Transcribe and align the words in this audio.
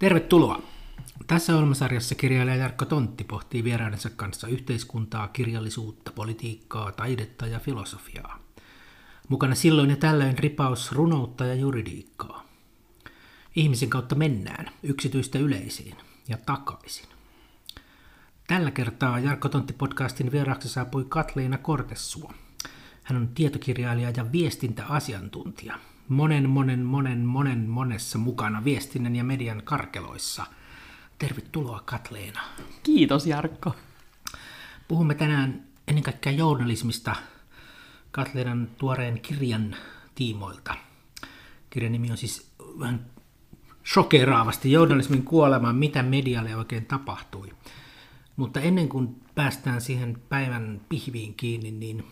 Tervetuloa! 0.00 0.62
Tässä 1.26 1.54
ohjelmasarjassa 1.54 2.14
kirjailija 2.14 2.56
Jarkko 2.56 2.84
Tontti 2.84 3.24
pohtii 3.24 3.64
vieraidensa 3.64 4.10
kanssa 4.10 4.48
yhteiskuntaa, 4.48 5.28
kirjallisuutta, 5.28 6.12
politiikkaa, 6.12 6.92
taidetta 6.92 7.46
ja 7.46 7.58
filosofiaa. 7.58 8.38
Mukana 9.28 9.54
silloin 9.54 9.90
ja 9.90 9.96
tällöin 9.96 10.38
ripaus 10.38 10.92
runoutta 10.92 11.44
ja 11.44 11.54
juridiikkaa. 11.54 12.44
Ihmisen 13.56 13.90
kautta 13.90 14.14
mennään, 14.14 14.70
yksityistä 14.82 15.38
yleisiin 15.38 15.96
ja 16.28 16.38
takaisin. 16.46 17.08
Tällä 18.46 18.70
kertaa 18.70 19.18
Jarkko 19.18 19.48
Tontti-podcastin 19.48 20.32
vieraaksi 20.32 20.68
saapui 20.68 21.06
Katleina 21.08 21.58
Kortessuo. 21.58 22.32
Hän 23.02 23.16
on 23.16 23.28
tietokirjailija 23.28 24.10
ja 24.16 24.32
viestintäasiantuntija. 24.32 25.78
Monen, 26.10 26.50
monen, 26.50 26.84
monen, 26.84 27.18
monen 27.18 27.68
monessa 27.68 28.18
mukana 28.18 28.64
viestinnän 28.64 29.16
ja 29.16 29.24
median 29.24 29.62
karkeloissa. 29.64 30.46
Tervetuloa 31.18 31.82
Katleena. 31.84 32.40
Kiitos 32.82 33.26
Jarkko. 33.26 33.74
Puhumme 34.88 35.14
tänään 35.14 35.64
ennen 35.88 36.04
kaikkea 36.04 36.32
journalismista 36.32 37.16
Katleenan 38.10 38.68
tuoreen 38.78 39.20
kirjan 39.20 39.76
tiimoilta. 40.14 40.74
Kirjan 41.70 41.92
nimi 41.92 42.10
on 42.10 42.16
siis 42.16 42.50
vähän 42.78 43.06
shokeraavasti 43.92 44.72
journalismin 44.72 45.22
kuolema, 45.22 45.72
mitä 45.72 46.02
medialle 46.02 46.56
oikein 46.56 46.86
tapahtui. 46.86 47.52
Mutta 48.36 48.60
ennen 48.60 48.88
kuin 48.88 49.22
päästään 49.34 49.80
siihen 49.80 50.22
päivän 50.28 50.80
pihviin 50.88 51.34
kiinni, 51.34 51.70
niin 51.70 52.04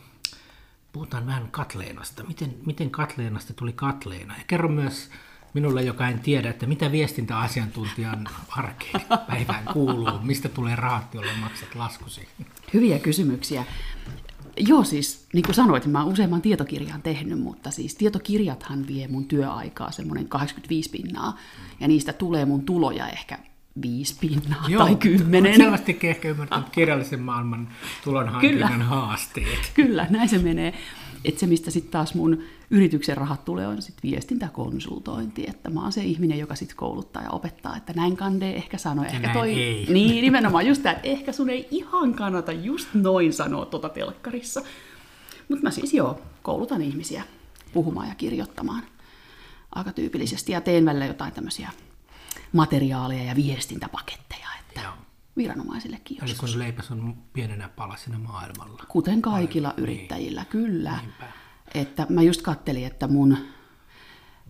puhutaan 0.98 1.26
vähän 1.26 1.48
Katleenasta. 1.50 2.24
Miten, 2.24 2.54
miten 2.66 2.90
Katleenasta 2.90 3.54
tuli 3.54 3.72
Katleena? 3.72 4.34
Ja 4.38 4.44
kerro 4.46 4.68
myös 4.68 5.10
minulle, 5.54 5.82
joka 5.82 6.08
en 6.08 6.20
tiedä, 6.20 6.50
että 6.50 6.66
mitä 6.66 6.92
viestintäasiantuntijan 6.92 8.28
arkeen 8.48 9.04
päivään 9.26 9.64
kuuluu, 9.72 10.18
mistä 10.22 10.48
tulee 10.48 10.76
rahat, 10.76 11.14
jolle 11.14 11.32
maksat 11.40 11.74
laskusi? 11.74 12.28
Hyviä 12.74 12.98
kysymyksiä. 12.98 13.64
Joo, 14.56 14.84
siis 14.84 15.26
niin 15.32 15.44
kuin 15.44 15.54
sanoit, 15.54 15.86
mä 15.86 16.02
oon 16.02 16.12
useamman 16.12 16.42
tietokirjan 16.42 17.02
tehnyt, 17.02 17.40
mutta 17.40 17.70
siis 17.70 17.94
tietokirjathan 17.94 18.86
vie 18.86 19.08
mun 19.08 19.24
työaikaa 19.24 19.90
semmoinen 19.90 20.28
85 20.28 20.90
pinnaa, 20.90 21.38
ja 21.80 21.88
niistä 21.88 22.12
tulee 22.12 22.44
mun 22.44 22.64
tuloja 22.64 23.08
ehkä 23.08 23.38
viisi 23.82 24.16
pinnaa 24.20 24.64
Joo, 24.68 24.84
tai 24.84 24.96
kymmenen. 24.96 25.56
selvästikin 25.56 26.10
ehkä 26.10 26.28
ymmärtänyt 26.28 26.68
kirjallisen 26.68 27.20
maailman 27.20 27.68
tulonhankinnan 28.04 28.82
haasteet. 28.82 29.72
Kyllä, 29.74 30.06
näin 30.10 30.28
se 30.28 30.38
menee. 30.38 30.74
Että 31.24 31.40
se, 31.40 31.46
mistä 31.46 31.70
sitten 31.70 31.92
taas 31.92 32.14
mun 32.14 32.42
yrityksen 32.70 33.16
rahat 33.16 33.44
tulee, 33.44 33.66
on 33.66 33.82
sitten 33.82 34.10
viestintäkonsultointi. 34.10 35.44
Että 35.48 35.70
mä 35.70 35.82
oon 35.82 35.92
se 35.92 36.02
ihminen, 36.02 36.38
joka 36.38 36.54
sitten 36.54 36.76
kouluttaa 36.76 37.22
ja 37.22 37.30
opettaa, 37.30 37.76
että 37.76 37.92
näin 37.92 38.16
kande 38.16 38.50
ehkä 38.50 38.78
sanoi. 38.78 39.04
Ja 39.06 39.10
ehkä 39.10 39.32
toi... 39.32 39.54
Ei. 39.54 39.86
Niin, 39.88 40.22
nimenomaan 40.22 40.66
just 40.66 40.82
tämä, 40.82 40.92
että 40.92 41.08
ehkä 41.08 41.32
sun 41.32 41.50
ei 41.50 41.68
ihan 41.70 42.14
kannata 42.14 42.52
just 42.52 42.88
noin 42.94 43.32
sanoa 43.32 43.66
tuota 43.66 43.88
telkkarissa. 43.88 44.62
Mutta 45.48 45.62
mä 45.62 45.70
siis 45.70 45.94
joo, 45.94 46.20
koulutan 46.42 46.82
ihmisiä 46.82 47.22
puhumaan 47.72 48.08
ja 48.08 48.14
kirjoittamaan 48.14 48.82
aika 49.74 49.92
tyypillisesti 49.92 50.52
ja 50.52 50.60
teen 50.60 50.84
välillä 50.84 51.06
jotain 51.06 51.32
tämmöisiä 51.32 51.70
materiaaleja 52.52 53.22
ja 53.22 53.36
viestintäpaketteja, 53.36 54.48
että 54.60 54.80
Joo. 54.80 54.92
viranomaisillekin 55.36 56.18
joskus. 56.20 56.42
Eli 56.42 56.52
kun 56.52 56.58
leipäs 56.58 56.90
on 56.90 57.16
pienenä 57.32 57.68
palasina 57.68 58.18
maailmalla. 58.18 58.82
Kuten 58.88 59.22
kaikilla 59.22 59.68
Aivan. 59.68 59.82
yrittäjillä, 59.82 60.40
niin. 60.40 60.50
kyllä. 60.50 60.98
Niinpä. 61.02 61.32
Että 61.74 62.06
mä 62.08 62.22
just 62.22 62.42
kattelin, 62.42 62.86
että 62.86 63.08
mun 63.08 63.38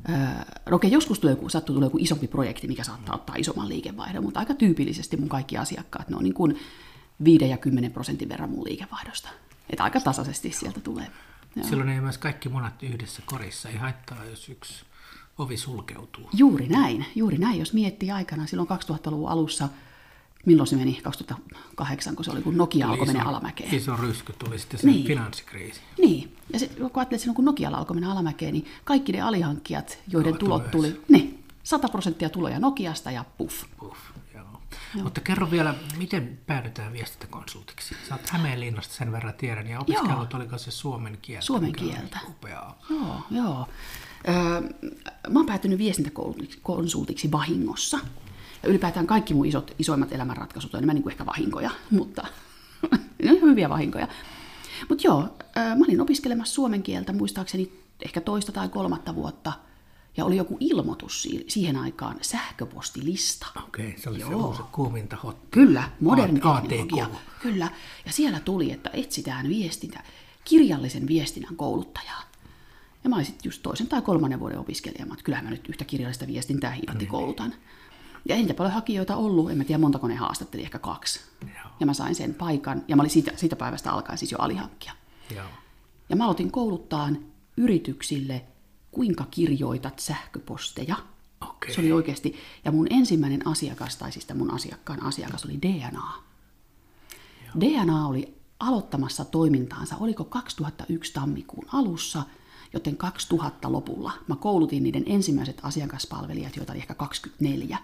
Öö, 0.08 0.74
okei, 0.74 0.91
joskus 0.91 1.20
tulee, 1.20 1.36
sattuu 1.48 1.74
tulee 1.74 1.86
joku 1.86 1.98
isompi 2.00 2.28
projekti, 2.28 2.69
mikä 2.69 2.84
saattaa 2.84 3.14
ottaa 3.14 3.36
isomman 3.36 3.69
liikevaihdon, 3.69 4.24
mutta 4.24 4.41
aika 4.41 4.54
tyypillisesti 4.54 5.16
mun 5.16 5.28
kaikki 5.28 5.59
asiakkaat, 5.59 6.09
ne 6.09 6.16
on 6.16 6.22
niin 6.22 6.34
kuin 6.34 6.59
5 7.25 7.48
ja 7.48 7.56
10 7.56 7.92
prosentin 7.92 8.28
verran 8.28 8.50
mun 8.50 8.65
liikevaihdosta. 8.65 9.28
Että 9.70 9.84
aika 9.84 10.00
tasaisesti 10.00 10.53
sieltä 10.53 10.80
tulee. 10.80 11.06
Joo. 11.56 11.66
Silloin 11.69 11.88
ei 11.88 12.00
myös 12.00 12.19
kaikki 12.19 12.48
monat 12.48 12.82
yhdessä 12.82 13.22
korissa. 13.26 13.69
Ei 13.69 13.76
haittaa, 13.76 14.25
jos 14.25 14.48
yksi 14.48 14.84
ovi 15.38 15.56
sulkeutuu. 15.56 16.31
Juuri 16.32 16.69
näin, 16.69 17.06
juuri 17.15 17.38
näin. 17.38 17.59
Jos 17.59 17.72
miettii 17.72 18.10
aikana 18.10 18.47
silloin 18.47 18.69
2000-luvun 18.69 19.28
alussa, 19.28 19.69
milloin 20.47 20.66
se 20.66 20.76
meni, 20.76 21.00
2008, 21.03 22.16
kun 22.16 22.25
se 22.25 22.31
oli, 22.31 22.43
kun 22.43 22.56
Nokia 22.56 22.88
alkoi 22.88 23.06
mennä 23.06 23.25
alamäkeen. 23.25 23.75
Iso 23.75 23.97
rysky 23.97 24.32
tuli 24.32 24.59
sitten 24.59 24.81
se 24.81 24.87
niin. 24.87 25.06
finanssikriisi. 25.06 25.81
Niin, 25.98 26.37
ja 26.53 26.59
se, 26.59 26.69
kun 26.69 26.91
ajattelet, 26.94 27.21
silloin 27.21 27.37
kun 27.37 27.44
Nokia 27.44 27.69
alkoi 27.69 27.94
mennä 27.94 28.12
alamäkeen, 28.12 28.53
niin 28.53 28.66
kaikki 28.84 29.12
ne 29.12 29.21
alihankkijat, 29.21 29.98
joiden 30.09 30.32
no, 30.32 30.38
tulot 30.38 30.71
tuli, 30.71 31.00
ne, 31.09 31.31
100 31.62 31.88
prosenttia 31.88 32.28
tuloja 32.31 32.59
Nokiasta 32.60 33.10
ja 33.10 33.25
puff. 33.38 33.65
puff 33.78 33.98
joo. 34.34 34.44
Joo. 34.94 35.04
Mutta 35.04 35.21
kerro 35.21 35.50
vielä, 35.50 35.75
miten 35.97 36.38
päädytään 36.47 36.93
viestintäkonsultiksi? 36.93 37.97
Sä 38.09 38.15
oot 38.15 38.31
Hämeenlinnasta 38.31 38.94
sen 38.94 39.12
verran 39.12 39.34
tiedän, 39.34 39.66
ja 39.66 39.81
opiskellut 39.81 40.34
oliko 40.34 40.59
se 40.59 40.71
suomen 40.71 41.19
kieltä? 41.22 41.47
Suomen 41.47 41.72
kieltä. 41.72 42.19
Upeaa. 42.28 42.78
Joo, 42.91 43.21
joo. 43.31 43.69
Öö, 44.28 44.60
mä 45.28 45.38
oon 45.38 45.46
päätynyt 45.46 45.78
viestintäkonsultiksi 45.78 47.32
vahingossa. 47.32 47.98
Ja 48.62 48.68
ylipäätään 48.68 49.06
kaikki 49.06 49.34
mun 49.34 49.46
isot, 49.46 49.74
isoimmat 49.78 50.12
elämänratkaisut 50.12 50.74
on 50.74 50.78
enemmän 50.78 50.94
niin 50.94 51.02
kuin 51.02 51.12
ehkä 51.12 51.26
vahinkoja, 51.26 51.70
mutta 51.90 52.26
ne 53.24 53.32
on 53.32 53.40
hyviä 53.40 53.68
vahinkoja. 53.68 54.08
Mutta 54.88 55.06
joo, 55.06 55.22
öö, 55.56 55.74
mä 55.74 55.84
olin 55.84 56.00
opiskelemassa 56.00 56.54
suomen 56.54 56.82
kieltä 56.82 57.12
muistaakseni 57.12 57.72
ehkä 58.04 58.20
toista 58.20 58.52
tai 58.52 58.68
kolmatta 58.68 59.14
vuotta. 59.14 59.52
Ja 60.16 60.24
oli 60.24 60.36
joku 60.36 60.56
ilmoitus 60.60 61.28
siihen 61.48 61.76
aikaan, 61.76 62.16
sähköpostilista. 62.20 63.46
Okei, 63.66 63.94
se 63.98 64.10
oli 64.10 64.20
Joo. 64.20 64.54
se 64.54 64.62
kuuminta 64.72 65.16
hot. 65.16 65.38
Kyllä, 65.50 65.90
moderni 66.00 66.40
teknologia. 66.68 67.06
Kyllä, 67.42 67.68
ja 68.06 68.12
siellä 68.12 68.40
tuli, 68.40 68.72
että 68.72 68.90
etsitään 68.92 69.48
viestintä, 69.48 70.02
kirjallisen 70.44 71.06
viestinnän 71.08 71.56
kouluttajaa. 71.56 72.22
Ja 73.04 73.10
mä 73.10 73.16
olin 73.16 73.26
sitten 73.26 73.48
just 73.48 73.62
toisen 73.62 73.86
tai 73.86 74.03
kolmannen 74.03 74.41
vuoden 74.41 74.59
opiskelija, 74.59 75.04
että 75.04 75.25
kyllähän 75.25 75.44
mä 75.44 75.50
nyt 75.50 75.69
yhtä 75.69 75.84
kirjallista 75.84 76.26
viestintää 76.26 76.70
hiiratti 76.70 77.04
niin. 77.04 77.10
koulutan. 77.10 77.54
Ja 78.25 78.34
ei 78.34 78.41
niitä 78.41 78.54
paljon 78.54 78.75
hakijoita 78.75 79.16
ollut, 79.16 79.50
en 79.50 79.59
mä 79.59 79.64
tiedä 79.64 79.78
montako 79.81 80.09
ne 80.09 80.14
haastatteli, 80.14 80.62
ehkä 80.62 80.78
kaksi. 80.78 81.20
Joo. 81.42 81.70
Ja 81.81 81.86
mä 81.86 81.94
sain 81.94 82.14
sen 82.14 82.34
paikan, 82.34 82.84
ja 82.88 82.97
mä 82.97 83.03
olin 83.03 83.10
siitä, 83.10 83.32
siitä 83.36 83.56
päivästä 83.56 83.92
alkaen 83.92 84.19
siis 84.19 84.32
jo 84.32 84.38
alihankkija. 84.38 84.92
Joo. 85.34 85.47
Ja 86.09 86.16
mä 86.16 86.25
aloitin 86.25 86.50
kouluttaa 86.50 87.09
yrityksille, 87.56 88.44
kuinka 88.91 89.26
kirjoitat 89.30 89.98
sähköposteja. 89.98 90.97
Okay. 91.41 91.75
Se 91.75 91.80
oli 91.80 91.92
oikeasti, 91.92 92.36
ja 92.65 92.72
mun 92.72 92.86
ensimmäinen 92.91 93.47
asiakas, 93.47 93.97
tai 93.97 94.12
siis 94.12 94.34
mun 94.34 94.54
asiakkaan 94.54 95.03
asiakas 95.03 95.44
oli 95.44 95.59
DNA. 95.62 96.12
Joo. 97.44 97.60
DNA 97.60 98.06
oli 98.06 98.34
aloittamassa 98.60 99.25
toimintaansa, 99.25 99.97
oliko 100.00 100.25
2001 100.25 101.12
tammikuun 101.12 101.66
alussa– 101.72 102.22
joten 102.72 102.96
2000 102.96 103.72
lopulla 103.72 104.12
mä 104.28 104.36
koulutin 104.36 104.82
niiden 104.82 105.04
ensimmäiset 105.06 105.60
asiakaspalvelijat, 105.62 106.56
joita 106.56 106.72
oli 106.72 106.80
ehkä 106.80 106.94
24, 106.94 107.78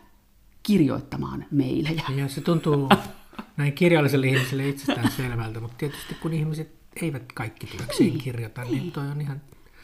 kirjoittamaan 0.63 1.47
meilejä. 1.51 2.03
Ja 2.17 2.29
se 2.29 2.41
tuntuu 2.41 2.89
näin 3.57 3.73
kirjalliselle 3.73 4.27
ihmiselle 4.27 4.69
itsestään 4.69 5.11
selvältä, 5.11 5.61
mutta 5.61 5.77
tietysti 5.77 6.15
kun 6.15 6.33
ihmiset 6.33 6.75
eivät 7.03 7.33
kaikki 7.33 7.67
työkseen 7.67 8.11
niin, 8.11 8.19
kirjoita, 8.19 8.65
niin, 8.65 8.73
niin 8.73 8.93
toi 8.93 9.07
on 9.09 9.21
ihan 9.21 9.41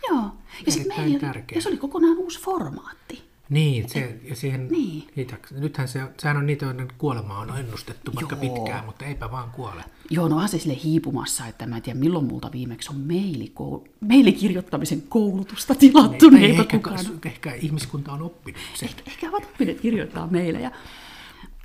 Joo. 0.09 0.23
Ja, 0.67 0.73
sit 0.73 0.89
meillä, 0.89 1.35
ja 1.55 1.63
se 1.63 1.69
oli 1.69 1.77
kokonaan 1.77 2.19
uusi 2.19 2.41
formaatti. 2.41 3.30
Niin, 3.51 3.89
se, 3.89 4.21
ja 4.29 4.37
siihen, 4.37 4.69
niin. 4.69 5.05
Niitä, 5.17 5.37
nythän 5.51 5.89
se, 5.89 6.01
sehän 6.19 6.37
on 6.37 6.47
niitä, 6.47 6.65
joiden 6.65 6.89
kuolema 6.99 7.39
on 7.39 7.59
ennustettu 7.59 8.15
vaikka 8.15 8.37
Joo. 8.43 8.55
pitkään, 8.55 8.85
mutta 8.85 9.05
eipä 9.05 9.31
vaan 9.31 9.51
kuole. 9.51 9.85
Joo, 10.11 10.29
no 10.29 10.49
se 10.49 10.59
sille 10.59 10.79
hiipumassa, 10.85 11.47
että 11.47 11.67
mä 11.67 11.77
en 11.77 11.83
tiedä 11.83 11.99
milloin 11.99 12.25
multa 12.25 12.53
viimeksi 12.53 12.91
on 12.91 12.97
mailikoul- 12.97 13.89
mailikirjoittamisen 14.09 15.03
koulutusta 15.09 15.75
tilattu. 15.75 16.31
Niin, 16.31 16.43
niin 16.43 16.61
ehkä, 16.61 16.81
ehkä 17.25 17.55
ihmiskunta 17.55 18.13
on 18.13 18.23
oppinut 18.23 18.61
sen. 18.75 18.89
Ehkä, 18.89 19.03
ehkä 19.07 19.29
ovat 19.29 19.45
oppineet 19.45 19.81
kirjoittaa 19.81 20.27
meilejä. 20.27 20.71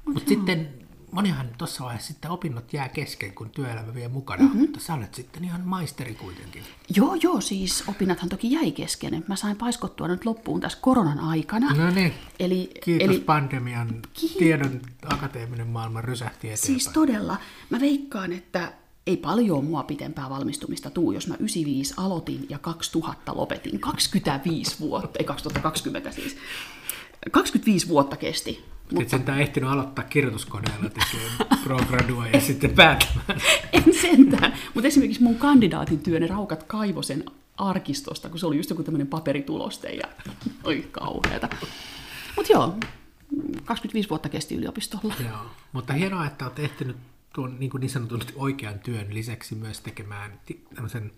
Mutta 0.05 0.19
Mut 0.19 0.27
sitten 0.27 0.69
monihan 1.15 1.49
tuossa 1.57 1.83
vaiheessa 1.83 2.07
sitten 2.07 2.31
opinnot 2.31 2.73
jää 2.73 2.89
kesken, 2.89 3.33
kun 3.33 3.49
työelämä 3.49 3.93
vie 3.93 4.07
mukana, 4.07 4.43
mm-hmm. 4.43 4.59
mutta 4.59 4.79
sä 4.79 4.93
olet 4.93 5.13
sitten 5.13 5.43
ihan 5.43 5.61
maisteri 5.61 6.15
kuitenkin. 6.15 6.63
Joo, 6.95 7.15
joo, 7.15 7.41
siis 7.41 7.83
opinnathan 7.87 8.29
toki 8.29 8.51
jäi 8.51 8.71
kesken. 8.71 9.23
Mä 9.27 9.35
sain 9.35 9.57
paiskottua 9.57 10.07
nyt 10.07 10.25
loppuun 10.25 10.61
tässä 10.61 10.77
koronan 10.81 11.19
aikana. 11.19 11.73
No 11.73 11.89
niin, 11.89 12.13
eli, 12.39 12.71
kiitos 12.83 13.09
eli, 13.09 13.19
pandemian, 13.19 14.01
ki- 14.13 14.35
tiedon 14.39 14.81
akateeminen 15.05 15.67
maailma 15.67 16.01
rysähti 16.01 16.47
eteenpäin. 16.47 16.65
Siis 16.65 16.87
todella, 16.87 17.37
mä 17.69 17.79
veikkaan, 17.79 18.33
että 18.33 18.73
ei 19.07 19.17
paljon 19.17 19.65
mua 19.65 19.83
pitempää 19.83 20.29
valmistumista 20.29 20.89
tuu, 20.89 21.11
jos 21.11 21.27
mä 21.27 21.33
95 21.33 21.93
aloitin 21.97 22.45
ja 22.49 22.59
2000 22.59 23.35
lopetin. 23.35 23.79
25 23.79 24.79
vuotta, 24.79 25.19
ei 25.19 25.25
2020 25.25 26.11
siis. 26.11 26.37
25 27.31 27.87
vuotta 27.87 28.17
kesti 28.17 28.65
mutta... 28.91 29.01
Et 29.01 29.09
sentään 29.09 29.41
ehtinyt 29.41 29.69
aloittaa 29.69 30.05
kirjoituskoneella 30.05 30.89
tekemään 30.89 31.61
pro 31.63 31.77
gradua 31.77 32.27
ja 32.27 32.41
sitten 32.51 32.69
päättämään. 32.69 33.41
En 33.73 33.93
sentään, 34.01 34.53
mutta 34.73 34.87
esimerkiksi 34.87 35.23
mun 35.23 35.35
kandidaatin 35.35 35.99
työ, 35.99 36.19
ne 36.19 36.27
raukat 36.27 36.63
kaivosen 36.63 37.23
arkistosta, 37.57 38.29
kun 38.29 38.39
se 38.39 38.45
oli 38.45 38.57
just 38.57 38.69
joku 38.69 38.83
tämmöinen 38.83 39.07
paperituloste 39.07 39.89
ja 39.89 40.07
oi 40.63 40.87
kauheata. 40.91 41.49
Mutta 42.35 42.51
joo, 42.51 42.77
25 43.65 44.09
vuotta 44.09 44.29
kesti 44.29 44.55
yliopistolla. 44.55 45.13
Joo, 45.19 45.45
mutta 45.73 45.93
hienoa, 45.93 46.25
että 46.25 46.45
olet 46.45 46.59
ehtinyt 46.59 46.97
tuon 47.33 47.59
niin, 47.59 47.69
kuin 47.69 47.81
niin 47.81 47.89
sanotun 47.89 48.21
oikean 48.35 48.79
työn 48.79 49.13
lisäksi 49.13 49.55
myös 49.55 49.81
tekemään 49.81 50.39
tämmöisen, 50.75 51.11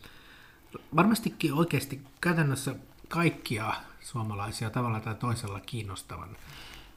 varmastikin 0.96 1.54
oikeasti 1.54 2.02
käytännössä 2.22 2.76
kaikkia 3.08 3.74
suomalaisia 4.08 4.70
tavalla 4.70 5.00
tai 5.00 5.16
toisella 5.16 5.60
kiinnostavan 5.60 6.38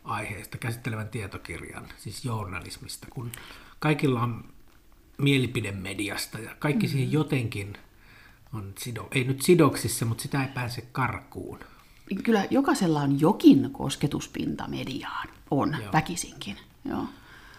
aiheesta 0.05 0.59
käsittelevän 0.59 1.09
tietokirjan, 1.09 1.89
siis 1.97 2.25
journalismista, 2.25 3.07
kun 3.11 3.33
kaikilla 3.79 4.23
on 4.23 4.45
mielipidemediasta 5.19 6.39
ja 6.39 6.55
kaikki 6.59 6.87
mm-hmm. 6.87 6.93
siihen 6.93 7.13
jotenkin 7.13 7.79
on, 8.53 8.73
sido, 8.79 9.09
ei 9.11 9.25
nyt 9.25 9.43
sidoksissa, 9.43 10.05
mutta 10.05 10.23
sitä 10.23 10.43
ei 10.43 10.49
pääse 10.49 10.89
karkuun. 10.93 11.59
Kyllä 12.25 12.47
jokaisella 12.51 13.01
on 13.01 13.21
jokin 13.21 13.71
kosketuspinta 13.73 14.69
mediaan, 14.69 15.29
on 15.51 15.77
Joo. 15.83 15.93
väkisinkin. 15.93 16.57
Joo. 16.85 17.05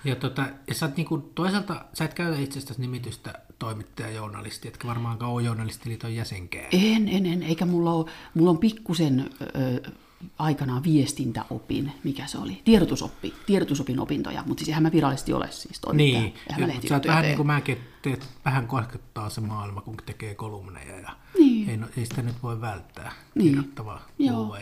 Ja, 0.04 0.16
tota, 0.16 0.48
ja 0.68 0.76
sä 0.76 0.90
niinku, 0.96 1.18
toisaalta 1.18 1.86
sä 1.94 2.06
et 2.06 2.14
käytä 2.14 2.40
itsestäsi 2.40 2.82
nimitystä 2.82 3.34
toimittaja 3.62 4.10
journalisti, 4.10 4.68
etkä 4.68 4.88
varmaankaan 4.88 5.32
ole 5.32 5.44
journalistiliiton 5.44 6.16
jäsenkään. 6.16 6.66
En, 6.72 7.08
en, 7.08 7.26
en, 7.26 7.44
eikä 7.44 7.66
mulla 7.66 7.94
ole, 7.94 8.06
mulla 8.34 8.50
on 8.50 8.58
pikkusen 8.58 9.30
ö, 9.42 9.92
aikanaan 10.40 10.84
viestintäopin, 10.84 11.92
mikä 12.04 12.28
se 12.28 12.38
oli, 12.38 12.62
tiedotusoppi, 12.66 13.34
tiedotusopin 13.46 14.00
opintoja, 14.00 14.44
mutta 14.46 14.62
siis 14.62 14.70
eihän 14.70 14.84
mä 14.84 14.92
virallisesti 14.92 15.34
ole 15.34 15.52
siis 15.52 15.80
toimittaja. 15.80 16.22
Niin, 16.22 16.34
mutta 16.74 16.88
sä 16.88 16.96
oot 16.96 17.08
vähän 17.08 17.24
niin 17.24 17.38
kuin 17.38 17.48
mäkin, 17.48 17.78
teet, 18.02 18.28
vähän 18.46 18.68
koskettaa 18.68 19.30
se 19.30 19.42
maailma, 19.42 19.82
kun 19.82 19.98
tekee 20.06 20.36
kolumneja 20.36 21.00
ja 21.00 21.12
niin. 21.40 21.70
ei, 21.70 21.78
no, 21.78 21.88
ei 21.98 22.06
sitä 22.06 22.22
nyt 22.22 22.36
voi 22.44 22.62
välttää, 22.62 23.12
niin. 23.36 23.48
kirjoittava 23.48 24.02
Joo. 24.20 24.58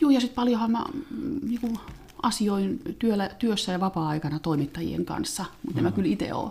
Joo, 0.00 0.10
ja 0.10 0.20
sitten 0.20 0.34
paljonhan 0.34 0.70
mä 0.70 0.84
mm, 1.10 1.40
niin 1.42 1.60
kuin, 1.60 1.78
asioin 2.22 2.80
työllä, 2.98 3.28
työssä 3.38 3.72
ja 3.72 3.80
vapaa-aikana 3.80 4.38
toimittajien 4.38 5.04
kanssa, 5.04 5.44
mutta 5.66 5.80
mm. 5.80 5.84
mä 5.84 5.92
kyllä 5.92 6.08
itse 6.08 6.34
ole 6.34 6.50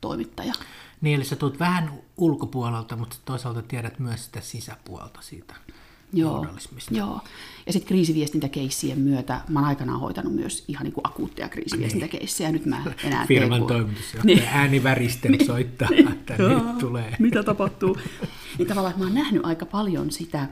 toimittaja. 0.00 0.54
Niin, 1.00 1.16
eli 1.16 1.24
sä 1.24 1.36
tulet 1.36 1.58
vähän 1.58 1.92
ulkopuolelta, 2.16 2.96
mutta 2.96 3.16
toisaalta 3.24 3.62
tiedät 3.62 3.98
myös 3.98 4.24
sitä 4.24 4.40
sisäpuolta 4.40 5.20
siitä 5.22 5.54
Joo, 6.12 6.32
journalismista. 6.32 6.94
Joo. 6.94 7.20
Ja 7.66 7.72
sitten 7.72 7.88
kriisiviestintäkeissien 7.88 8.98
myötä 8.98 9.40
mä 9.48 9.58
oon 9.58 9.68
aikanaan 9.68 10.00
hoitanut 10.00 10.34
myös 10.34 10.64
ihan 10.68 10.84
niin 10.84 10.92
kuin 10.92 11.06
akuutteja 11.06 11.48
kriisiviestintäkeissejä. 11.48 12.52
Nyt 12.52 12.66
mä 12.66 12.82
enää 13.04 13.26
Firman 13.26 13.58
teen, 13.58 13.66
toimitusjohtaja 13.66 14.36
niin. 14.36 14.48
ääni 14.48 14.82
väristen 14.82 15.32
niin. 15.32 15.46
soittaa, 15.46 15.88
niin. 15.90 16.08
että 16.08 16.36
nyt 16.38 16.78
tulee. 16.78 17.16
Mitä 17.18 17.42
tapahtuu? 17.42 17.98
niin 18.58 18.68
tavallaan, 18.68 18.98
mä 18.98 19.04
oon 19.04 19.14
nähnyt 19.14 19.44
aika 19.44 19.66
paljon 19.66 20.10
sitä 20.10 20.48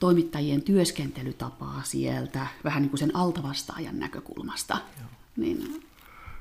toimittajien 0.00 0.62
työskentelytapaa 0.62 1.82
sieltä, 1.84 2.46
vähän 2.64 2.82
niin 2.82 2.90
kuin 2.90 2.98
sen 2.98 3.16
altavastaajan 3.16 3.98
näkökulmasta. 3.98 4.78
Joo. 5.00 5.08
Niin 5.36 5.82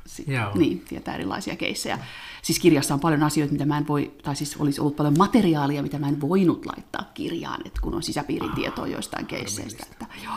sit, 0.09 0.27
niin, 0.56 0.79
tietää 0.79 1.15
erilaisia 1.15 1.56
keissejä. 1.56 2.00
Siis 2.41 2.59
kirjassa 2.59 2.94
on 2.94 3.00
paljon 3.00 3.23
asioita, 3.23 3.51
mitä 3.51 3.65
mä 3.65 3.77
en 3.77 3.88
voi, 3.88 4.11
tai 4.23 4.35
siis 4.35 4.57
olisi 4.57 4.81
ollut 4.81 4.95
paljon 4.95 5.17
materiaalia, 5.17 5.83
mitä 5.83 6.00
mä 6.00 6.07
en 6.07 6.21
voinut 6.21 6.65
laittaa 6.65 7.11
kirjaan, 7.13 7.61
että 7.65 7.81
kun 7.81 7.94
on 7.94 8.03
sisäpiirin 8.03 8.51
tietoa 8.51 8.88
joistain 8.88 9.25
keisseistä. 9.25 9.85
Että, 9.91 10.06
joo. 10.23 10.33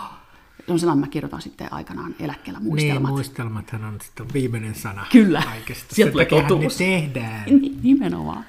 On 0.69 0.79
sellainen, 0.79 1.01
mä 1.01 1.09
kirjoitan 1.09 1.43
sitten 1.43 1.73
aikanaan 1.73 2.15
eläkkeellä 2.21 2.61
muistelmat. 2.61 3.03
Niin, 3.03 3.09
muistelmathan 3.09 3.85
on 3.85 3.99
sitten 4.03 4.27
viimeinen 4.33 4.75
sana 4.75 5.07
Kyllä, 5.13 5.43
kaikesta. 5.45 5.95
sieltä 5.95 6.13
tulee 6.13 6.27
totuus. 6.27 6.79
ne 6.79 6.87
tehdään. 6.87 7.45
Nimenomaan. 7.83 8.45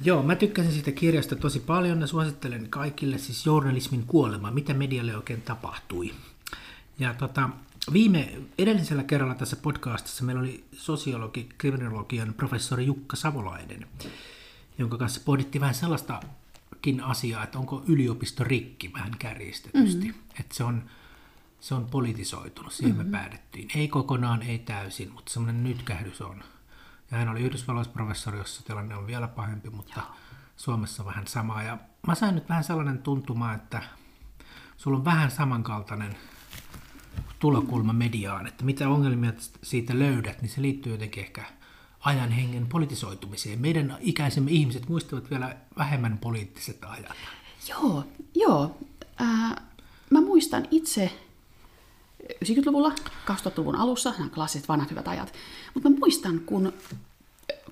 Joo, 0.00 0.22
mä 0.22 0.36
tykkäsin 0.36 0.72
siitä 0.72 0.92
kirjasta 0.92 1.36
tosi 1.36 1.60
paljon 1.60 2.00
ja 2.00 2.06
suosittelen 2.06 2.66
kaikille 2.70 3.18
siis 3.18 3.46
journalismin 3.46 4.04
kuolema, 4.06 4.50
mitä 4.50 4.74
medialle 4.74 5.16
oikein 5.16 5.42
tapahtui. 5.42 6.10
Ja 6.98 7.14
tota, 7.14 7.50
Viime 7.92 8.32
edellisellä 8.58 9.02
kerralla 9.02 9.34
tässä 9.34 9.56
podcastissa 9.56 10.24
meillä 10.24 10.40
oli 10.40 10.64
sosiologi, 10.72 11.48
kriminologian 11.58 12.34
professori 12.34 12.86
Jukka 12.86 13.16
Savolainen, 13.16 13.86
jonka 14.78 14.98
kanssa 14.98 15.20
pohdittiin 15.24 15.60
vähän 15.60 15.74
sellaistakin 15.74 17.00
asiaa, 17.00 17.44
että 17.44 17.58
onko 17.58 17.82
yliopisto 17.86 18.44
rikki 18.44 18.92
vähän 18.92 19.18
kärjistetysti. 19.18 20.06
Mm-hmm. 20.06 20.22
Että 20.40 20.54
se 20.54 20.64
on, 20.64 20.90
se 21.60 21.74
on 21.74 21.86
politisoitunut, 21.86 22.72
siihen 22.72 22.96
mm-hmm. 22.96 23.10
me 23.10 23.18
päädyttiin. 23.18 23.68
Ei 23.74 23.88
kokonaan, 23.88 24.42
ei 24.42 24.58
täysin, 24.58 25.12
mutta 25.12 25.32
semmoinen 25.32 25.62
nytkähdys 25.62 26.20
on. 26.20 26.44
Ja 27.10 27.18
hän 27.18 27.28
oli 27.28 27.40
Yhdysvalloissa 27.40 27.92
professori, 27.92 28.38
jossa 28.38 28.64
tilanne 28.64 28.96
on 28.96 29.06
vielä 29.06 29.28
pahempi, 29.28 29.70
mutta 29.70 30.00
Joo. 30.00 30.16
Suomessa 30.56 31.04
vähän 31.04 31.26
samaa. 31.26 31.62
Ja 31.62 31.78
mä 32.06 32.14
sain 32.14 32.34
nyt 32.34 32.48
vähän 32.48 32.64
sellainen 32.64 32.98
tuntuma, 32.98 33.54
että 33.54 33.82
sulla 34.76 34.98
on 34.98 35.04
vähän 35.04 35.30
samankaltainen 35.30 36.16
tulokulma 37.38 37.92
mediaan, 37.92 38.46
että 38.46 38.64
mitä 38.64 38.88
ongelmia 38.88 39.32
siitä 39.62 39.98
löydät, 39.98 40.42
niin 40.42 40.50
se 40.50 40.62
liittyy 40.62 40.92
jotenkin 40.92 41.24
ehkä 41.24 41.44
ajan 42.00 42.30
hengen 42.30 42.66
politisoitumiseen. 42.66 43.60
Meidän 43.60 43.96
ikäisemme 44.00 44.50
ihmiset 44.50 44.88
muistavat 44.88 45.30
vielä 45.30 45.56
vähemmän 45.78 46.18
poliittiset 46.18 46.78
ajat. 46.84 47.16
Joo, 47.68 48.04
joo. 48.34 48.76
Äh, 49.20 49.54
mä 50.10 50.20
muistan 50.20 50.66
itse 50.70 51.12
90-luvulla, 52.44 52.92
2000-luvun 53.30 53.76
alussa, 53.76 54.14
nämä 54.18 54.30
klassiset 54.30 54.68
vanhat 54.68 54.90
hyvät 54.90 55.08
ajat, 55.08 55.32
mutta 55.74 55.90
mä 55.90 55.96
muistan, 55.98 56.40
kun, 56.40 56.72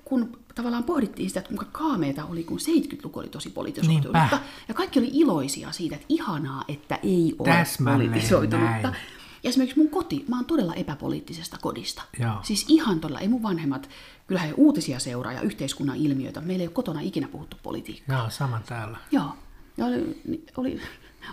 kun 0.05 0.37
tavallaan 0.55 0.83
pohdittiin 0.83 1.29
sitä, 1.29 1.39
että 1.39 1.47
kuinka 1.47 1.65
kaameita 1.71 2.25
oli, 2.25 2.43
kun 2.43 2.59
70-luku 2.59 3.19
oli 3.19 3.29
tosi 3.29 3.49
politisoitunutta. 3.49 4.39
Ja 4.67 4.73
kaikki 4.73 4.99
oli 4.99 5.09
iloisia 5.13 5.71
siitä, 5.71 5.95
että 5.95 6.05
ihanaa, 6.09 6.63
että 6.67 6.99
ei 7.03 7.35
ole 7.39 7.49
Täsmälleen 7.49 8.09
politisoitunutta. 8.09 8.89
Näin. 8.89 8.95
Ja 9.43 9.49
esimerkiksi 9.49 9.79
mun 9.79 9.89
koti, 9.89 10.25
mä 10.27 10.35
oon 10.35 10.45
todella 10.45 10.73
epäpoliittisesta 10.73 11.57
kodista. 11.61 12.03
Joo. 12.19 12.35
Siis 12.43 12.65
ihan 12.67 12.99
todella, 12.99 13.19
ei 13.19 13.27
mun 13.27 13.43
vanhemmat, 13.43 13.89
kyllähän 14.27 14.49
he 14.49 14.53
uutisia 14.57 14.99
seuraa 14.99 15.33
ja 15.33 15.41
yhteiskunnan 15.41 15.97
ilmiöitä. 15.97 16.41
Meillä 16.41 16.61
ei 16.61 16.67
ole 16.67 16.73
kotona 16.73 17.01
ikinä 17.01 17.27
puhuttu 17.27 17.57
politiikkaa. 17.63 18.17
Joo, 18.17 18.29
sama 18.29 18.61
täällä. 18.65 18.97
Joo, 19.11 19.35
ja 19.77 19.85
oli, 19.85 20.45
oli, 20.57 20.81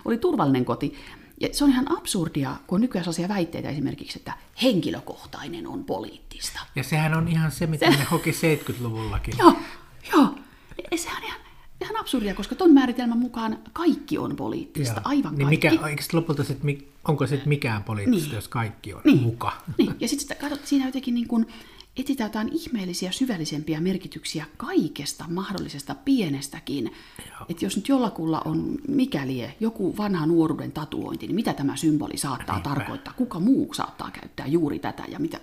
oli 0.05 0.17
turvallinen 0.17 0.65
koti. 0.65 0.95
Ja 1.41 1.49
se 1.51 1.63
on 1.63 1.69
ihan 1.69 1.97
absurdia, 1.97 2.55
kun 2.67 2.75
on 2.77 2.81
nykyään 2.81 3.03
sellaisia 3.03 3.27
väitteitä 3.27 3.69
esimerkiksi, 3.69 4.19
että 4.19 4.33
henkilökohtainen 4.61 5.67
on 5.67 5.83
poliittista. 5.83 6.59
Ja 6.75 6.83
sehän 6.83 7.13
on 7.13 7.27
ihan 7.27 7.51
se, 7.51 7.67
mitä 7.67 7.91
se... 7.91 7.97
ne 7.97 8.03
hoki 8.11 8.31
70-luvullakin. 8.31 9.33
joo, 9.37 9.55
joo. 10.13 10.35
Sehän 10.95 11.23
ihan, 11.23 11.39
ihan 11.81 11.97
absurdia, 11.97 12.35
koska 12.35 12.55
tuon 12.55 12.71
määritelmän 12.73 13.17
mukaan 13.17 13.57
kaikki 13.73 14.17
on 14.17 14.35
poliittista, 14.35 14.95
Joo. 14.95 15.01
aivan 15.03 15.35
niin 15.35 15.47
kaikki. 15.47 15.69
Mikä, 15.69 15.87
eikö 15.87 16.03
lopulta 16.13 16.43
sit, 16.43 16.59
onko 17.07 17.27
se 17.27 17.41
mikään 17.45 17.83
poliittista, 17.83 18.27
niin. 18.27 18.35
jos 18.35 18.47
kaikki 18.47 18.93
on 18.93 19.01
niin. 19.05 19.21
muka? 19.21 19.51
Niin. 19.77 19.95
Ja 19.99 20.07
sitten 20.07 20.37
katsot, 20.37 20.65
siinä 20.65 20.85
jotenkin 20.85 21.13
niin 21.13 21.27
kuin, 21.27 21.47
etsitään 21.97 22.27
jotain 22.27 22.49
ihmeellisiä, 22.53 23.11
syvällisempiä 23.11 23.81
merkityksiä 23.81 24.45
kaikesta 24.57 25.25
mahdollisesta 25.29 25.95
pienestäkin. 25.95 26.91
Että 27.49 27.65
jos 27.65 27.75
nyt 27.75 27.87
jollakulla 27.87 28.41
on 28.45 28.77
mikäli 28.87 29.49
joku 29.59 29.97
vanha 29.97 30.25
nuoruuden 30.25 30.71
tatuointi, 30.71 31.27
niin 31.27 31.35
mitä 31.35 31.53
tämä 31.53 31.75
symboli 31.75 32.17
saattaa 32.17 32.55
Niinpä. 32.55 32.69
tarkoittaa? 32.69 33.13
Kuka 33.13 33.39
muu 33.39 33.73
saattaa 33.73 34.11
käyttää 34.11 34.47
juuri 34.47 34.79
tätä 34.79 35.03
ja 35.07 35.19
mitä 35.19 35.39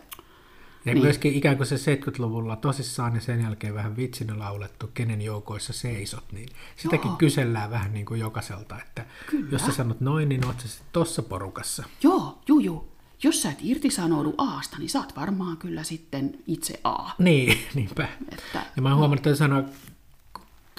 ja 0.89 0.95
niin. 0.95 1.05
myöskin 1.05 1.35
ikään 1.35 1.57
kuin 1.57 1.67
se 1.67 1.95
70-luvulla 1.95 2.57
tosissaan 2.57 3.15
ja 3.15 3.21
sen 3.21 3.43
jälkeen 3.43 3.75
vähän 3.75 3.97
vitsinä 3.97 4.39
laulettu, 4.39 4.91
kenen 4.95 5.23
joukoissa 5.23 5.73
seisot, 5.73 6.25
niin 6.33 6.49
sitäkin 6.77 7.09
Joo. 7.09 7.17
kysellään 7.17 7.71
vähän 7.71 7.93
niin 7.93 8.07
kuin 8.07 8.21
jokaiselta, 8.21 8.81
että 8.83 9.07
Kyllä. 9.27 9.49
jos 9.53 9.67
sä 9.67 9.73
sanot 9.73 10.01
noin, 10.01 10.29
niin 10.29 10.47
oot 10.47 10.61
sä 10.61 10.69
sitten 10.69 10.89
tossa 10.93 11.23
porukassa. 11.23 11.85
Joo, 12.03 12.39
juu, 12.49 12.59
juu. 12.59 12.89
Jos 13.23 13.43
sä 13.43 13.51
et 13.51 13.59
irtisanoudu 13.61 14.35
Aasta, 14.39 14.79
niin 14.79 14.91
saat 14.91 15.17
varmaan 15.17 15.57
kyllä 15.57 15.83
sitten 15.83 16.39
itse 16.47 16.81
A. 16.85 17.11
Niin, 17.19 17.59
niinpä. 17.75 18.09
Että, 18.33 18.63
ja 18.77 18.83
mä 18.83 18.89
oon 18.89 18.99
huomannut, 18.99 19.27
että 19.27 19.39
sanoa, 19.39 19.63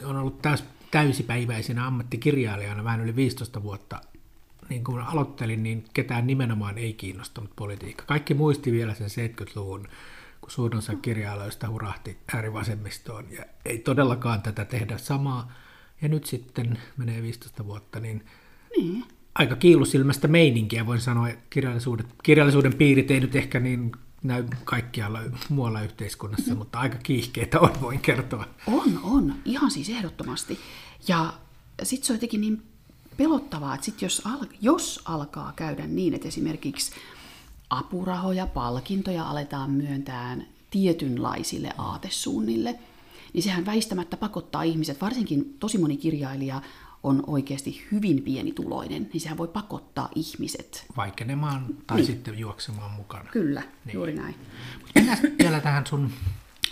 on 0.05 0.17
ollut 0.17 0.41
täys, 0.41 0.63
täysipäiväisenä 0.91 1.87
ammattikirjailijana 1.87 2.83
vähän 2.83 3.01
yli 3.01 3.15
15 3.15 3.63
vuotta 3.63 4.01
niin 4.69 4.83
kun 4.83 5.01
aloittelin, 5.01 5.63
niin 5.63 5.85
ketään 5.93 6.27
nimenomaan 6.27 6.77
ei 6.77 6.93
kiinnostanut 6.93 7.51
politiikka. 7.55 8.03
Kaikki 8.05 8.33
muisti 8.33 8.71
vielä 8.71 8.93
sen 8.93 9.29
70-luvun, 9.29 9.87
kun 10.41 10.51
suurin 10.51 10.77
osa 10.77 10.95
kirjailijoista 10.95 11.69
hurahti 11.69 12.17
äärivasemmistoon. 12.33 13.25
Ja 13.31 13.45
ei 13.65 13.79
todellakaan 13.79 14.41
tätä 14.41 14.65
tehdä 14.65 14.97
samaa. 14.97 15.51
Ja 16.01 16.07
nyt 16.07 16.25
sitten 16.25 16.79
menee 16.97 17.21
15 17.21 17.65
vuotta, 17.65 17.99
niin, 17.99 18.25
niin. 18.77 19.05
aika 19.35 19.55
kiilusilmästä 19.55 20.27
meininkiä 20.27 20.85
voin 20.85 21.01
sanoa. 21.01 21.29
Kirjallisuuden, 21.49 22.05
kirjallisuuden 22.23 22.73
piirit 22.73 23.11
ei 23.11 23.19
nyt 23.19 23.35
ehkä 23.35 23.59
niin 23.59 23.91
näy 24.23 24.45
kaikkialla 24.63 25.19
muualla 25.49 25.81
yhteiskunnassa, 25.81 26.51
mm. 26.51 26.57
mutta 26.57 26.79
aika 26.79 26.97
kiihkeitä 27.03 27.59
on, 27.59 27.81
voin 27.81 27.99
kertoa. 27.99 28.45
On, 28.67 28.99
on. 29.03 29.35
Ihan 29.45 29.71
siis 29.71 29.89
ehdottomasti. 29.89 30.59
Ja 31.07 31.33
sitten 31.83 32.07
se 32.07 32.13
on 32.13 32.17
jotenkin 32.17 32.41
niin 32.41 32.68
pelottavaa, 33.19 33.75
että 33.75 33.85
sit 33.85 34.01
jos, 34.01 34.21
al- 34.25 34.47
jos 34.61 35.01
alkaa 35.05 35.53
käydä 35.55 35.87
niin, 35.87 36.13
että 36.13 36.27
esimerkiksi 36.27 36.91
apurahoja, 37.69 38.47
palkintoja 38.47 39.29
aletaan 39.29 39.71
myöntää 39.71 40.37
tietynlaisille 40.71 41.71
aatesuunnille, 41.77 42.79
niin 43.33 43.43
sehän 43.43 43.65
väistämättä 43.65 44.17
pakottaa 44.17 44.63
ihmiset, 44.63 45.01
varsinkin 45.01 45.55
tosi 45.59 45.77
moni 45.77 45.97
kirjailija 45.97 46.61
on 47.03 47.23
oikeasti 47.27 47.87
hyvin 47.91 48.21
pienituloinen, 48.23 49.09
niin 49.13 49.21
sehän 49.21 49.37
voi 49.37 49.47
pakottaa 49.47 50.09
ihmiset. 50.15 50.85
Vaikenemaan 50.97 51.65
tai 51.87 51.97
niin. 51.97 52.07
sitten 52.07 52.39
juoksemaan 52.39 52.91
mukana. 52.91 53.29
Kyllä, 53.31 53.63
niin. 53.85 53.93
juuri 53.93 54.13
näin. 54.13 54.35
Mennään 54.95 55.17
vielä 55.39 55.59
tähän 55.59 55.87
sun, 55.87 56.11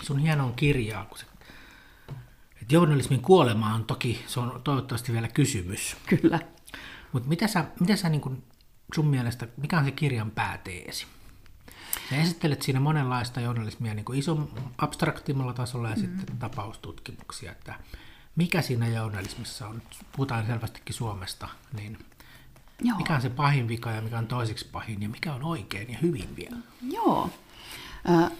sun 0.02 0.18
hienoon 0.18 0.54
kirjaan, 0.54 1.06
kun 1.06 1.18
se 1.18 1.24
journalismin 2.72 3.22
kuolema 3.22 3.74
on 3.74 3.84
toki, 3.84 4.24
se 4.26 4.40
on 4.40 4.60
toivottavasti 4.64 5.12
vielä 5.12 5.28
kysymys. 5.28 5.96
Kyllä. 6.06 6.40
Mutta 7.12 7.28
mitä 7.28 7.46
sä, 7.46 7.64
mitä 7.80 7.96
sä 7.96 8.08
niin 8.08 8.20
kun 8.20 8.42
sun 8.94 9.06
mielestä, 9.06 9.48
mikä 9.56 9.78
on 9.78 9.84
se 9.84 9.90
kirjan 9.90 10.30
pääteesi? 10.30 11.06
Sä 12.10 12.16
esittelet 12.16 12.62
siinä 12.62 12.80
monenlaista 12.80 13.40
journalismia 13.40 13.94
niin 13.94 14.14
ison 14.14 14.48
abstraktimmalla 14.78 15.52
tasolla 15.52 15.90
ja 15.90 15.96
mm. 15.96 16.00
sitten 16.00 16.38
tapaustutkimuksia, 16.38 17.52
että 17.52 17.74
mikä 18.36 18.62
siinä 18.62 18.88
journalismissa 18.88 19.68
on, 19.68 19.82
puhutaan 20.12 20.46
selvästikin 20.46 20.94
Suomesta, 20.94 21.48
niin 21.72 21.98
Joo. 22.82 22.96
mikä 22.96 23.14
on 23.14 23.22
se 23.22 23.30
pahin 23.30 23.68
vika 23.68 23.90
ja 23.90 24.02
mikä 24.02 24.18
on 24.18 24.26
toiseksi 24.26 24.66
pahin 24.72 25.02
ja 25.02 25.08
mikä 25.08 25.34
on 25.34 25.42
oikein 25.42 25.92
ja 25.92 25.98
hyvin 26.02 26.36
vielä? 26.36 26.56
Joo. 26.90 27.30
Äh, 28.10 28.30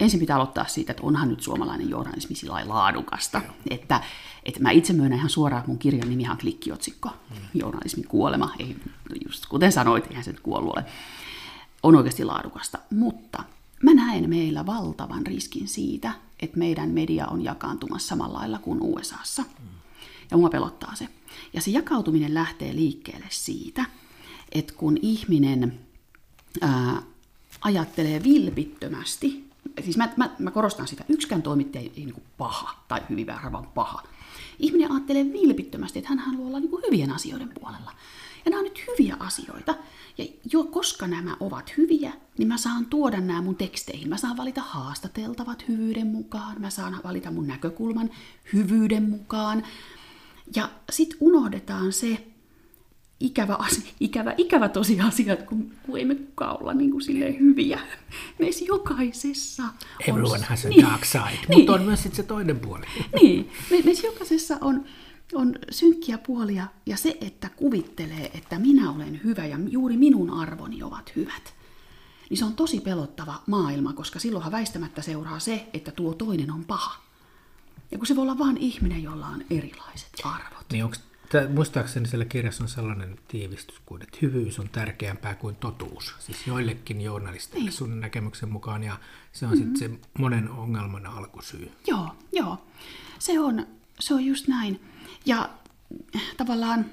ensin 0.00 0.20
pitää 0.20 0.36
aloittaa 0.36 0.66
siitä, 0.66 0.92
että 0.92 1.02
onhan 1.02 1.28
nyt 1.28 1.42
suomalainen 1.42 1.90
journalismi 1.90 2.36
sillä 2.36 2.68
laadukasta. 2.68 3.40
Että, 3.70 4.00
että 4.44 4.60
mä 4.60 4.70
itse 4.70 4.92
myönnän 4.92 5.18
ihan 5.18 5.30
suoraan, 5.30 5.60
että 5.60 5.68
mun 5.68 5.78
kirjan 5.78 6.08
nimi 6.08 6.28
on 6.28 6.38
klikkiotsikko, 6.38 7.08
mm. 7.08 7.36
journalismin 7.54 8.08
kuolema. 8.08 8.54
Ei, 8.58 8.76
just 9.26 9.46
kuten 9.46 9.72
sanoit, 9.72 10.06
eihän 10.06 10.24
se 10.24 10.30
nyt 10.30 10.40
kuollut 10.40 10.72
ole. 10.76 10.84
On 11.82 11.96
oikeasti 11.96 12.24
laadukasta, 12.24 12.78
mutta 12.90 13.44
mä 13.82 13.94
näen 13.94 14.30
meillä 14.30 14.66
valtavan 14.66 15.26
riskin 15.26 15.68
siitä, 15.68 16.12
että 16.40 16.58
meidän 16.58 16.90
media 16.90 17.26
on 17.26 17.44
jakaantumassa 17.44 18.08
samalla 18.08 18.38
lailla 18.38 18.58
kuin 18.58 18.78
USAssa. 18.82 19.44
Ja 20.30 20.36
mua 20.36 20.48
pelottaa 20.48 20.94
se. 20.94 21.08
Ja 21.52 21.60
se 21.60 21.70
jakautuminen 21.70 22.34
lähtee 22.34 22.74
liikkeelle 22.74 23.26
siitä, 23.30 23.84
että 24.52 24.74
kun 24.76 24.98
ihminen 25.02 25.80
ää, 26.60 27.02
ajattelee 27.60 28.22
vilpittömästi, 28.22 29.47
siis 29.82 29.96
mä, 29.96 30.08
mä, 30.16 30.30
mä 30.38 30.50
korostan 30.50 30.88
sitä, 30.88 31.04
yksikään 31.08 31.42
toimittaja 31.42 31.82
ei, 31.82 32.04
niin 32.04 32.22
paha 32.38 32.84
tai 32.88 33.00
hyvin 33.10 33.26
vaan 33.26 33.66
paha. 33.66 34.02
Ihminen 34.58 34.92
ajattelee 34.92 35.32
vilpittömästi, 35.32 35.98
että 35.98 36.08
hän 36.08 36.18
haluaa 36.18 36.46
olla 36.46 36.60
niin 36.60 36.70
kuin 36.70 36.82
hyvien 36.86 37.12
asioiden 37.12 37.48
puolella. 37.60 37.92
Ja 38.44 38.50
nämä 38.50 38.60
on 38.60 38.64
nyt 38.64 38.84
hyviä 38.88 39.16
asioita. 39.20 39.74
Ja 40.18 40.26
jo 40.52 40.64
koska 40.64 41.06
nämä 41.06 41.36
ovat 41.40 41.76
hyviä, 41.76 42.12
niin 42.38 42.48
mä 42.48 42.56
saan 42.56 42.86
tuoda 42.86 43.20
nämä 43.20 43.42
mun 43.42 43.56
teksteihin. 43.56 44.08
Mä 44.08 44.16
saan 44.16 44.36
valita 44.36 44.60
haastateltavat 44.60 45.68
hyvyyden 45.68 46.06
mukaan, 46.06 46.60
mä 46.60 46.70
saan 46.70 47.00
valita 47.04 47.30
mun 47.30 47.46
näkökulman 47.46 48.10
hyvyyden 48.52 49.10
mukaan. 49.10 49.62
Ja 50.56 50.70
sit 50.90 51.16
unohdetaan 51.20 51.92
se 51.92 52.26
ikävä, 53.20 53.54
asia, 53.54 53.92
ikävä, 54.00 54.34
ikävä 54.36 54.68
tosiasia, 54.68 55.32
että 55.32 55.46
kun, 55.46 55.72
kun 55.82 55.98
ei 55.98 56.04
me 56.04 56.14
kukaan 56.14 56.60
olla 56.60 56.74
niin 56.74 56.90
kuin 56.90 57.02
silleen 57.02 57.40
hyviä. 57.40 57.80
Meissä 58.38 58.64
jokaisessa 58.64 59.62
Everyone 60.08 60.38
on... 60.38 60.44
has 60.44 60.64
a 60.64 60.68
niin, 60.68 60.86
dark 60.86 61.04
side, 61.04 61.46
niin, 61.48 61.58
mutta 61.58 61.72
on 61.72 61.82
myös 61.82 62.02
sit 62.02 62.14
se 62.14 62.22
toinen 62.22 62.60
puoli. 62.60 62.86
Niin, 63.22 63.50
me, 63.70 63.82
meissä 63.84 64.06
jokaisessa 64.06 64.58
on 64.60 64.84
on 65.34 65.54
synkkiä 65.70 66.18
puolia 66.18 66.66
ja 66.86 66.96
se, 66.96 67.18
että 67.20 67.48
kuvittelee, 67.48 68.30
että 68.34 68.58
minä 68.58 68.90
olen 68.90 69.20
hyvä 69.24 69.46
ja 69.46 69.58
juuri 69.68 69.96
minun 69.96 70.30
arvoni 70.30 70.82
ovat 70.82 71.12
hyvät, 71.16 71.54
niin 72.30 72.38
se 72.38 72.44
on 72.44 72.56
tosi 72.56 72.80
pelottava 72.80 73.42
maailma, 73.46 73.92
koska 73.92 74.18
silloinhan 74.18 74.52
väistämättä 74.52 75.02
seuraa 75.02 75.38
se, 75.38 75.68
että 75.72 75.90
tuo 75.90 76.14
toinen 76.14 76.50
on 76.50 76.64
paha. 76.64 77.02
Ja 77.90 77.98
kun 77.98 78.06
se 78.06 78.16
voi 78.16 78.22
olla 78.22 78.38
vain 78.38 78.56
ihminen, 78.56 79.02
jolla 79.02 79.26
on 79.26 79.44
erilaiset 79.50 80.10
arvot. 80.24 80.66
Niin 80.72 80.84
onko 80.84 80.96
Tämä, 81.28 81.48
muistaakseni 81.48 82.08
siellä 82.08 82.24
kirjassa 82.24 82.64
on 82.64 82.68
sellainen 82.68 83.18
tiivistys 83.28 83.80
kuin, 83.86 84.02
että 84.02 84.18
hyvyys 84.22 84.58
on 84.58 84.68
tärkeämpää 84.68 85.34
kuin 85.34 85.56
totuus. 85.56 86.14
Siis 86.18 86.46
joillekin 86.46 87.00
journalisteille 87.00 87.64
niin. 87.64 87.72
sun 87.72 88.00
näkemyksen 88.00 88.52
mukaan, 88.52 88.84
ja 88.84 88.98
se 89.32 89.46
on 89.46 89.52
mm-hmm. 89.52 89.76
sitten 89.76 90.00
se 90.00 90.08
monen 90.18 90.50
ongelman 90.50 91.06
alkusyy. 91.06 91.70
Joo, 91.86 92.08
joo. 92.32 92.66
Se 93.18 93.40
on, 93.40 93.66
se 94.00 94.14
on 94.14 94.24
just 94.24 94.48
näin. 94.48 94.80
Ja 95.26 95.50
tavallaan 96.36 96.86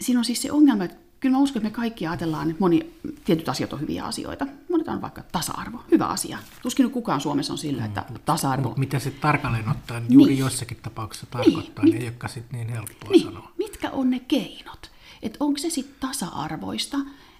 siinä 0.00 0.20
on 0.20 0.24
siis 0.24 0.42
se 0.42 0.52
ongelma, 0.52 0.84
että 0.84 1.03
kyllä 1.24 1.36
mä 1.36 1.42
uskon, 1.42 1.60
että 1.60 1.70
me 1.70 1.82
kaikki 1.82 2.06
ajatellaan, 2.06 2.50
että 2.50 2.60
moni, 2.60 2.94
tietyt 3.24 3.48
asiat 3.48 3.72
on 3.72 3.80
hyviä 3.80 4.04
asioita. 4.04 4.46
Monet 4.70 4.88
on 4.88 5.02
vaikka 5.02 5.22
tasa-arvo, 5.32 5.84
hyvä 5.90 6.06
asia. 6.06 6.38
Tuskin 6.62 6.90
kukaan 6.90 7.20
Suomessa 7.20 7.52
on 7.52 7.58
sillä, 7.58 7.84
että 7.84 8.04
mm, 8.10 8.16
tasa-arvo... 8.24 8.68
Mutta 8.68 8.80
mitä 8.80 8.98
se 8.98 9.10
tarkalleen 9.10 9.68
ottaen 9.68 10.02
niin. 10.02 10.12
juuri 10.12 10.38
jossakin 10.38 10.76
tapauksessa 10.82 11.26
tarkoittaa, 11.30 11.84
niin, 11.84 11.92
niin 11.92 12.02
ei 12.02 12.08
olekaan 12.08 12.32
sitten 12.32 12.58
niin 12.58 12.68
helppoa 12.68 13.10
niin. 13.10 13.24
sanoa. 13.24 13.52
Mitkä 13.58 13.90
on 13.90 14.10
ne 14.10 14.18
keinot? 14.18 14.90
Että 15.22 15.36
onko 15.40 15.58
se 15.58 15.70
sitten 15.70 15.96
tasa-arvoista, 16.00 16.98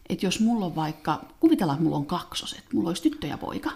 että 0.08 0.26
jos 0.26 0.40
mulla 0.40 0.66
on 0.66 0.76
vaikka, 0.76 1.24
kuvitellaan, 1.40 1.76
että 1.76 1.84
mulla 1.84 1.96
on 1.96 2.06
kaksoset, 2.06 2.64
mulla 2.72 2.90
olisi 2.90 3.02
tyttö 3.02 3.26
ja 3.26 3.38
poika, 3.38 3.70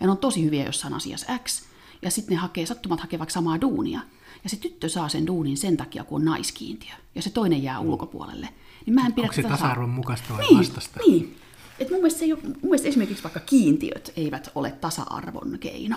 ja 0.00 0.06
ne 0.06 0.10
on 0.10 0.18
tosi 0.18 0.44
hyviä 0.44 0.64
jossain 0.64 0.94
asiassa 0.94 1.38
X, 1.38 1.62
ja 2.02 2.10
sitten 2.10 2.34
ne 2.34 2.40
hakee, 2.40 2.66
sattumat 2.66 3.00
hakevat 3.00 3.30
samaa 3.30 3.60
duunia, 3.60 4.00
ja 4.44 4.50
se 4.50 4.56
tyttö 4.56 4.88
saa 4.88 5.08
sen 5.08 5.26
duunin 5.26 5.56
sen 5.56 5.76
takia, 5.76 6.04
kun 6.04 6.20
on 6.20 6.24
naiskiintiö, 6.24 6.94
ja 7.14 7.22
se 7.22 7.30
toinen 7.30 7.62
jää 7.62 7.80
ulkopuolelle. 7.80 8.48
Niin 8.86 8.94
mä 8.94 9.06
en 9.06 9.12
pidä 9.12 9.24
Onko 9.24 9.34
se 9.34 9.42
tasa-arvon 9.42 9.90
mukaista 9.90 10.34
vai 10.34 10.40
niin, 10.40 10.58
vastasta? 10.58 11.00
Niin. 11.06 11.36
Et 11.78 11.90
mun, 11.90 11.98
mielestä 11.98 12.18
se 12.18 12.24
ei 12.24 12.32
ole, 12.32 12.42
mun 12.42 12.56
mielestä 12.62 12.88
esimerkiksi 12.88 13.24
vaikka 13.24 13.40
kiintiöt 13.40 14.12
eivät 14.16 14.50
ole 14.54 14.70
tasa-arvon 14.70 15.58
keino. 15.60 15.96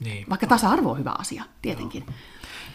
Niin. 0.00 0.26
Vaikka 0.30 0.46
tasa-arvo 0.46 0.90
on 0.90 0.98
hyvä 0.98 1.14
asia, 1.18 1.44
tietenkin. 1.62 2.04
Joo. 2.06 2.16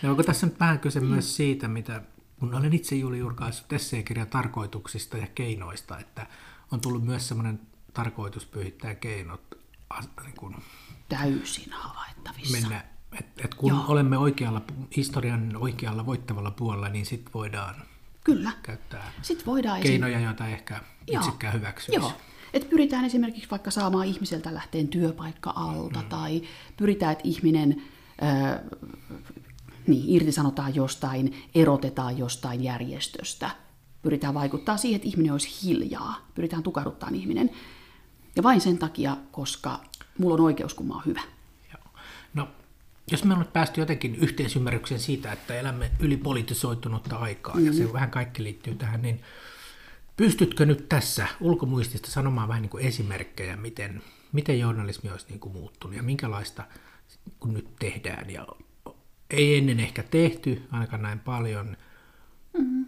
Ja 0.03 0.09
onko 0.09 0.23
tässä 0.23 0.47
nyt 0.47 0.59
vähän 0.59 0.79
kyse 0.79 0.99
mm. 0.99 1.05
myös 1.05 1.35
siitä, 1.35 1.67
mitä 1.67 2.01
kun 2.39 2.55
olen 2.55 2.73
itse 2.73 2.95
juuri 2.95 3.19
julkaissut 3.19 3.73
esseekirjan 3.73 4.27
tarkoituksista 4.27 5.17
ja 5.17 5.27
keinoista, 5.35 5.99
että 5.99 6.27
on 6.71 6.81
tullut 6.81 7.05
myös 7.05 7.27
semmoinen 7.27 7.59
tarkoitus 7.93 8.45
pyhittää 8.45 8.95
keinot 8.95 9.41
niin 10.23 10.35
kuin 10.35 10.55
täysin 11.09 11.71
havaittavissa. 11.71 12.57
Mennä 12.57 12.83
et, 13.19 13.25
et 13.45 13.53
kun 13.53 13.69
Joo. 13.69 13.85
olemme 13.87 14.17
oikealla, 14.17 14.61
historian 14.97 15.57
oikealla 15.57 16.05
voittavalla 16.05 16.51
puolella, 16.51 16.89
niin 16.89 17.05
sitten 17.05 17.33
voidaan 17.33 17.75
Kyllä. 18.23 18.51
käyttää 18.63 19.11
sit 19.21 19.45
voidaan 19.45 19.81
keinoja, 19.81 20.15
esim... 20.17 20.25
joita 20.25 20.47
ehkä 20.47 20.81
itsekään 21.07 21.53
hyväksyisi. 21.53 21.99
Joo. 21.99 22.13
Et 22.53 22.69
pyritään 22.69 23.05
esimerkiksi 23.05 23.49
vaikka 23.51 23.71
saamaan 23.71 24.07
ihmiseltä 24.07 24.53
lähteen 24.53 24.87
työpaikka 24.87 25.53
alta, 25.55 26.01
mm. 26.01 26.09
tai 26.09 26.41
pyritään, 26.77 27.11
että 27.11 27.27
ihminen 27.27 27.81
äh, 28.23 28.59
niin, 29.87 30.03
irtisanotaan 30.07 30.75
jostain, 30.75 31.43
erotetaan 31.55 32.17
jostain 32.17 32.63
järjestöstä. 32.63 33.49
Pyritään 34.01 34.33
vaikuttaa 34.33 34.77
siihen, 34.77 34.95
että 34.95 35.07
ihminen 35.07 35.31
olisi 35.31 35.65
hiljaa. 35.65 36.27
Pyritään 36.35 36.63
tukahduttamaan 36.63 37.15
ihminen. 37.15 37.49
Ja 38.35 38.43
vain 38.43 38.61
sen 38.61 38.77
takia, 38.77 39.17
koska 39.31 39.79
mulla 40.17 40.33
on 40.33 40.41
oikeus, 40.41 40.73
kun 40.73 40.87
mä 40.87 40.93
oon 40.93 41.05
hyvä. 41.05 41.21
Jos 43.11 43.23
me 43.23 43.33
on 43.33 43.39
nyt 43.39 43.53
päästy 43.53 43.81
jotenkin 43.81 44.15
yhteisymmärrykseen 44.15 44.99
siitä, 44.99 45.31
että 45.31 45.59
elämme 45.59 45.91
ylipolitisoitunutta 45.99 47.15
aikaa, 47.15 47.55
mm-hmm. 47.55 47.67
ja 47.67 47.73
se 47.73 47.93
vähän 47.93 48.11
kaikki 48.11 48.43
liittyy 48.43 48.75
tähän, 48.75 49.01
niin 49.01 49.21
pystytkö 50.17 50.65
nyt 50.65 50.89
tässä 50.89 51.27
ulkomuistista 51.39 52.11
sanomaan 52.11 52.47
vähän 52.47 52.61
niin 52.61 52.69
kuin 52.69 52.85
esimerkkejä, 52.85 53.55
miten, 53.55 54.01
miten 54.31 54.59
journalismi 54.59 55.11
olisi 55.11 55.25
niin 55.29 55.39
kuin 55.39 55.53
muuttunut 55.53 55.95
ja 55.95 56.03
minkälaista 56.03 56.63
kun 57.39 57.53
nyt 57.53 57.67
tehdään 57.79 58.29
ja 58.29 58.47
ei 59.29 59.57
ennen 59.57 59.79
ehkä 59.79 60.03
tehty, 60.03 60.61
ainakaan 60.71 61.01
näin 61.01 61.19
paljon. 61.19 61.77
Mm. 62.57 62.85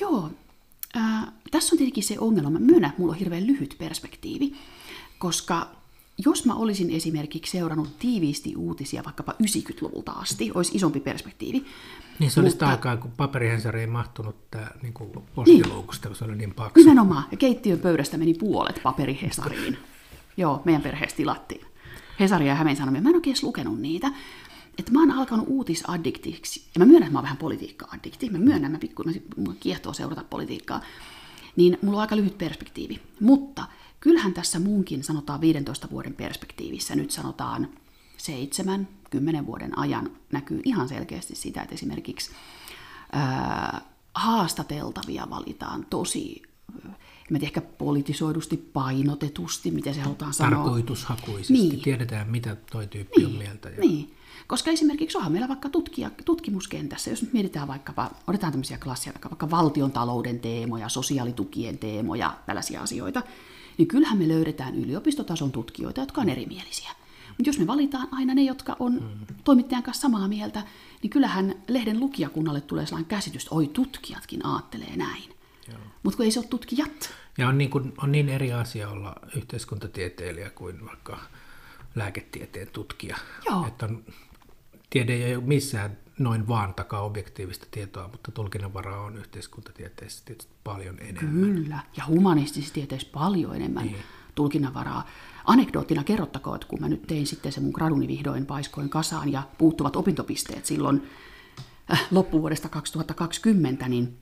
Joo, 0.00 0.30
äh, 0.96 1.26
tässä 1.50 1.74
on 1.74 1.78
tietenkin 1.78 2.04
se 2.04 2.18
ongelma. 2.18 2.50
Mä 2.50 2.58
myönnän, 2.58 2.90
että 2.90 3.00
mulla 3.00 3.12
on 3.12 3.18
hirveän 3.18 3.46
lyhyt 3.46 3.76
perspektiivi, 3.78 4.52
koska 5.18 5.79
jos 6.24 6.44
mä 6.44 6.54
olisin 6.54 6.90
esimerkiksi 6.90 7.58
seurannut 7.58 7.98
tiiviisti 7.98 8.56
uutisia 8.56 9.04
vaikkapa 9.04 9.34
90-luvulta 9.42 10.12
asti, 10.12 10.50
olisi 10.54 10.76
isompi 10.76 11.00
perspektiivi. 11.00 11.64
Niin 12.18 12.30
se 12.30 12.40
olisi 12.40 12.54
mutta... 12.54 12.68
aikaa, 12.68 12.96
kun 12.96 13.10
paperihensari 13.16 13.80
ei 13.80 13.86
mahtunut 13.86 14.50
tää, 14.50 14.78
niin 14.82 14.92
kuin 14.92 15.10
postiluukusta, 15.34 16.08
niin. 16.08 16.16
se 16.16 16.24
oli 16.24 16.36
niin 16.36 16.54
paksu. 16.54 16.80
Nimenomaan, 16.80 17.24
ja 17.30 17.36
keittiön 17.36 17.78
pöydästä 17.78 18.18
meni 18.18 18.34
puolet 18.34 18.80
paperihesariin. 18.82 19.78
Joo, 20.36 20.62
meidän 20.64 20.82
perheessä 20.82 21.16
tilattiin. 21.16 21.66
Hesaria 22.20 22.48
ja 22.48 22.54
Hämeen 22.54 22.76
Sanomia. 22.76 23.00
Mä 23.00 23.08
en 23.08 23.14
oikein 23.14 23.36
lukenut 23.42 23.80
niitä. 23.80 24.10
Että 24.78 24.92
mä 24.92 25.00
oon 25.00 25.10
alkanut 25.10 25.46
uutisaddiktiksi, 25.48 26.64
ja 26.74 26.78
mä 26.78 26.84
myönnän, 26.84 27.02
että 27.02 27.12
mä 27.12 27.18
oon 27.18 27.24
vähän 27.24 27.36
politiikka-addikti. 27.36 28.30
Mä 28.30 28.38
myönnän, 28.38 28.72
mä 28.72 28.78
pikku, 28.78 29.04
mä 29.04 29.12
kiehtoo 29.60 29.92
seurata 29.92 30.24
politiikkaa. 30.30 30.80
Niin 31.56 31.78
mulla 31.82 31.96
on 31.96 32.00
aika 32.00 32.16
lyhyt 32.16 32.38
perspektiivi. 32.38 33.00
Mutta 33.20 33.64
kyllähän 34.00 34.32
tässä 34.32 34.58
muunkin 34.58 35.04
sanotaan 35.04 35.40
15 35.40 35.90
vuoden 35.90 36.14
perspektiivissä, 36.14 36.96
nyt 36.96 37.10
sanotaan 37.10 37.68
7, 38.16 38.88
10 39.10 39.46
vuoden 39.46 39.78
ajan 39.78 40.10
näkyy 40.32 40.60
ihan 40.64 40.88
selkeästi 40.88 41.34
sitä, 41.34 41.62
että 41.62 41.74
esimerkiksi 41.74 42.30
ää, 43.12 43.80
haastateltavia 44.14 45.30
valitaan 45.30 45.86
tosi 45.90 46.42
en 47.30 47.40
tiedä, 47.40 47.46
ehkä 47.46 47.60
politisoidusti, 47.60 48.56
painotetusti, 48.56 49.70
miten 49.70 49.94
se 49.94 50.00
halutaan 50.00 50.34
sanoa. 50.34 50.64
Tarkoitushakuisesti. 50.64 51.52
Niin. 51.52 51.80
Tiedetään, 51.80 52.28
mitä 52.28 52.56
toi 52.72 52.86
tyyppi 52.86 53.16
niin. 53.16 53.26
on 53.26 53.32
mieltä. 53.32 53.68
Ja... 53.68 53.80
Niin. 53.80 54.14
Koska 54.46 54.70
esimerkiksi 54.70 55.18
onhan 55.18 55.32
meillä 55.32 55.48
vaikka 55.48 55.68
tutkija, 55.68 56.10
tutkimuskentässä, 56.24 57.10
jos 57.10 57.22
nyt 57.22 57.32
mietitään 57.32 57.68
vaikkapa, 57.68 58.10
otetaan 58.26 58.52
tämmöisiä 58.52 58.78
klassia, 58.78 59.12
vaikka, 59.12 59.30
vaikka 59.30 59.50
valtion 59.50 59.92
talouden 59.92 60.40
teemoja, 60.40 60.88
sosiaalitukien 60.88 61.78
teemoja, 61.78 62.36
tällaisia 62.46 62.82
asioita, 62.82 63.22
niin 63.78 63.88
kyllähän 63.88 64.18
me 64.18 64.28
löydetään 64.28 64.74
yliopistotason 64.74 65.52
tutkijoita, 65.52 66.00
jotka 66.00 66.20
on 66.20 66.28
erimielisiä. 66.28 66.90
Mutta 67.28 67.48
jos 67.48 67.58
me 67.58 67.66
valitaan 67.66 68.08
aina 68.12 68.34
ne, 68.34 68.42
jotka 68.42 68.76
on 68.78 68.92
mm. 68.92 69.34
toimittajan 69.44 69.82
kanssa 69.82 70.02
samaa 70.02 70.28
mieltä, 70.28 70.62
niin 71.02 71.10
kyllähän 71.10 71.54
lehden 71.68 72.00
lukijakunnalle 72.00 72.60
tulee 72.60 72.86
sellainen 72.86 73.08
käsitys, 73.08 73.42
että 73.42 73.54
oi 73.54 73.68
tutkijatkin 73.68 74.46
aattelee 74.46 74.96
näin. 74.96 75.40
Mutta 76.02 76.16
kun 76.16 76.24
ei 76.24 76.30
se 76.30 76.38
ole 76.38 76.46
tutkijat. 76.46 77.14
Ja 77.38 77.48
on 77.48 77.58
niin, 77.58 77.70
kuin, 77.70 77.92
on 78.02 78.12
niin 78.12 78.28
eri 78.28 78.52
asia 78.52 78.88
olla 78.88 79.16
yhteiskuntatieteilijä 79.36 80.50
kuin 80.50 80.86
vaikka 80.86 81.18
lääketieteen 81.94 82.68
tutkija. 82.72 83.16
Joo. 83.46 83.66
Että 83.66 83.86
on, 83.86 84.04
tiede 84.90 85.14
ei 85.14 85.36
ole 85.36 85.44
missään 85.44 85.98
noin 86.20 86.48
vaan 86.48 86.74
takaa 86.74 87.02
objektiivista 87.02 87.66
tietoa, 87.70 88.08
mutta 88.08 88.32
tulkinnanvaraa 88.32 89.00
on 89.00 89.16
yhteiskuntatieteessä 89.16 90.24
tietysti 90.24 90.52
paljon 90.64 90.98
enemmän. 91.00 91.34
Kyllä, 91.34 91.78
ja 91.96 92.06
humanistisissa 92.06 92.74
tieteissä 92.74 93.08
paljon 93.12 93.56
enemmän 93.56 93.84
niin. 93.84 93.96
tulkinnanvaraa. 94.34 95.06
Anekdoottina 95.44 96.04
kerrottakoon, 96.04 96.56
että 96.56 96.68
kun 96.68 96.80
mä 96.80 96.88
nyt 96.88 97.02
tein 97.06 97.26
sitten 97.26 97.52
se 97.52 97.60
mun 97.60 97.72
graduni 97.74 98.08
vihdoin 98.08 98.46
paiskoin 98.46 98.88
kasaan 98.88 99.32
ja 99.32 99.42
puuttuvat 99.58 99.96
opintopisteet 99.96 100.66
silloin 100.66 101.02
äh, 101.92 102.06
loppuvuodesta 102.10 102.68
2020, 102.68 103.88
niin 103.88 104.18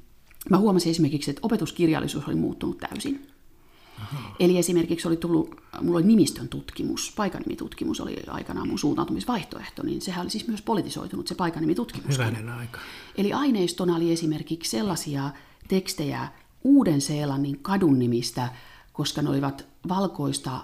mä 0.51 0.59
huomasin 0.59 0.91
esimerkiksi, 0.91 1.31
että 1.31 1.41
opetuskirjallisuus 1.43 2.29
oli 2.29 2.35
muuttunut 2.35 2.79
täysin. 2.79 3.38
Aha. 4.03 4.35
Eli 4.41 4.59
esimerkiksi 4.59 5.09
oli 5.09 5.17
tullut, 5.17 5.61
mulla 5.81 5.99
oli 5.99 6.07
nimistön 6.07 6.49
tutkimus, 6.49 7.13
paikanimitutkimus 7.17 8.01
oli 8.01 8.17
aikanaan 8.27 8.69
mun 8.69 8.79
suuntautumisvaihtoehto, 8.79 9.83
niin 9.83 10.01
sehän 10.01 10.23
oli 10.23 10.31
siis 10.31 10.49
myös 10.49 10.63
politisoitunut 10.63 11.27
se 11.27 11.35
paikanimitutkimus. 11.35 12.19
Hyvänen 12.19 12.49
aika. 12.49 12.81
Eli 13.17 13.33
aineistona 13.33 13.97
oli 13.97 14.13
esimerkiksi 14.13 14.71
sellaisia 14.71 15.31
tekstejä 15.69 16.29
Uuden-Seelannin 16.65 17.59
kadun 17.63 17.99
nimistä, 17.99 18.49
koska 18.93 19.23
ne 19.23 19.31
olivat 19.31 19.67
valkoista 19.89 20.61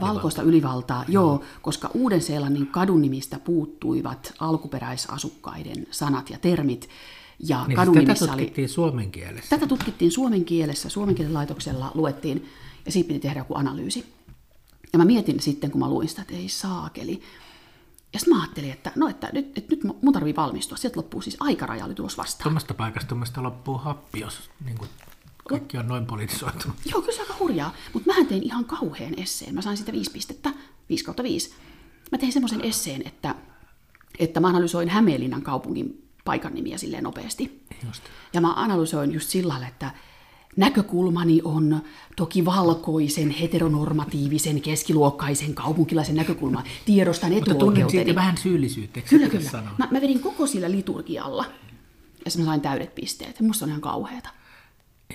valkoista 0.00 0.42
ylivaltaa, 0.42 1.04
joo, 1.08 1.24
joo 1.24 1.42
koska 1.62 1.90
Uuden-Seelannin 1.94 2.66
kadun 2.66 3.02
nimistä 3.02 3.38
puuttuivat 3.38 4.34
alkuperäisasukkaiden 4.40 5.86
sanat 5.90 6.30
ja 6.30 6.38
termit. 6.38 6.88
Ja 7.38 7.64
niin 7.66 7.76
kadun 7.76 7.94
siis 7.94 8.06
tätä 8.06 8.26
tutkittiin 8.26 8.64
oli, 8.64 8.68
suomen 8.68 9.10
kielessä? 9.10 9.50
Tätä 9.50 9.66
tutkittiin 9.66 10.10
suomen 10.10 10.44
kielessä, 10.44 10.88
suomen 10.88 11.14
kielen 11.14 11.34
laitoksella 11.34 11.92
luettiin, 11.94 12.48
ja 12.86 12.92
siitä 12.92 13.08
piti 13.08 13.20
tehdä 13.20 13.40
joku 13.40 13.54
analyysi. 13.54 14.14
Ja 14.92 14.98
mä 14.98 15.04
mietin 15.04 15.40
sitten, 15.40 15.70
kun 15.70 15.80
mä 15.80 15.88
luin 15.90 16.08
sitä, 16.08 16.22
että 16.22 16.34
ei 16.34 16.48
saakeli. 16.48 17.22
Ja 18.12 18.18
sitten 18.18 18.34
mä 18.34 18.42
ajattelin, 18.42 18.70
että 18.70 18.92
no, 18.96 19.08
että 19.08 19.30
nyt, 19.32 19.58
että 19.58 19.74
nyt 19.74 19.84
mun 20.02 20.12
tarvii 20.12 20.36
valmistua. 20.36 20.76
Sieltä 20.76 20.96
loppuu 20.96 21.22
siis 21.22 21.36
aikaraja 21.40 21.84
oli 21.84 21.94
tulos 21.94 22.18
vastaan. 22.18 22.42
Tuommoista 22.42 22.74
paikasta 22.74 23.08
tuommoista 23.08 23.42
loppuu 23.42 23.78
happi, 23.78 24.20
jos 24.20 24.50
niin 24.64 24.78
kuin 24.78 24.90
kaikki 25.48 25.78
on 25.78 25.88
noin 25.88 26.06
politisoitunut. 26.06 26.76
Joo, 26.92 27.00
kyllä 27.00 27.16
se 27.16 27.20
aika 27.20 27.34
hurjaa. 27.40 27.74
Mutta 27.92 28.14
mä 28.14 28.24
tein 28.24 28.42
ihan 28.42 28.64
kauhean 28.64 29.14
esseen. 29.16 29.54
Mä 29.54 29.62
sain 29.62 29.76
sitä 29.76 29.92
viisi 29.92 30.10
pistettä, 30.10 30.50
5 30.88 31.04
kautta 31.04 31.22
5. 31.22 31.54
Mä 32.12 32.18
tein 32.18 32.32
semmoisen 32.32 32.64
esseen, 32.64 33.02
että, 33.06 33.34
että 34.18 34.40
mä 34.40 34.48
analysoin 34.48 34.88
Hämeenlinnan 34.88 35.42
kaupungin 35.42 36.07
paikan 36.28 36.54
nimiä 36.54 36.78
silleen 36.78 37.04
nopeasti. 37.04 37.64
Just. 37.86 38.02
Ja 38.32 38.40
mä 38.40 38.52
analysoin 38.52 39.12
just 39.14 39.28
sillä 39.28 39.52
lailla, 39.52 39.66
että 39.68 39.90
näkökulmani 40.56 41.40
on 41.44 41.82
toki 42.16 42.44
valkoisen, 42.44 43.30
heteronormatiivisen, 43.30 44.60
keskiluokkaisen 44.60 45.54
kaupunkilaisen 45.54 46.16
näkökulma. 46.16 46.62
Tiedostan 46.84 47.32
etuoikeuteni. 47.32 47.82
Mutta 47.82 47.90
siitä 47.90 48.14
vähän 48.14 48.36
syyllisyyttä, 48.36 49.00
Kyllä, 49.00 49.28
kyllä. 49.28 49.62
Mä, 49.78 49.88
mä 49.90 50.00
vedin 50.00 50.20
koko 50.20 50.46
sillä 50.46 50.70
liturgialla. 50.70 51.44
Ja 52.24 52.30
mä 52.38 52.44
sain 52.44 52.60
täydet 52.60 52.94
pisteet. 52.94 53.40
Musta 53.40 53.64
on 53.64 53.68
ihan 53.68 53.80
kauheata. 53.80 54.28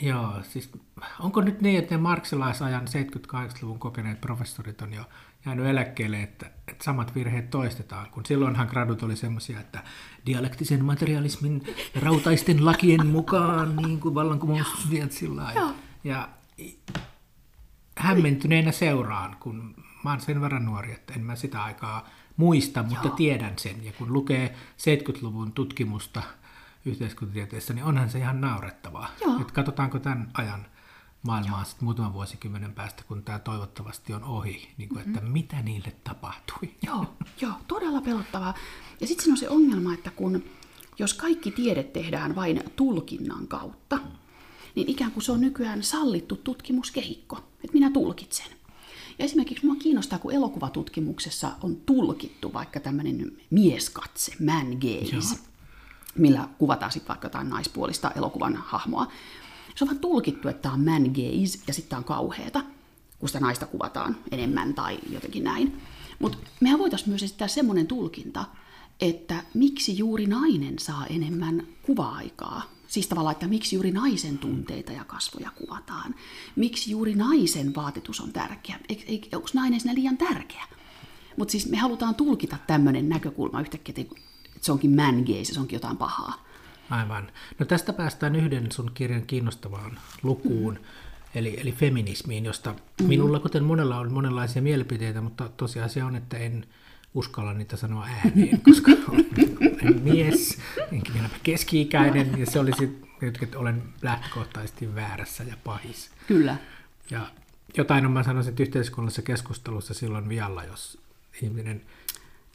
Joo, 0.02 0.34
siis 0.50 0.70
onko 1.20 1.42
nyt 1.42 1.62
niin, 1.62 1.80
että 1.80 1.96
ne 1.96 2.02
marksilaisajan 2.02 2.88
78-luvun 2.88 3.80
kokeneet 3.80 4.22
professorit 4.22 4.82
on 4.82 4.94
jo 4.94 5.04
jäänyt 5.46 5.66
eläkkeelle, 5.66 6.24
että, 6.24 6.46
että 6.68 6.84
samat 6.84 7.16
virheet 7.16 7.50
toistetaan, 7.50 8.10
kun 8.12 8.26
silloinhan 8.26 8.68
gradut 8.68 9.04
oli 9.04 9.16
semmoisia, 9.16 9.60
että 9.60 9.84
dialektisen 10.26 10.86
materialismin 10.86 11.64
rautaisten 12.02 12.66
lakien 12.66 13.08
mukaan 13.08 13.76
niin 13.76 14.00
kuin 14.00 14.16
vallankumous 14.16 14.68
sillä 15.10 15.52
ja, 15.56 15.74
ja 16.04 16.30
hämmentyneenä 17.98 18.72
seuraan, 18.72 19.36
kun 19.40 19.76
mä 20.04 20.10
oon 20.10 20.22
sen 20.22 20.42
verran 20.42 20.66
nuori, 20.66 20.92
että 20.92 21.14
en 21.14 21.24
mä 21.24 21.36
sitä 21.36 21.64
aikaa 21.64 22.10
muista, 22.38 22.84
mutta 22.84 23.08
Joo. 23.08 23.16
tiedän 23.16 23.54
sen. 23.58 23.86
Ja 23.86 23.92
kun 23.92 24.14
lukee 24.14 24.56
70-luvun 24.78 25.52
tutkimusta 25.52 26.24
yhteiskuntatieteessä, 26.86 27.74
niin 27.74 27.86
onhan 27.86 28.10
se 28.10 28.18
ihan 28.18 28.42
naurettavaa. 28.42 29.10
Että 29.42 29.54
katsotaanko 29.54 30.00
tämän 30.00 30.30
ajan 30.34 30.66
maailmaa 31.24 31.64
sitten 31.64 31.86
muutaman 31.86 32.14
vuosikymmenen 32.14 32.74
päästä, 32.74 33.04
kun 33.08 33.24
tämä 33.24 33.40
toivottavasti 33.40 34.14
on 34.14 34.24
ohi, 34.24 34.70
niin 34.78 34.90
kuin, 34.90 35.00
että 35.00 35.20
mm-hmm. 35.20 35.34
mitä 35.34 35.62
niille 35.62 35.96
tapahtui. 36.04 36.58
Joo, 36.88 37.06
joo, 37.42 37.54
todella 37.68 38.02
pelottavaa. 38.02 38.54
Ja 39.02 39.08
sitten 39.08 39.24
siinä 39.24 39.34
on 39.34 39.38
se 39.38 39.50
ongelma, 39.50 39.94
että 39.94 40.12
kun 40.12 40.44
jos 41.00 41.14
kaikki 41.14 41.52
tiede 41.52 41.84
tehdään 41.84 42.36
vain 42.36 42.64
tulkinnan 42.76 43.48
kautta, 43.48 43.96
mm. 43.96 44.12
niin 44.76 44.90
ikään 44.90 45.12
kuin 45.12 45.24
se 45.24 45.32
on 45.32 45.42
nykyään 45.42 45.84
sallittu 45.84 46.36
tutkimuskehikko, 46.36 47.36
että 47.36 47.74
minä 47.74 47.92
tulkitsen. 47.92 48.52
Ja 49.20 49.26
esimerkiksi 49.26 49.66
minua 49.66 49.82
kiinnostaa, 49.82 50.20
kun 50.20 50.34
elokuvatutkimuksessa 50.34 51.52
on 51.62 51.76
tulkittu 51.76 52.54
vaikka 52.54 52.80
tämmöinen 52.80 53.32
mieskatse, 53.50 54.36
man 54.46 54.68
gaze, 54.68 55.16
Joo. 55.16 55.46
millä 56.18 56.50
kuvataan 56.58 56.92
sitten 56.92 57.08
vaikka 57.08 57.26
jotain 57.26 57.50
naispuolista 57.50 58.12
elokuvan 58.12 58.56
hahmoa. 58.56 59.08
Se 59.76 59.84
on 59.84 59.88
vaan 59.88 60.00
tulkittu, 60.00 60.48
että 60.48 60.62
tämä 60.62 60.74
on 60.74 60.86
man 60.86 61.04
gaze 61.04 61.60
ja 61.68 61.74
sitten 61.74 61.90
tämä 61.90 61.98
on 61.98 62.04
kauheata, 62.04 62.64
kun 63.20 63.30
sitä 63.30 63.40
naista 63.40 63.66
kuvataan 63.66 64.18
enemmän 64.32 64.74
tai 64.74 65.00
jotenkin 65.10 65.44
näin. 65.44 65.82
Mutta 66.20 66.38
mehän 66.60 66.80
voitaisiin 66.80 67.10
myös 67.10 67.24
esittää 67.24 67.48
semmoinen 67.48 67.88
tulkinta, 67.88 68.46
että 69.02 69.44
miksi 69.54 69.98
juuri 69.98 70.28
nainen 70.28 70.80
saa 70.80 71.06
enemmän 71.06 71.68
kuva-aikaa. 71.82 72.62
Siis 72.88 73.08
tavallaan, 73.08 73.32
että 73.34 73.48
miksi 73.48 73.76
juuri 73.76 73.92
naisen 73.92 74.38
tunteita 74.38 74.92
ja 74.92 75.04
kasvoja 75.04 75.52
kuvataan. 75.52 76.16
Miksi 76.56 76.92
juuri 76.92 77.16
naisen 77.16 77.76
vaatetus 77.76 78.22
on 78.22 78.34
tärkeä. 78.34 78.80
Onko 79.34 79.48
nainen 79.54 79.80
sinä 79.80 79.94
liian 79.94 80.18
tärkeä? 80.18 80.64
Mutta 81.38 81.52
siis 81.52 81.70
me 81.70 81.78
halutaan 81.78 82.16
tulkita 82.16 82.58
tämmöinen 82.68 83.10
näkökulma 83.10 83.62
yhtäkkiä, 83.62 83.96
että 83.98 84.16
se 84.62 84.72
onkin 84.72 84.96
man 84.96 85.24
gaze, 85.28 85.54
se 85.54 85.60
onkin 85.60 85.76
jotain 85.76 85.98
pahaa. 85.98 86.46
Aivan. 86.94 87.32
No 87.60 87.66
tästä 87.66 87.94
päästään 87.94 88.36
yhden 88.36 88.72
sun 88.72 88.92
kirjan 88.94 89.26
kiinnostavaan 89.26 90.00
lukuun, 90.24 90.74
mm-hmm. 90.74 90.90
eli, 91.36 91.60
eli 91.62 91.72
feminismiin, 91.72 92.46
josta 92.46 92.72
mm-hmm. 92.72 93.08
minulla, 93.08 93.40
kuten 93.40 93.64
monella, 93.64 93.98
on 93.98 94.14
monenlaisia 94.14 94.62
mielipiteitä, 94.62 95.22
mutta 95.22 95.50
tosiasia 95.58 96.06
on, 96.06 96.16
että 96.16 96.38
en 96.38 96.66
uskalla 97.14 97.54
niitä 97.54 97.78
sanoa 97.78 98.06
ääneen, 98.06 98.62
koska 98.70 98.92
olen 99.10 100.02
mies, 100.02 100.58
enkin 100.92 101.14
vielä 101.14 101.30
keski-ikäinen, 101.44 102.40
ja 102.40 102.46
se 102.46 102.60
olisi 102.60 103.04
että 103.28 103.60
olen 103.60 103.84
lähtökohtaisesti 104.02 104.96
väärässä 104.96 105.44
ja 105.44 105.56
pahis. 105.64 106.12
Kyllä. 106.28 106.58
Ja 107.12 107.32
jotain 107.78 108.06
on, 108.06 108.12
mä 108.12 108.24
sanoisin, 108.24 108.50
että 108.50 108.64
yhteiskunnallisessa 108.64 109.22
keskustelussa 109.22 109.94
silloin 109.94 110.30
vialla, 110.30 110.64
jos 110.64 110.98
ihminen 111.42 111.82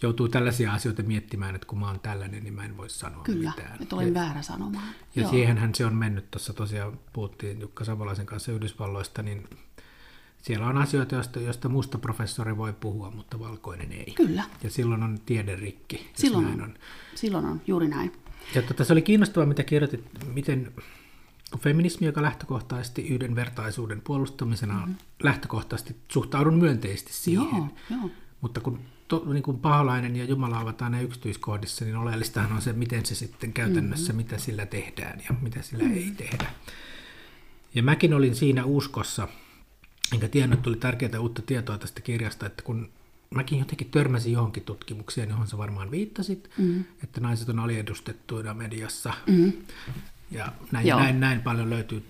joutuu 0.02 0.28
tällaisia 0.28 0.72
asioita 0.72 1.02
miettimään, 1.02 1.54
että 1.54 1.66
kun 1.66 1.78
mä 1.78 1.86
oon 1.86 2.00
tällainen, 2.00 2.44
niin 2.44 2.54
mä 2.54 2.64
en 2.64 2.76
voi 2.76 2.90
sanoa 2.90 3.22
Kyllä, 3.22 3.50
mitään. 3.56 3.78
Kyllä, 3.78 3.88
olen 3.92 4.14
väärä 4.14 4.42
sanomaan. 4.42 4.94
Ja 5.14 5.22
Joo. 5.22 5.30
siihenhän 5.30 5.74
se 5.74 5.86
on 5.86 5.96
mennyt, 5.96 6.30
tuossa 6.30 6.52
tosiaan 6.52 6.98
puhuttiin 7.12 7.60
Jukka 7.60 7.84
Savolaisen 7.84 8.26
kanssa 8.26 8.52
Yhdysvalloista, 8.52 9.22
niin 9.22 9.48
siellä 10.42 10.66
on 10.66 10.78
asioita, 10.78 11.14
joista, 11.14 11.40
joista 11.40 11.68
musta 11.68 11.98
professori 11.98 12.56
voi 12.56 12.72
puhua, 12.72 13.10
mutta 13.10 13.38
valkoinen 13.38 13.92
ei. 13.92 14.12
Kyllä. 14.16 14.44
Ja 14.62 14.70
silloin 14.70 15.02
on 15.02 15.18
rikki. 15.56 16.10
Silloin 16.14 16.46
on. 16.46 16.62
on. 16.62 16.74
Silloin 17.14 17.44
on, 17.44 17.60
juuri 17.66 17.88
näin. 17.88 18.12
Ja 18.54 18.62
tota, 18.62 18.84
se 18.84 18.92
oli 18.92 19.02
kiinnostavaa, 19.02 19.46
mitä 19.46 19.64
kirjoitit, 19.64 20.04
miten 20.34 20.72
feminismi, 21.58 22.06
joka 22.06 22.22
lähtökohtaisesti 22.22 23.08
yhdenvertaisuuden 23.08 24.00
puolustamisena 24.00 24.74
mm-hmm. 24.74 24.94
lähtökohtaisesti 25.22 25.96
suhtaudun 26.08 26.54
myönteisesti 26.54 27.12
siihen. 27.12 27.56
Joo, 27.56 27.68
joo. 27.90 28.10
Mutta 28.40 28.60
kun 28.60 28.80
to, 29.08 29.24
niin 29.32 29.42
kuin 29.42 29.58
paholainen 29.58 30.16
ja 30.16 30.24
Jumala 30.24 30.60
ovat 30.60 30.82
aina 30.82 31.00
yksityiskohdissa, 31.00 31.84
niin 31.84 31.96
oleellistahan 31.96 32.52
on 32.52 32.62
se, 32.62 32.72
miten 32.72 33.06
se 33.06 33.14
sitten 33.14 33.52
käytännössä, 33.52 34.12
mm-hmm. 34.12 34.16
mitä 34.16 34.38
sillä 34.38 34.66
tehdään 34.66 35.22
ja 35.28 35.34
mitä 35.40 35.62
sillä 35.62 35.84
mm-hmm. 35.84 35.98
ei 35.98 36.12
tehdä. 36.16 36.50
Ja 37.74 37.82
mäkin 37.82 38.14
olin 38.14 38.34
siinä 38.34 38.64
uskossa, 38.64 39.28
enkä 40.12 40.28
tiennyt, 40.28 40.58
että 40.58 40.64
tuli 40.64 40.76
tärkeää 40.76 41.20
uutta 41.20 41.42
tietoa 41.42 41.78
tästä 41.78 42.00
kirjasta, 42.00 42.46
että 42.46 42.62
kun 42.62 42.90
mäkin 43.30 43.58
jotenkin 43.58 43.90
törmäsin 43.90 44.32
johonkin 44.32 44.64
tutkimukseen, 44.64 45.28
johon 45.28 45.46
sä 45.46 45.58
varmaan 45.58 45.90
viittasit, 45.90 46.50
mm-hmm. 46.58 46.84
että 47.04 47.20
naiset 47.20 47.48
on 47.48 47.58
aliedustettuina 47.58 48.54
mediassa. 48.54 49.14
Mm-hmm. 49.26 49.52
Ja 50.30 50.52
näin, 50.72 50.86
näin, 50.86 51.20
näin 51.20 51.40
paljon 51.40 51.70
löytyy 51.70 52.04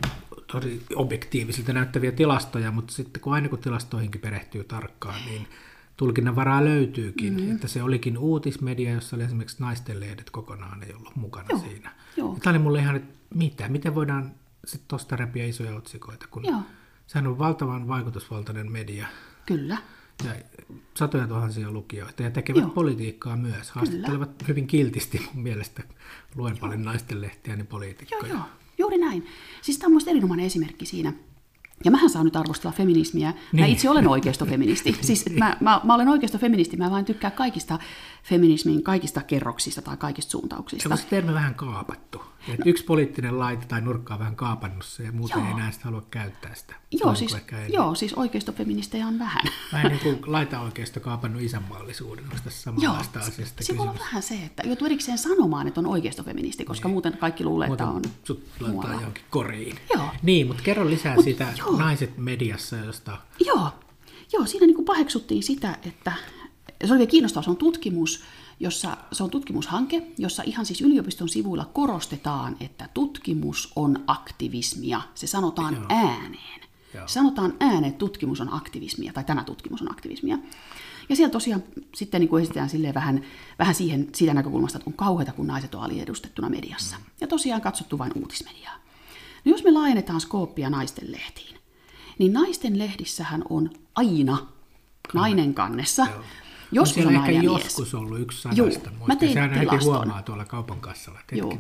tosi 0.53 0.83
objektiivisilta 0.95 1.73
näyttäviä 1.73 2.13
tilastoja, 2.13 2.71
mutta 2.71 2.95
sitten 2.95 3.23
kun 3.23 3.35
aina 3.35 3.49
kun 3.49 3.59
tilastoihinkin 3.59 4.21
perehtyy 4.21 4.65
tarkkaan, 4.65 5.21
niin 5.27 5.49
tulkinnan 5.99 6.37
varaa 6.37 6.65
löytyykin, 6.65 7.35
mm-hmm. 7.35 7.55
että 7.55 7.69
se 7.69 7.83
olikin 7.83 8.19
uutismedia, 8.19 8.93
jossa 8.93 9.17
oli 9.17 9.25
esimerkiksi 9.25 9.57
naisten 9.61 10.01
lehdet 10.01 10.31
kokonaan 10.31 10.83
ei 10.83 10.95
ollut 10.95 11.17
mukana 11.17 11.47
Joo, 11.51 11.59
siinä. 11.59 11.95
joo. 12.17 12.37
Tämä 12.43 12.51
oli 12.51 12.59
mulle 12.59 12.79
ihan, 12.79 12.97
että 12.97 13.19
mitä, 13.35 13.69
miten 13.69 13.95
voidaan 13.95 14.35
sitten 14.65 14.89
tuosta 14.89 15.17
repiä 15.17 15.45
isoja 15.45 15.77
otsikoita, 15.77 16.27
kun 16.31 16.45
Joo. 16.45 16.61
sehän 17.07 17.27
on 17.27 17.39
valtavan 17.39 17.89
vaikutusvaltainen 17.89 18.73
media 18.73 19.07
Kyllä. 19.47 19.79
ja 20.25 20.35
satoja 20.95 21.27
tuhansia 21.27 21.71
lukijoita 21.71 22.23
ja 22.23 22.31
tekevät 22.31 22.61
Joo. 22.63 22.71
politiikkaa 22.71 23.37
myös, 23.37 23.71
haastattelevat 23.71 24.49
hyvin 24.49 24.67
kiltisti 24.67 25.29
mun 25.35 25.43
mielestä, 25.43 25.83
luen 26.35 26.59
paljon 26.59 26.83
naisten 26.83 27.21
lehtiä, 27.21 27.57
niin 27.57 27.65
Joo, 27.65 27.71
poliitikkoja. 27.71 28.33
joo, 28.33 28.43
juuri 28.79 28.99
näin. 28.99 29.27
Siis 29.63 29.79
tämä 29.79 29.87
on 29.87 29.93
minusta 29.93 30.11
erinomainen 30.11 30.47
esimerkki 30.47 30.87
siinä. 30.87 31.13
Ja 31.85 31.91
mähän 31.91 32.11
saan 32.11 32.25
nyt 32.25 32.37
arvostella 32.37 32.77
feminismiä. 32.77 33.29
Mä 33.29 33.35
Niin. 33.53 33.67
itse 33.67 33.91
olen 33.91 34.09
oikeistofeministi. 34.09 34.97
Siis 35.01 35.25
mä, 35.38 35.57
mä, 35.61 35.81
mä 35.85 35.95
olen 35.95 36.09
oikeistofeministi, 36.09 36.77
mä 36.77 36.91
vaan 36.91 37.05
tykkään 37.05 37.33
kaikista 37.33 37.79
feminismin 38.29 38.83
kaikista 38.83 39.23
kerroksista 39.23 39.83
tai 39.83 39.97
kaikista 39.97 40.31
suuntauksista. 40.31 40.97
Se 40.97 41.07
termi 41.07 41.35
vähän 41.35 41.55
kaapattu? 41.55 42.23
Et 42.49 42.61
yksi 42.67 42.85
poliittinen 42.85 43.38
laite 43.38 43.67
tai 43.67 43.81
nurkka 43.81 44.14
on 44.14 44.21
vähän 44.21 44.37
kaapannut 44.37 44.85
se 44.85 45.03
ja 45.03 45.12
muuten 45.12 45.38
Joo. 45.38 45.47
ei 45.47 45.53
enää 45.55 45.71
sitä 45.71 45.85
halua 45.85 46.03
käyttää 46.11 46.55
sitä. 46.55 46.75
Joo, 46.91 47.14
siis, 47.14 47.37
joo, 47.69 47.95
siis 47.95 48.14
oikeistofeministejä 48.14 49.07
on 49.07 49.19
vähän. 49.19 49.43
Vähän 49.73 49.93
niin 49.93 50.01
kuin 50.03 50.33
laitaoikeisto 50.33 51.01
kaapannut 51.01 51.43
isänmaallisuuden, 51.43 52.25
onko 52.25 52.37
tässä 52.45 52.71
Joo, 52.71 52.81
samanlaista 52.81 53.21
asiasta 53.21 53.64
se 53.64 53.77
voi 53.77 53.88
olla 53.88 53.99
vähän 53.99 54.23
se, 54.23 54.35
että 54.35 54.62
joutuu 54.67 54.87
erikseen 54.87 55.19
sanomaan, 55.19 55.69
että 55.69 55.81
on 55.81 55.87
oikeistofeministi, 55.87 56.64
koska 56.64 56.88
muuten 56.88 57.19
kaikki 57.19 57.45
luulee, 57.45 57.69
että 57.69 57.87
on 57.87 57.93
Muuten 57.93 58.11
sut 58.25 58.38
laitetaan 58.38 58.73
muualla. 58.73 58.95
johonkin 58.95 59.25
koriin. 59.31 59.77
Joo. 59.95 60.09
Niin, 60.23 60.47
mutta 60.47 60.62
kerro 60.62 60.87
lisää 60.91 61.14
Mut 61.14 61.25
siitä 61.25 61.47
joo. 61.59 61.77
naiset 61.79 62.19
mediassa, 62.19 62.77
josta 62.77 63.17
Joo, 63.47 63.69
joo 64.33 64.47
siinä 64.47 64.67
niin 64.67 64.77
kuin 64.77 64.85
paheksuttiin 64.85 65.43
sitä, 65.43 65.79
että 65.83 66.12
se 66.87 66.93
oli 66.93 66.99
vielä 66.99 67.11
kiinnostavaa, 67.11 67.45
se 67.45 67.51
on 67.51 67.57
tutkimus, 67.57 68.23
jossa, 68.61 68.97
se 69.12 69.23
on 69.23 69.31
tutkimushanke, 69.31 70.03
jossa 70.19 70.43
ihan 70.47 70.67
siis 70.67 70.81
yliopiston 70.81 71.29
sivuilla 71.29 71.64
korostetaan, 71.64 72.57
että 72.61 72.88
tutkimus 72.95 73.73
on 73.77 74.05
aktivismia. 74.07 75.01
Se 75.14 75.27
sanotaan 75.27 75.75
Joo. 75.75 75.85
ääneen. 75.88 76.61
Joo. 76.95 77.09
Sanotaan 77.09 77.55
ääneen, 77.61 77.85
että 77.85 77.99
tutkimus 77.99 78.41
on 78.41 78.55
aktivismia, 78.55 79.12
tai 79.12 79.25
tämä 79.25 79.45
tutkimus 79.45 79.83
on 79.83 79.91
aktivismia. 79.91 80.38
Ja 81.09 81.17
siellä 81.17 81.33
tosiaan 81.33 81.62
sitten 81.95 82.21
niin 82.21 82.29
kuin 82.29 82.43
esitetään 82.43 82.69
silleen 82.69 82.95
vähän, 82.95 83.23
vähän 83.59 83.75
siihen, 83.75 84.09
siitä 84.14 84.35
näkökulmasta, 84.35 84.79
että 84.79 84.91
on 84.91 84.97
kauheata, 84.97 85.33
kun 85.33 85.47
naiset 85.47 85.75
on 85.75 85.83
aliedustettuna 85.83 86.49
mediassa. 86.49 86.97
Ja 87.21 87.27
tosiaan 87.27 87.61
katsottu 87.61 87.99
vain 87.99 88.12
uutismediaa. 88.14 88.75
No 89.45 89.53
jos 89.53 89.64
me 89.64 89.71
laajennetaan 89.71 90.21
skooppia 90.21 90.71
naisten 90.71 91.12
lehtiin, 91.12 91.57
niin 92.19 92.33
naisten 92.33 92.79
lehdissähän 92.79 93.45
on 93.51 93.71
aina 93.95 94.47
nainen 95.14 95.55
kannessa. 95.55 96.07
Joo. 96.11 96.25
Joskus 96.73 96.97
on 96.97 97.07
on 97.07 97.13
siellä 97.13 97.19
nainen 97.19 97.37
ehkä 97.37 97.47
ja 97.47 97.53
mies. 97.53 97.65
joskus 97.65 97.95
ollut 97.95 98.21
yksi 98.21 98.43
sadasta. 98.43 98.91
mä 98.91 98.97
muistan. 98.99 99.19
tein 99.19 99.33
Sehän 99.33 99.51
heti 99.51 99.77
huomaa 99.85 100.23
tuolla 100.23 100.45
kaupan 100.45 100.81
kassalla, 100.81 101.19
Joo. 101.33 101.59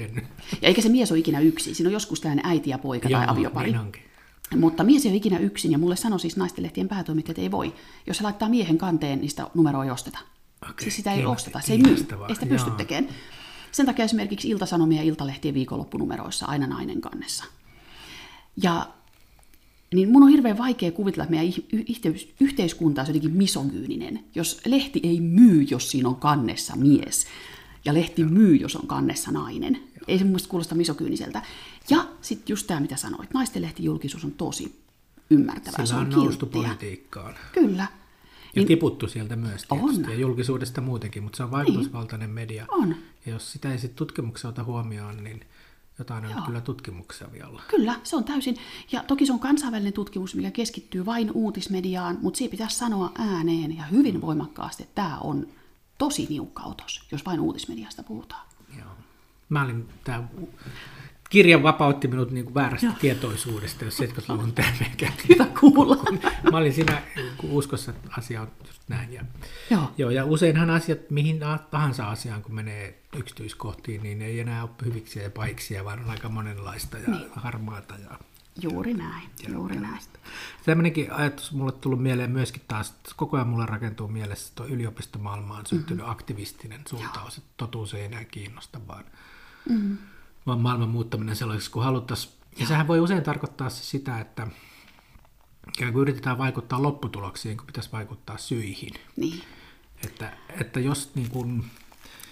Ja 0.62 0.68
eikä 0.68 0.82
se 0.82 0.88
mies 0.88 1.10
ole 1.12 1.18
ikinä 1.18 1.40
yksin. 1.40 1.74
Siinä 1.74 1.88
on 1.88 1.92
joskus 1.92 2.20
tällainen 2.20 2.46
äiti 2.46 2.70
ja 2.70 2.78
poika 2.78 3.08
tai 3.08 3.22
Joo, 3.24 3.32
aviopari. 3.32 3.70
niin 3.70 3.80
onkin. 3.80 4.02
Mutta 4.56 4.84
mies 4.84 5.04
ei 5.06 5.10
ole 5.10 5.16
ikinä 5.16 5.38
yksin, 5.38 5.72
ja 5.72 5.78
mulle 5.78 5.96
sanoi 5.96 6.20
siis 6.20 6.36
naistenlehtien 6.36 6.88
päätoimittajat, 6.88 7.38
että 7.38 7.42
ei 7.42 7.50
voi. 7.50 7.74
Jos 8.06 8.16
se 8.16 8.22
laittaa 8.22 8.48
miehen 8.48 8.78
kanteen, 8.78 9.18
niin 9.20 9.30
sitä 9.30 9.46
numeroa 9.54 9.84
ei 9.84 9.90
osteta. 9.90 10.18
Okei, 10.70 10.82
siis 10.82 10.96
sitä 10.96 11.12
ei 11.12 11.24
osteta, 11.26 11.60
se 11.60 11.72
ei 11.72 11.78
myy, 11.78 11.96
ei 12.28 12.34
sitä 12.34 12.46
pysty 12.46 12.68
joo. 12.70 12.76
tekemään. 12.76 13.14
Sen 13.72 13.86
takia 13.86 14.04
esimerkiksi 14.04 14.48
Ilta-Sanomien 14.48 14.98
ja 14.98 15.08
Iltalehtien 15.08 15.54
viikonloppunumeroissa 15.54 16.46
aina 16.46 16.66
nainen 16.66 17.00
kannessa. 17.00 17.44
Ja 18.62 18.86
niin 19.94 20.08
mun 20.12 20.22
on 20.22 20.28
hirveän 20.28 20.58
vaikea 20.58 20.92
kuvitella, 20.92 21.24
että 21.24 21.36
meidän 21.36 21.54
yhteiskunta 22.40 23.00
on 23.00 23.06
jotenkin 23.06 23.32
misogyyninen. 23.32 24.24
Jos 24.34 24.60
lehti 24.66 25.00
ei 25.02 25.20
myy, 25.20 25.62
jos 25.62 25.90
siinä 25.90 26.08
on 26.08 26.16
kannessa 26.16 26.76
mies, 26.76 27.26
ja 27.84 27.94
lehti 27.94 28.24
myy, 28.24 28.56
jos 28.56 28.76
on 28.76 28.86
kannessa 28.86 29.30
nainen. 29.30 29.80
Ei 30.08 30.18
se 30.18 30.24
mun 30.24 30.38
kuulosta 30.48 30.74
misogyyniseltä. 30.74 31.42
Ja 31.90 32.08
sitten 32.20 32.52
just 32.52 32.66
tämä, 32.66 32.80
mitä 32.80 32.96
sanoit, 32.96 33.34
naisten 33.34 33.62
lehtijulkisuus 33.62 34.24
on 34.24 34.32
tosi 34.32 34.80
ymmärtävää, 35.30 35.86
se 35.86 35.86
Sillä 35.86 36.00
on 36.00 36.06
on 36.06 36.12
noustu 36.12 36.46
kilttiä. 36.46 36.68
politiikkaan. 36.68 37.34
Kyllä. 37.52 37.86
Ja 38.56 38.64
tiputtu 38.64 39.08
sieltä 39.08 39.36
myös 39.36 39.64
tietysti, 39.68 40.04
On. 40.04 40.10
ja 40.10 40.18
julkisuudesta 40.18 40.80
muutenkin, 40.80 41.22
mutta 41.22 41.36
se 41.36 41.42
on 41.42 41.50
vaikutusvaltainen 41.50 42.30
media. 42.30 42.66
On. 42.70 42.96
Ja 43.26 43.32
jos 43.32 43.52
sitä 43.52 43.72
ei 43.72 43.78
sitten 43.78 43.96
tutkimuksessa 43.96 44.48
ota 44.48 44.64
huomioon, 44.64 45.24
niin 45.24 45.40
jotain 45.98 46.24
on 46.24 46.30
Joo. 46.30 46.40
kyllä 46.46 46.60
tutkimuksia 46.60 47.32
vielä. 47.32 47.62
Kyllä, 47.68 48.00
se 48.02 48.16
on 48.16 48.24
täysin. 48.24 48.56
Ja 48.92 49.02
toki 49.02 49.26
se 49.26 49.32
on 49.32 49.40
kansainvälinen 49.40 49.92
tutkimus, 49.92 50.34
mikä 50.34 50.50
keskittyy 50.50 51.06
vain 51.06 51.30
uutismediaan, 51.34 52.18
mutta 52.22 52.38
siitä 52.38 52.50
pitäisi 52.50 52.76
sanoa 52.76 53.12
ääneen 53.18 53.76
ja 53.76 53.84
hyvin 53.84 54.20
voimakkaasti, 54.20 54.82
että 54.82 54.94
tämä 54.94 55.18
on 55.18 55.46
tosi 55.98 56.26
niukka 56.30 56.62
otos, 56.62 57.06
jos 57.12 57.26
vain 57.26 57.40
uutismediasta 57.40 58.02
puhutaan. 58.02 58.46
Joo. 58.78 58.90
Mä 59.48 59.62
olin, 59.62 59.88
tää 60.04 60.28
kirja 61.28 61.62
vapautti 61.62 62.08
minut 62.08 62.30
niin 62.30 62.44
kuin 62.44 62.54
väärästä 62.54 62.86
Joo. 62.86 62.94
tietoisuudesta, 63.00 63.84
jos 63.84 64.00
70-luvun 64.00 64.52
termejä. 64.52 65.12
Hyvä 65.28 65.46
kuulla. 65.60 65.96
Mä 66.50 66.56
olin 66.56 66.72
siinä 66.72 67.02
uskossa, 67.42 67.90
että 67.90 68.08
asia 68.18 68.40
on 68.40 68.48
just 68.66 68.82
näin. 68.88 69.12
Ja, 69.12 69.24
Joo. 69.70 69.92
Joo, 69.98 70.10
ja 70.10 70.24
useinhan 70.24 70.70
asiat, 70.70 71.10
mihin 71.10 71.40
tahansa 71.70 72.10
asiaan, 72.10 72.42
kun 72.42 72.54
menee 72.54 73.02
yksityiskohtiin, 73.16 74.02
niin 74.02 74.22
ei 74.22 74.40
enää 74.40 74.62
ole 74.62 74.70
hyviksiä 74.84 75.22
ja 75.22 75.30
pahiksia, 75.30 75.84
vaan 75.84 76.00
on 76.00 76.10
aika 76.10 76.28
monenlaista 76.28 76.98
ja 76.98 77.08
niin. 77.08 77.30
harmaata. 77.34 77.94
Ja 77.94 78.18
Juuri 78.62 78.94
näin, 78.94 79.30
juuri 79.48 79.76
näin. 79.76 80.00
Tämmöinenkin 80.64 81.12
ajatus 81.12 81.52
mulle 81.52 81.72
tullut 81.72 82.02
mieleen 82.02 82.30
myöskin 82.30 82.62
taas, 82.68 82.90
että 82.90 83.10
koko 83.16 83.36
ajan 83.36 83.48
mulle 83.48 83.66
rakentuu 83.66 84.08
mielessä, 84.08 84.52
tuo 84.54 84.66
yliopistomaailma 84.66 85.58
on 85.58 85.66
syntynyt 85.66 85.98
mm-hmm. 85.98 86.12
aktivistinen 86.12 86.80
suuntaus, 86.88 87.38
että 87.38 87.50
totuus 87.56 87.94
ei 87.94 88.04
enää 88.04 88.24
kiinnosta, 88.24 88.80
vaan, 88.86 89.04
mm-hmm. 89.68 89.98
Vaan 90.48 90.60
maailman 90.60 90.88
muuttaminen 90.88 91.36
sellaiseksi 91.36 91.70
kuin 91.70 91.84
haluttaisiin. 91.84 92.34
Ja 92.58 92.66
sehän 92.66 92.88
voi 92.88 93.00
usein 93.00 93.22
tarkoittaa 93.22 93.70
se 93.70 93.84
sitä, 93.84 94.20
että 94.20 94.46
ikään 95.74 95.92
kuin 95.92 96.02
yritetään 96.02 96.38
vaikuttaa 96.38 96.82
lopputuloksiin, 96.82 97.56
kun 97.56 97.66
pitäisi 97.66 97.92
vaikuttaa 97.92 98.38
syihin. 98.38 98.94
Niin, 99.16 99.42
Että, 100.04 100.32
että 100.60 100.80
jos 100.80 101.14
niin 101.14 101.30
kun 101.30 101.64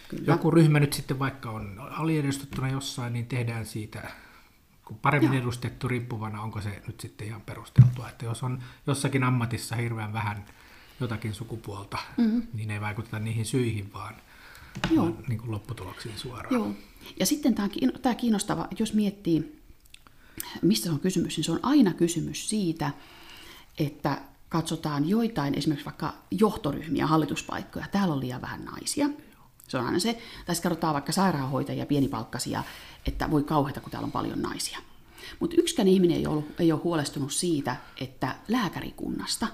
Kyllä. 0.08 0.24
joku 0.26 0.50
ryhmä 0.50 0.80
nyt 0.80 0.92
sitten 0.92 1.18
vaikka 1.18 1.50
on 1.50 1.80
aliedustettuna 1.90 2.68
jossain, 2.68 3.12
niin 3.12 3.26
tehdään 3.26 3.66
siitä 3.66 4.10
kun 4.84 4.98
paremmin 4.98 5.32
Joo. 5.32 5.42
edustettu 5.42 5.88
riippuvana, 5.88 6.42
onko 6.42 6.60
se 6.60 6.82
nyt 6.86 7.00
sitten 7.00 7.26
ihan 7.26 7.40
perusteltua. 7.40 8.08
Että 8.08 8.24
jos 8.24 8.42
on 8.42 8.62
jossakin 8.86 9.24
ammatissa 9.24 9.76
hirveän 9.76 10.12
vähän 10.12 10.44
jotakin 11.00 11.34
sukupuolta, 11.34 11.98
mm-hmm. 12.16 12.42
niin 12.52 12.70
ei 12.70 12.80
vaikuteta 12.80 13.18
niihin 13.18 13.46
syihin, 13.46 13.92
vaan, 13.92 14.14
Joo. 14.90 15.04
vaan 15.04 15.24
niin 15.28 15.38
kuin 15.38 15.50
lopputuloksiin 15.50 16.18
suoraan. 16.18 16.54
joo. 16.54 16.74
Ja 17.20 17.26
sitten 17.26 17.54
tämä, 18.02 18.14
kiinnostava, 18.14 18.68
jos 18.78 18.94
miettii, 18.94 19.62
mistä 20.62 20.84
se 20.84 20.90
on 20.90 21.00
kysymys, 21.00 21.36
niin 21.36 21.44
se 21.44 21.52
on 21.52 21.60
aina 21.62 21.92
kysymys 21.92 22.48
siitä, 22.48 22.90
että 23.78 24.20
katsotaan 24.48 25.08
joitain, 25.08 25.54
esimerkiksi 25.54 25.84
vaikka 25.84 26.14
johtoryhmiä, 26.30 27.06
hallituspaikkoja, 27.06 27.86
täällä 27.92 28.14
on 28.14 28.20
liian 28.20 28.42
vähän 28.42 28.64
naisia. 28.64 29.08
Se 29.68 29.78
on 29.78 29.86
aina 29.86 29.98
se, 29.98 30.18
tai 30.46 30.56
katsotaan 30.62 30.94
vaikka 30.94 31.12
sairaanhoitajia, 31.12 31.86
pienipalkkaisia, 31.86 32.64
että 33.06 33.30
voi 33.30 33.42
kauheata, 33.42 33.80
kun 33.80 33.90
täällä 33.90 34.06
on 34.06 34.12
paljon 34.12 34.42
naisia. 34.42 34.78
Mutta 35.40 35.56
yksikään 35.58 35.88
ihminen 35.88 36.16
ei 36.16 36.26
ole, 36.26 36.44
ei 36.58 36.72
ole 36.72 36.80
huolestunut 36.84 37.32
siitä, 37.32 37.76
että 38.00 38.36
lääkärikunnasta 38.48 39.46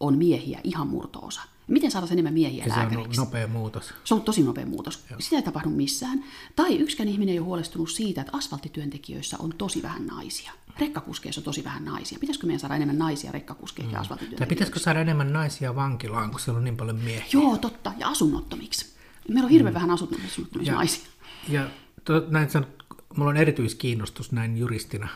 on 0.00 0.18
miehiä 0.18 0.60
ihan 0.64 0.86
murtoosa. 0.86 1.42
Miten 1.66 1.90
saadaan 1.90 2.12
enemmän 2.12 2.34
miehiä 2.34 2.64
Ja 2.64 2.72
se 2.74 2.80
on 2.80 2.86
lääkäriksi? 2.86 3.20
nopea 3.20 3.46
muutos. 3.46 3.94
Se 4.04 4.14
on 4.14 4.22
tosi 4.22 4.42
nopea 4.42 4.66
muutos. 4.66 5.04
Joo. 5.10 5.20
Sitä 5.20 5.36
ei 5.36 5.42
tapahdu 5.42 5.70
missään. 5.70 6.24
Tai 6.56 6.76
yksikään 6.76 7.08
ihminen 7.08 7.32
ei 7.32 7.38
ole 7.38 7.44
huolestunut 7.46 7.90
siitä, 7.90 8.20
että 8.20 8.36
asfalttityöntekijöissä 8.36 9.36
on 9.40 9.52
tosi 9.58 9.82
vähän 9.82 10.06
naisia. 10.06 10.52
Rekkakuskeissa 10.78 11.40
on 11.40 11.44
tosi 11.44 11.64
vähän 11.64 11.84
naisia. 11.84 12.18
Pitäisikö 12.20 12.46
meidän 12.46 12.60
saada 12.60 12.76
enemmän 12.76 12.98
naisia 12.98 13.32
rekkakuskeihin 13.32 13.90
ja 13.90 13.94
Tai 13.94 14.00
asfalttityöntekijöihin? 14.00 14.48
pitäisikö 14.48 14.78
saada 14.78 15.00
enemmän 15.00 15.32
naisia 15.32 15.74
vankilaan, 15.74 16.30
kun 16.30 16.40
siellä 16.40 16.58
on 16.58 16.64
niin 16.64 16.76
paljon 16.76 16.96
miehiä? 16.96 17.24
Joo, 17.32 17.58
totta. 17.58 17.92
Ja 17.98 18.08
asunnottomiksi. 18.08 18.96
Meillä 19.28 19.44
on 19.46 19.50
hirveän 19.50 19.74
vähän 19.74 19.90
asunnottomiksi 19.90 20.46
Ja- 20.62 20.74
naisia. 20.74 21.06
Ja 21.48 21.66
to, 22.04 22.26
näin 22.28 22.50
sanot, 22.50 22.68
mulla 23.16 23.30
on 23.30 23.36
erityiskiinnostus 23.36 24.32
näin 24.32 24.56
juristina 24.58 25.08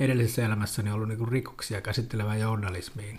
edellisessä 0.00 0.44
elämässäni 0.46 0.90
ollut 0.90 1.08
niin 1.08 1.28
rikoksia 1.28 1.80
käsittelevään 1.80 2.40
journalismiin. 2.40 3.18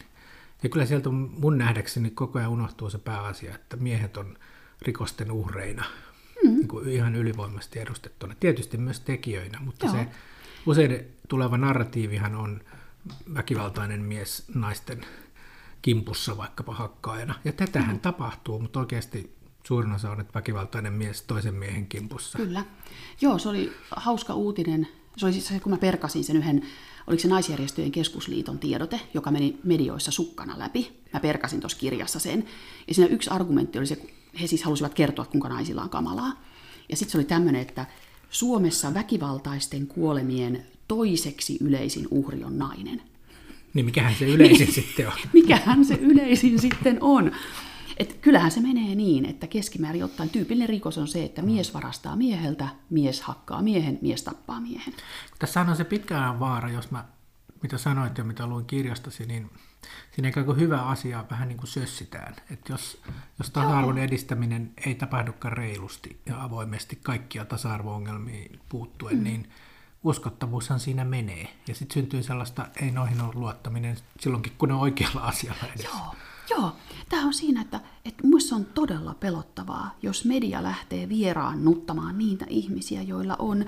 Ja 0.64 0.70
kyllä 0.70 0.86
sieltä 0.86 1.10
mun 1.10 1.58
nähdäkseni 1.58 2.10
koko 2.10 2.40
ajan 2.40 2.52
unohtuu 2.52 2.90
se 2.90 2.98
pääasia, 2.98 3.56
että 3.56 3.78
miehet 3.78 4.18
on 4.18 4.38
rikosten 4.82 5.32
uhreina 5.32 5.84
mm. 6.44 6.50
niin 6.50 6.68
kuin 6.68 6.90
ihan 6.90 7.16
ylivoimaisesti 7.16 7.80
edustettuna. 7.80 8.36
Tietysti 8.40 8.78
myös 8.78 9.00
tekijöinä, 9.00 9.60
mutta 9.60 9.86
Joo. 9.86 9.96
se 9.96 10.08
usein 10.66 11.06
tuleva 11.28 11.58
narratiivihan 11.58 12.36
on 12.36 12.62
väkivaltainen 13.34 14.02
mies 14.02 14.46
naisten 14.54 15.06
kimpussa 15.82 16.38
vaikkapa 16.38 16.74
hakkaajana. 16.74 17.36
Ja 17.46 17.52
tätähän 17.52 17.96
mm. 17.96 18.00
tapahtuu, 18.00 18.60
mutta 18.60 18.80
oikeasti 18.80 19.36
suurin 19.64 19.92
osa 19.92 20.12
on, 20.12 20.22
että 20.22 20.34
väkivaltainen 20.34 20.94
mies 20.94 21.22
toisen 21.22 21.56
miehen 21.56 21.88
kimpussa. 21.88 22.38
Kyllä. 22.38 22.64
Joo, 23.22 23.38
se 23.38 23.50
oli 23.50 23.74
hauska 23.92 24.34
uutinen 24.34 24.88
Se 25.20 25.26
oli 25.26 25.34
siis 25.34 25.48
se, 25.48 25.60
kun 25.60 25.72
mä 25.72 25.78
perkasin 25.78 26.24
sen 26.24 26.38
yhden, 26.38 26.62
oliko 27.08 27.22
se 27.22 27.28
naisjärjestöjen 27.28 27.92
keskusliiton 27.92 28.60
tiedote, 28.60 29.00
joka 29.14 29.32
meni 29.32 29.60
medioissa 29.64 30.12
sukkana 30.12 30.60
läpi. 30.60 30.92
Mä 31.14 31.20
perkasin 31.20 31.60
tuossa 31.60 31.78
kirjassa 31.78 32.20
sen. 32.20 32.46
Ja 32.88 32.94
siinä 32.94 33.10
yksi 33.10 33.30
argumentti 33.30 33.78
oli 33.78 33.88
se, 33.88 34.02
he 34.42 34.48
siis 34.48 34.64
halusivat 34.64 34.94
kertoa, 34.94 35.26
kuinka 35.26 35.50
naisilla 35.50 35.84
on 35.84 35.90
kamalaa. 35.90 36.44
Ja 36.90 36.98
sitten 36.98 37.12
se 37.12 37.18
oli 37.18 37.26
tämmöinen, 37.26 37.62
että 37.62 37.86
Suomessa 38.30 38.94
väkivaltaisten 38.94 39.88
kuolemien 39.88 40.66
toiseksi 40.88 41.58
yleisin 41.62 42.08
uhri 42.12 42.44
on 42.44 42.58
nainen. 42.58 43.02
Niin 43.74 43.86
mikähän 43.86 44.16
se 44.20 44.26
yleisin 44.26 44.74
sitten 44.82 45.08
on? 45.08 45.14
mikähän 45.34 45.86
se 45.86 45.94
yleisin 45.94 46.60
sitten 46.60 46.98
on? 47.02 47.32
Et 48.00 48.18
kyllähän 48.22 48.52
se 48.52 48.60
menee 48.60 48.96
niin, 48.96 49.26
että 49.26 49.48
keskimäärin 49.48 50.04
ottaen 50.04 50.30
tyypillinen 50.30 50.70
rikos 50.70 50.98
on 50.98 51.08
se, 51.08 51.24
että 51.24 51.42
mies 51.42 51.74
varastaa 51.74 52.16
mieheltä, 52.16 52.68
mies 52.90 53.22
hakkaa 53.22 53.62
miehen, 53.62 54.00
mies 54.02 54.24
tappaa 54.24 54.62
miehen. 54.62 54.94
Tässä 55.40 55.62
on 55.62 55.76
se 55.76 55.84
pitkään 55.84 56.40
vaara, 56.40 56.70
jos 56.70 56.92
mä, 56.92 57.06
mitä 57.64 57.78
sanoit 57.78 58.18
ja 58.18 58.24
mitä 58.24 58.48
luin 58.48 58.66
kirjastasi, 58.66 59.26
niin 59.26 59.52
siinä 60.12 60.30
ikään 60.30 60.46
kuin 60.46 60.60
hyvä 60.60 60.82
asia 60.82 61.26
vähän 61.32 61.48
niin 61.48 61.58
kuin 61.58 61.68
sössitään. 61.68 62.36
Että 62.52 62.74
jos, 62.74 63.02
jos 63.40 63.50
tasa-arvon 63.50 63.98
edistäminen 63.98 64.74
ei 64.86 64.96
tapahdukaan 64.96 65.58
reilusti 65.58 66.22
ja 66.26 66.44
avoimesti 66.44 67.00
kaikkia 67.04 67.46
tasa-arvo-ongelmiin 67.46 68.60
puuttuen, 68.70 69.18
mm. 69.18 69.24
niin 69.24 69.50
uskottavuushan 70.04 70.80
siinä 70.80 71.06
menee. 71.06 71.48
Ja 71.68 71.76
sitten 71.76 71.94
syntyy 71.94 72.24
sellaista 72.24 72.68
ei 72.82 72.92
noihin 72.92 73.22
ole 73.22 73.34
luottaminen 73.34 73.98
silloinkin, 74.20 74.54
kun 74.58 74.70
ne 74.70 74.76
on 74.76 74.82
oikealla 74.82 75.22
asialla 75.22 75.64
edessä. 75.66 75.98
Joo, 75.98 76.16
joo. 76.50 76.72
Tämä 77.10 77.26
on 77.26 77.34
siinä, 77.34 77.62
että, 77.62 77.80
että 78.06 78.24
minusta 78.24 78.56
on 78.56 78.66
todella 78.66 79.14
pelottavaa, 79.20 79.96
jos 80.02 80.26
media 80.26 80.64
lähtee 80.64 81.10
vieraannuttamaan 81.10 82.18
niitä 82.18 82.46
ihmisiä, 82.50 83.02
joilla 83.02 83.36
on 83.40 83.66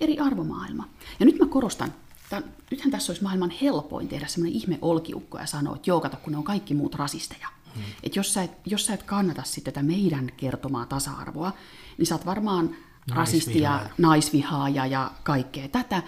eri 0.00 0.18
arvomaailma. 0.18 0.88
Ja 1.20 1.26
nyt 1.26 1.38
mä 1.38 1.46
korostan, 1.46 1.94
tämän, 2.30 2.44
nythän 2.70 2.90
tässä 2.90 3.12
olisi 3.12 3.22
maailman 3.22 3.50
helpoin 3.50 4.08
tehdä 4.08 4.26
semmoinen 4.26 4.56
ihme 4.56 4.78
olkiukko 4.82 5.38
ja 5.38 5.46
sanoa, 5.46 5.76
että 5.76 5.90
joo, 5.90 6.00
kato, 6.00 6.16
kun 6.16 6.32
ne 6.32 6.38
on 6.38 6.44
kaikki 6.44 6.74
muut 6.74 6.94
rasisteja. 6.94 7.48
Hmm. 7.74 7.82
Että 8.02 8.18
jos 8.18 8.34
sä, 8.34 8.42
et, 8.42 8.50
jos 8.66 8.86
sä 8.86 8.94
et 8.94 9.02
kannata 9.02 9.42
sitten 9.42 9.74
tätä 9.74 9.82
meidän 9.86 10.32
kertomaa 10.36 10.86
tasa-arvoa, 10.86 11.52
niin 11.98 12.06
sä 12.06 12.14
oot 12.14 12.26
varmaan 12.26 12.76
rasistia, 13.10 13.80
naisvihaaja 13.98 14.86
ja 14.86 15.10
kaikkea 15.22 15.68
tätä. 15.68 16.02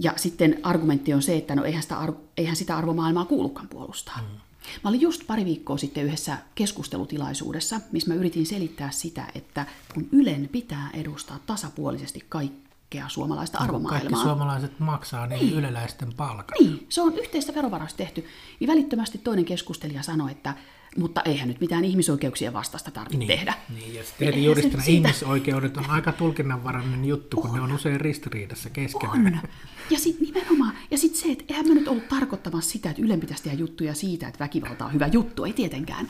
Ja 0.00 0.12
sitten 0.16 0.60
argumentti 0.62 1.14
on 1.14 1.22
se, 1.22 1.36
että 1.36 1.56
no 1.56 1.64
eihän 1.64 1.82
sitä, 1.82 2.12
eihän 2.36 2.56
sitä 2.56 2.76
arvomaailmaa 2.76 3.24
kuulukaan 3.24 3.68
puolustaa. 3.68 4.18
Hmm. 4.18 4.40
Mä 4.84 4.90
olin 4.90 5.00
just 5.00 5.26
pari 5.26 5.44
viikkoa 5.44 5.78
sitten 5.78 6.04
yhdessä 6.04 6.38
keskustelutilaisuudessa, 6.54 7.80
missä 7.92 8.10
mä 8.10 8.14
yritin 8.14 8.46
selittää 8.46 8.90
sitä, 8.90 9.26
että 9.34 9.66
kun 9.94 10.08
Ylen 10.12 10.48
pitää 10.52 10.90
edustaa 10.94 11.38
tasapuolisesti 11.46 12.24
kaikkea 12.28 13.08
suomalaista 13.08 13.58
arvomaailmaa. 13.58 14.10
Kaikki 14.10 14.22
suomalaiset 14.22 14.80
maksaa 14.80 15.26
niin, 15.26 15.40
niin 15.40 15.54
yleläisten 15.54 16.12
palkat. 16.12 16.54
Niin, 16.60 16.86
se 16.88 17.02
on 17.02 17.18
yhteistä 17.18 17.54
verovaroista 17.54 17.96
tehty. 17.96 18.24
Niin 18.60 18.68
välittömästi 18.68 19.18
toinen 19.18 19.44
keskustelija 19.44 20.02
sanoi, 20.02 20.30
että 20.30 20.54
mutta 20.98 21.22
eihän 21.22 21.48
nyt 21.48 21.60
mitään 21.60 21.84
ihmisoikeuksien 21.84 22.52
vastasta 22.52 22.90
tarvitse 22.90 23.18
niin, 23.18 23.28
tehdä. 23.28 23.54
Niin, 23.74 23.94
ja 23.94 24.04
sitten 24.04 24.82
siitä... 24.82 25.08
ihmisoikeudet 25.08 25.76
on 25.76 25.90
aika 25.90 26.12
tulkinnanvarainen 26.12 27.04
juttu, 27.04 27.36
kun 27.36 27.50
on. 27.50 27.56
ne 27.56 27.62
on 27.62 27.72
usein 27.72 28.00
ristiriidassa 28.00 28.70
keskenään. 28.70 29.40
On. 29.44 29.48
Ja 29.90 29.98
sitten 29.98 30.26
nimenomaan, 30.26 30.74
ja 30.90 30.98
sitten 30.98 31.20
se, 31.20 31.32
että 31.32 31.44
eihän 31.48 31.68
mä 31.68 31.74
nyt 31.74 31.88
ollut 31.88 32.08
tarkoittamassa 32.08 32.70
sitä, 32.70 32.90
että 32.90 33.02
Ylen 33.02 33.20
pitäisi 33.20 33.42
tehdä 33.42 33.58
juttuja 33.58 33.94
siitä, 33.94 34.28
että 34.28 34.44
väkivalta 34.44 34.84
on 34.84 34.92
hyvä 34.92 35.06
juttu, 35.06 35.44
ei 35.44 35.52
tietenkään. 35.52 36.08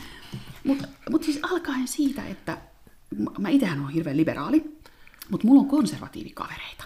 Mutta 0.63 0.87
mut 1.09 1.23
siis 1.23 1.39
alkaen 1.41 1.87
siitä, 1.87 2.27
että 2.27 2.57
mä 3.39 3.49
itsehän 3.49 3.81
olen 3.81 3.93
hirveän 3.93 4.17
liberaali, 4.17 4.77
mutta 5.29 5.47
mulla 5.47 5.61
on 5.61 5.67
konservatiivikavereita. 5.67 6.83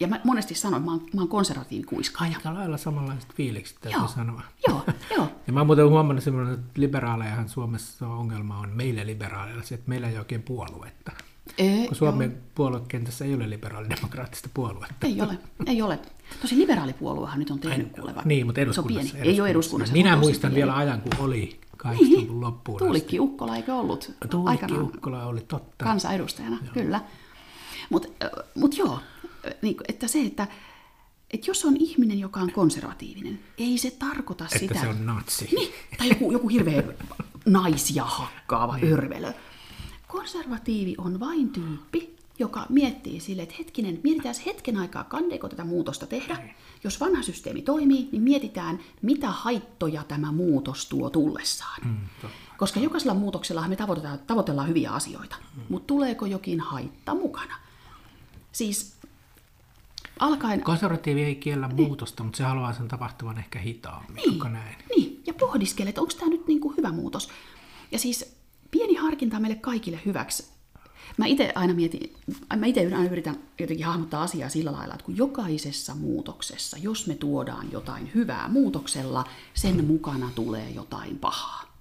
Ja 0.00 0.06
mä 0.06 0.20
monesti 0.24 0.54
sanon, 0.54 0.80
että 0.80 0.90
mä 0.90 0.92
oon, 0.92 1.06
mä 1.14 1.20
oon 1.20 1.28
konservatiivikuiskaaja. 1.28 2.36
Aika 2.36 2.54
lailla 2.54 2.76
samanlaiset 2.76 3.34
fiilikset 3.34 3.78
täytyy 3.80 4.00
joo, 4.00 4.08
sanoa. 4.08 4.42
Joo, 4.68 4.82
joo. 5.16 5.28
Ja 5.46 5.52
mä 5.52 5.60
oon 5.60 5.66
muuten 5.66 5.88
huomannut 5.88 6.24
semmoinen, 6.24 6.54
että 6.54 6.80
liberaalejahan 6.80 7.48
Suomessa 7.48 8.08
ongelma 8.08 8.58
on 8.58 8.70
meille 8.70 9.06
liberaaleilla 9.06 9.62
se, 9.62 9.74
että 9.74 9.88
meillä 9.88 10.08
ei 10.08 10.18
oikein 10.18 10.42
puoluetta. 10.42 11.12
Ei, 11.58 11.86
kun 11.86 11.96
Suomen 11.96 12.30
joo. 12.30 12.40
puoluekentässä 12.54 13.24
ei 13.24 13.34
ole 13.34 13.50
liberaalidemokraattista 13.50 14.48
puoluetta. 14.54 15.06
Ei 15.06 15.20
ole, 15.20 15.38
ei 15.66 15.82
ole. 15.82 15.98
Tosi 16.42 16.58
liberaalipuoluehan 16.58 17.38
nyt 17.38 17.50
on 17.50 17.58
tehnyt 17.58 17.92
kuuleva. 17.92 18.22
Niin, 18.24 18.46
mutta 18.46 18.60
eduskunnassa. 18.60 19.08
Se 19.10 19.16
on 19.16 19.22
pieni. 19.22 19.34
Ei 19.34 19.40
ole 19.40 19.48
eduskunnassa. 19.48 19.92
Minä 19.92 20.16
muistan 20.16 20.50
pieni. 20.50 20.54
vielä 20.54 20.76
ajan, 20.76 21.00
kun 21.00 21.12
oli 21.18 21.60
kaikista 21.76 22.16
niin. 22.16 22.40
loppuun 22.40 22.78
Tuulikki 22.78 23.20
Ukkola 23.20 23.56
eikö 23.56 23.74
ollut? 23.74 24.12
Tuulikki 24.30 24.74
Ukkola 24.74 25.24
oli 25.24 25.40
totta. 25.40 25.84
Kansanedustajana, 25.84 26.58
joo. 26.64 26.74
kyllä. 26.74 27.00
Mutta 27.90 28.08
mut 28.54 28.78
joo, 28.78 28.98
niin, 29.62 29.76
että 29.88 30.08
se, 30.08 30.20
että, 30.20 30.46
että 31.30 31.50
jos 31.50 31.64
on 31.64 31.76
ihminen, 31.76 32.18
joka 32.18 32.40
on 32.40 32.52
konservatiivinen, 32.52 33.40
ei 33.58 33.78
se 33.78 33.90
tarkoita 33.90 34.44
että 34.44 34.58
sitä... 34.58 34.74
Että 34.74 34.84
se 34.84 34.90
on 34.90 35.06
natsi. 35.06 35.48
Niin, 35.54 35.72
tai 35.98 36.08
joku, 36.08 36.32
joku 36.32 36.48
hirveä 36.48 36.82
naisia 37.46 38.04
hakkaava 38.04 38.76
niin. 38.76 38.92
örvelö. 38.92 39.32
Konservatiivi 40.08 40.94
on 40.98 41.20
vain 41.20 41.50
tyyppi, 41.50 42.16
joka 42.38 42.66
miettii 42.68 43.20
sille, 43.20 43.42
että 43.42 43.54
hetkinen, 43.58 44.00
mietitään 44.02 44.34
hetken 44.46 44.76
aikaa, 44.76 45.04
kanneeko 45.04 45.48
tätä 45.48 45.64
muutosta 45.64 46.06
tehdä. 46.06 46.34
Niin. 46.34 46.54
Jos 46.84 47.00
vanha 47.00 47.22
systeemi 47.22 47.62
toimii, 47.62 48.08
niin 48.12 48.22
mietitään, 48.22 48.80
mitä 49.02 49.30
haittoja 49.30 50.04
tämä 50.04 50.32
muutos 50.32 50.86
tuo 50.86 51.10
tullessaan. 51.10 51.80
Mm, 51.84 52.28
Koska 52.56 52.80
jokaisella 52.80 53.14
muutoksella 53.14 53.68
me 53.68 53.76
tavoitellaan, 53.76 54.18
tavoitellaan 54.18 54.68
hyviä 54.68 54.90
asioita, 54.90 55.36
mm. 55.56 55.62
mutta 55.68 55.86
tuleeko 55.86 56.26
jokin 56.26 56.60
haitta 56.60 57.14
mukana? 57.14 57.56
Siis 58.52 58.93
alkaen... 60.18 60.60
Konservatiivi 60.60 61.24
ei 61.24 61.34
kiellä 61.34 61.68
niin. 61.68 61.76
muutosta, 61.86 62.22
mutta 62.24 62.36
se 62.36 62.44
haluaa 62.44 62.72
sen 62.72 62.88
tapahtuvan 62.88 63.38
ehkä 63.38 63.58
hitaammin, 63.58 64.22
niin, 64.26 64.52
näin. 64.52 64.76
Niin, 64.96 65.22
ja 65.26 65.34
pohdiskele, 65.34 65.88
että 65.88 66.00
onko 66.00 66.12
tämä 66.18 66.30
nyt 66.30 66.46
niin 66.46 66.60
kuin 66.60 66.76
hyvä 66.76 66.92
muutos. 66.92 67.28
Ja 67.92 67.98
siis 67.98 68.36
pieni 68.70 68.94
harkinta 68.94 69.40
meille 69.40 69.56
kaikille 69.56 70.00
hyväksi. 70.04 70.54
Mä 71.16 71.26
itse 71.26 71.52
aina 71.54 71.74
mietin, 71.74 72.16
mä 72.56 72.66
itse 72.66 72.80
aina 72.80 73.10
yritän 73.10 73.36
jotenkin 73.60 73.86
hahmottaa 73.86 74.22
asiaa 74.22 74.48
sillä 74.48 74.72
lailla, 74.72 74.94
että 74.94 75.04
kun 75.04 75.16
jokaisessa 75.16 75.94
muutoksessa, 75.94 76.76
jos 76.78 77.06
me 77.06 77.14
tuodaan 77.14 77.72
jotain 77.72 78.10
hyvää 78.14 78.48
muutoksella, 78.48 79.24
sen 79.54 79.84
mukana 79.84 80.30
tulee 80.34 80.70
jotain 80.70 81.18
pahaa. 81.18 81.73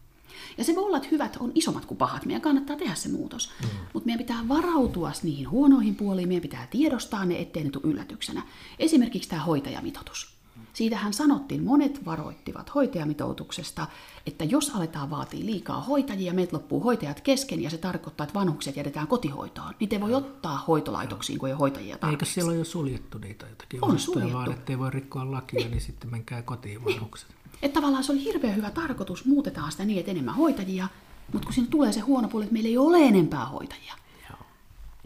Ja 0.57 0.63
se 0.63 0.75
voi 0.75 0.83
olla, 0.83 0.97
että 0.97 1.09
hyvät 1.11 1.37
on 1.39 1.51
isommat 1.55 1.85
kuin 1.85 1.97
pahat. 1.97 2.25
Meidän 2.25 2.41
kannattaa 2.41 2.75
tehdä 2.75 2.95
se 2.95 3.09
muutos. 3.09 3.51
Mm. 3.61 3.69
Mutta 3.93 4.05
meidän 4.05 4.25
pitää 4.25 4.47
varautua 4.47 5.11
niihin 5.23 5.49
huonoihin 5.49 5.95
puoliin. 5.95 6.27
Meidän 6.27 6.41
pitää 6.41 6.67
tiedostaa 6.71 7.25
ne, 7.25 7.39
ettei 7.39 7.63
ne 7.63 7.69
tule 7.69 7.93
yllätyksenä. 7.93 8.43
Esimerkiksi 8.79 9.29
tämä 9.29 9.43
hoitajamitoitus. 9.43 10.33
Siitähän 10.73 11.13
sanottiin, 11.13 11.63
monet 11.63 12.05
varoittivat 12.05 12.75
hoitajamitoituksesta, 12.75 13.87
että 14.25 14.43
jos 14.43 14.69
aletaan 14.75 15.09
vaatia 15.09 15.45
liikaa 15.45 15.81
hoitajia, 15.81 16.33
meiltä 16.33 16.55
loppuu 16.55 16.79
hoitajat 16.79 17.21
kesken 17.21 17.63
ja 17.63 17.69
se 17.69 17.77
tarkoittaa, 17.77 18.23
että 18.23 18.39
vanhukset 18.39 18.75
jätetään 18.75 19.07
kotihoitoon. 19.07 19.73
Niitä 19.79 19.95
ei 19.95 20.01
voi 20.01 20.13
ottaa 20.13 20.63
hoitolaitoksiin, 20.67 21.39
kun 21.39 21.49
ei 21.49 21.55
hoitajia 21.55 21.97
tarvitse. 21.97 22.25
Eikö 22.25 22.33
siellä 22.33 22.49
ole 22.49 22.57
jo 22.57 22.65
suljettu 22.65 23.17
niitä 23.17 23.45
jotakin 23.47 23.85
on 23.85 23.99
suljettu. 23.99 24.33
vaan, 24.33 24.51
ettei 24.51 24.79
voi 24.79 24.89
rikkoa 24.89 25.31
lakia, 25.31 25.59
niin, 25.59 25.71
niin 25.71 25.81
sitten 25.81 26.11
menkää 26.11 26.41
kotiin 26.41 26.85
vanhukset. 26.85 27.29
Niin. 27.29 27.42
Että 27.61 27.73
tavallaan 27.73 28.03
se 28.03 28.11
oli 28.11 28.23
hirveän 28.23 28.55
hyvä 28.55 28.71
tarkoitus, 28.71 29.25
muutetaan 29.25 29.71
sitä 29.71 29.85
niin, 29.85 29.99
että 29.99 30.11
enemmän 30.11 30.35
hoitajia, 30.35 30.87
mutta 31.33 31.45
kun 31.45 31.53
siinä 31.53 31.69
tulee 31.69 31.91
se 31.91 31.99
huono 31.99 32.27
puoli, 32.27 32.43
että 32.43 32.53
meillä 32.53 32.69
ei 32.69 32.77
ole 32.77 32.97
enempää 33.01 33.45
hoitajia, 33.45 33.93
Joo. 34.29 34.39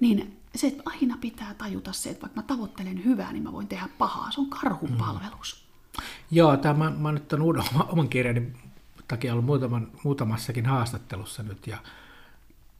niin 0.01 0.37
se, 0.55 0.67
että 0.67 0.83
aina 0.85 1.17
pitää 1.21 1.53
tajuta 1.53 1.93
se, 1.93 2.09
että 2.09 2.21
vaikka 2.21 2.41
mä 2.41 2.47
tavoittelen 2.47 3.05
hyvää, 3.05 3.33
niin 3.33 3.43
mä 3.43 3.51
voin 3.51 3.67
tehdä 3.67 3.89
pahaa. 3.97 4.31
Se 4.31 4.41
on 4.41 4.49
karhupalvelus. 4.49 5.65
Mm. 5.97 6.03
Joo, 6.31 6.57
tämä, 6.57 6.73
mä, 6.73 6.89
mä 6.89 7.11
nyt 7.11 7.27
tämän 7.27 7.45
uuden, 7.45 7.63
oman 7.87 8.09
kirjani 8.09 8.53
takia 9.07 9.33
ollut 9.33 9.45
muutaman, 9.45 9.91
muutamassakin 10.03 10.65
haastattelussa 10.65 11.43
nyt, 11.43 11.67
ja 11.67 11.77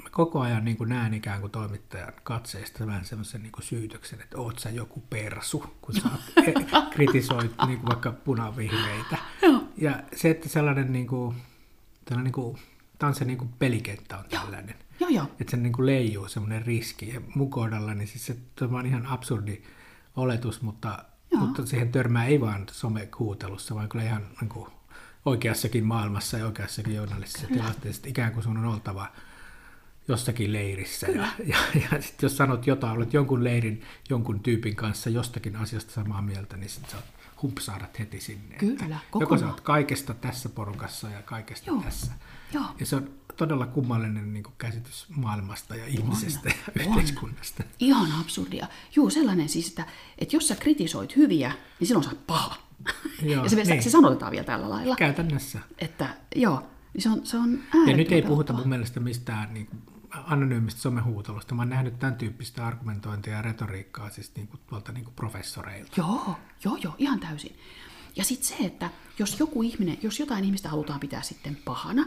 mä 0.04 0.10
koko 0.10 0.40
ajan 0.40 0.66
niin 0.66 0.78
kuin 0.78 0.90
näen 0.90 1.14
ikään 1.14 1.42
kuin 1.42 1.52
toimittajan 1.52 2.14
katseesta 2.24 2.88
vähän 2.88 3.06
semmoisen 3.06 3.44
niin 3.44 3.52
syytöksen, 3.60 4.22
että 4.22 4.38
oot 4.38 4.60
sä 4.60 4.70
joku 4.70 5.04
persu, 5.10 5.64
kun 5.82 5.96
sä 5.96 6.10
kritisoit 6.94 7.52
niin 7.68 7.80
kuin 7.80 7.88
vaikka 7.88 8.12
punavihreitä. 8.12 9.18
Ja 9.78 10.04
se, 10.16 10.30
että 10.30 10.50
sellainen, 10.50 10.94
niin 10.94 11.08
kuin, 11.08 11.36
tällainen 12.06 12.24
niin 12.24 12.34
kuin, 12.34 12.58
tämä 13.00 13.08
on 13.08 13.16
se 13.16 13.26
niin 13.26 13.38
kuin 13.38 13.50
pelikenttä 13.60 14.18
on 14.18 14.26
tällainen. 14.30 14.76
Joo, 15.00 15.10
joo. 15.10 15.26
Että 15.40 15.52
se 15.52 15.58
niin 15.58 15.74
kuin 15.74 15.86
leijuu 15.86 16.28
semmoinen 16.28 16.66
riski. 16.66 17.14
Ja 17.14 17.22
mun 17.36 17.50
kohdalla, 17.50 17.94
niin 17.94 18.08
siis 18.08 18.26
se 18.26 18.36
on 18.72 18.86
ihan 18.86 19.06
absurdi 19.06 19.62
oletus, 20.16 20.62
mutta, 20.62 21.06
mutta 21.36 21.66
siihen 21.66 21.92
törmää 21.92 22.26
ei 22.26 22.42
vaan 22.42 22.66
somekuutelussa, 22.72 23.76
vaan 23.76 23.90
kyllä 23.90 24.06
ihan 24.06 24.28
niin 24.42 24.50
kuin 24.50 24.70
oikeassakin 25.26 25.86
maailmassa 25.86 26.38
ja 26.38 26.46
oikeassakin 26.46 26.96
journalistisessa 26.96 27.54
tilanteessa, 27.54 28.08
ikään 28.08 28.34
kuin 28.34 28.44
sun 28.44 28.58
on 28.58 28.66
oltava 28.66 29.08
jossakin 30.08 30.54
leirissä. 30.54 31.08
Ja, 31.08 31.28
ja, 31.46 31.58
ja 31.74 32.02
sitten 32.02 32.18
jos 32.22 32.38
sanot 32.38 32.68
jotain, 32.68 32.98
olet 32.98 33.14
jonkun 33.14 33.44
leirin, 33.44 33.82
jonkun 34.10 34.40
tyypin 34.40 34.76
kanssa 34.76 35.10
jostakin 35.10 35.56
asiasta 35.56 35.94
samaa 35.94 36.22
mieltä, 36.22 36.58
niin 36.58 36.70
sitten 36.70 36.92
sä 36.92 36.98
humpsaadat 37.42 38.00
heti 38.00 38.20
sinne. 38.22 38.56
Kyllä, 38.56 39.00
Joko 39.20 39.38
sä 39.38 39.48
oot 39.48 39.62
kaikesta 39.62 40.14
tässä 40.14 40.50
porukassa 40.50 41.10
ja 41.10 41.22
kaikesta 41.22 41.70
Joo. 41.70 41.82
tässä. 41.82 42.12
Joo. 42.54 42.64
Ja 42.80 42.86
se 42.86 42.96
on 42.96 43.10
todella 43.38 43.66
kummallinen 43.66 44.34
niin 44.34 44.44
kuin 44.44 44.54
käsitys 44.58 45.06
maailmasta 45.16 45.76
ja 45.76 45.88
ihmisestä 45.88 46.50
ja 46.50 46.56
on. 46.86 46.88
yhteiskunnasta. 46.88 47.64
Ihan 47.80 48.12
absurdia. 48.22 48.68
Juu, 48.96 49.10
sellainen 49.10 49.50
siis, 49.50 49.68
että, 49.68 49.86
että 50.18 50.36
jos 50.36 50.48
sä 50.48 50.56
kritisoit 50.56 51.16
hyviä, 51.16 51.52
niin 51.80 51.88
silloin 51.88 52.04
sä 52.04 52.10
oot 52.10 52.28
paha. 52.28 52.58
Joo, 53.22 53.44
ja 53.44 53.50
se, 53.50 53.56
niin. 53.56 53.84
se 53.84 53.90
sanotetaan 53.90 54.32
vielä 54.32 54.46
tällä 54.46 54.70
lailla. 54.70 54.96
Käytännössä. 54.96 55.60
Että 55.78 56.10
joo, 56.36 56.68
niin 56.94 57.02
se 57.02 57.10
on, 57.10 57.26
se 57.26 57.38
on 57.38 57.60
Ja 57.88 57.98
nyt 57.98 58.12
ei 58.12 58.22
puhuta 58.22 58.54
mun 58.54 58.70
mielestä 58.70 59.00
mistään 59.00 59.54
niin 59.54 59.66
kuin 59.66 59.82
anonyymistä 60.12 60.82
somehuutelusta. 60.82 61.56
Mä 61.56 61.62
oon 61.62 61.70
nähnyt 61.70 62.00
tämän 62.00 62.16
tyyppistä 62.16 62.68
argumentointia 62.68 63.34
ja 63.34 63.42
retoriikkaa 63.42 64.10
siis 64.10 64.36
niin 64.36 64.48
kuin, 64.48 64.60
tuolta 64.68 64.92
niin 64.92 65.04
kuin 65.04 65.16
professoreilta. 65.16 65.92
Joo, 65.98 66.36
joo, 66.64 66.78
joo, 66.84 66.96
ihan 66.98 67.20
täysin. 67.20 67.56
Ja 68.16 68.24
sitten 68.24 68.48
se, 68.48 68.56
että 68.66 68.90
jos 69.20 69.40
joku 69.40 69.62
ihminen, 69.64 69.98
jos 70.02 70.20
jotain 70.20 70.44
ihmistä 70.44 70.70
halutaan 70.70 71.00
pitää 71.00 71.22
sitten 71.22 71.58
pahana, 71.66 72.06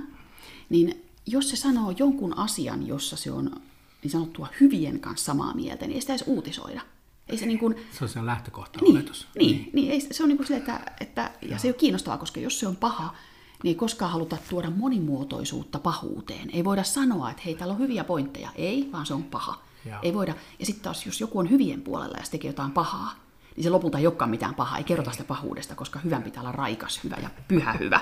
niin 0.68 1.10
jos 1.26 1.50
se 1.50 1.56
sanoo 1.56 1.90
jonkun 1.90 2.38
asian, 2.38 2.86
jossa 2.86 3.16
se 3.16 3.30
on 3.30 3.60
niin 4.02 4.10
sanottua 4.10 4.48
hyvien 4.60 5.00
kanssa 5.00 5.24
samaa 5.24 5.54
mieltä, 5.54 5.86
niin 5.86 5.94
ei 5.94 6.00
sitä 6.00 6.12
edes 6.12 6.24
uutisoida. 6.26 6.80
Ei 7.28 7.38
se 7.38 7.46
niin 7.46 7.58
kuin, 7.58 7.76
Se 7.92 8.04
on 8.04 8.08
se 8.08 8.26
lähtökohta 8.26 8.78
niin, 8.82 8.96
oletus. 8.96 9.28
niin, 9.38 9.70
niin, 9.72 9.92
ei, 9.92 10.00
se 10.00 10.22
on 10.22 10.28
niin 10.28 10.36
kuin 10.36 10.46
sille, 10.46 10.58
että, 10.58 10.80
että 11.00 11.30
ja 11.42 11.58
se 11.58 11.68
ei 11.68 11.70
ole 11.70 11.78
kiinnostavaa, 11.78 12.18
koska 12.18 12.40
jos 12.40 12.60
se 12.60 12.66
on 12.68 12.76
paha, 12.76 13.14
niin 13.62 13.70
ei 13.70 13.74
koskaan 13.74 14.12
haluta 14.12 14.36
tuoda 14.48 14.70
monimuotoisuutta 14.70 15.78
pahuuteen. 15.78 16.50
Ei 16.52 16.64
voida 16.64 16.84
sanoa, 16.84 17.30
että 17.30 17.42
hei, 17.44 17.54
täällä 17.54 17.72
on 17.72 17.80
hyviä 17.80 18.04
pointteja. 18.04 18.50
Ei, 18.54 18.88
vaan 18.92 19.06
se 19.06 19.14
on 19.14 19.22
paha. 19.22 19.62
Joo. 19.86 19.98
Ei 20.02 20.14
voida. 20.14 20.34
Ja 20.58 20.66
sitten 20.66 20.82
taas, 20.82 21.06
jos 21.06 21.20
joku 21.20 21.38
on 21.38 21.50
hyvien 21.50 21.82
puolella 21.82 22.18
ja 22.18 22.24
se 22.24 22.30
tekee 22.30 22.48
jotain 22.48 22.70
pahaa, 22.70 23.14
niin 23.56 23.64
se 23.64 23.70
lopulta 23.70 23.98
ei 23.98 24.06
olekaan 24.06 24.30
mitään 24.30 24.54
pahaa. 24.54 24.78
Ei 24.78 24.84
kerrota 24.84 25.12
sitä 25.12 25.24
pahuudesta, 25.24 25.74
koska 25.74 25.98
hyvän 25.98 26.22
pitää 26.22 26.40
olla 26.40 26.52
raikas 26.52 27.04
hyvä 27.04 27.16
ja 27.22 27.30
pyhä 27.48 27.72
hyvä. 27.72 28.00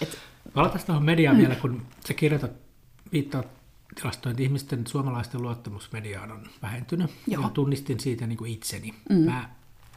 Et, 0.00 0.18
Palataan 0.54 0.84
tuohon 0.86 1.04
mediaan 1.04 1.38
vielä, 1.38 1.54
kun 1.54 1.82
sä 2.08 2.14
kirjoitat, 2.14 2.50
viittaat 3.12 3.46
tilastoihin, 3.94 4.34
että 4.34 4.42
ihmisten 4.42 4.86
suomalaisten 4.86 5.42
luottamus 5.42 5.92
mediaan 5.92 6.32
on 6.32 6.46
vähentynyt. 6.62 7.10
Joo. 7.26 7.42
Ja 7.42 7.48
tunnistin 7.48 8.00
siitä 8.00 8.26
niin 8.26 8.38
kuin 8.38 8.52
itseni. 8.52 8.94
Mm. 9.10 9.16
Mä, 9.16 9.48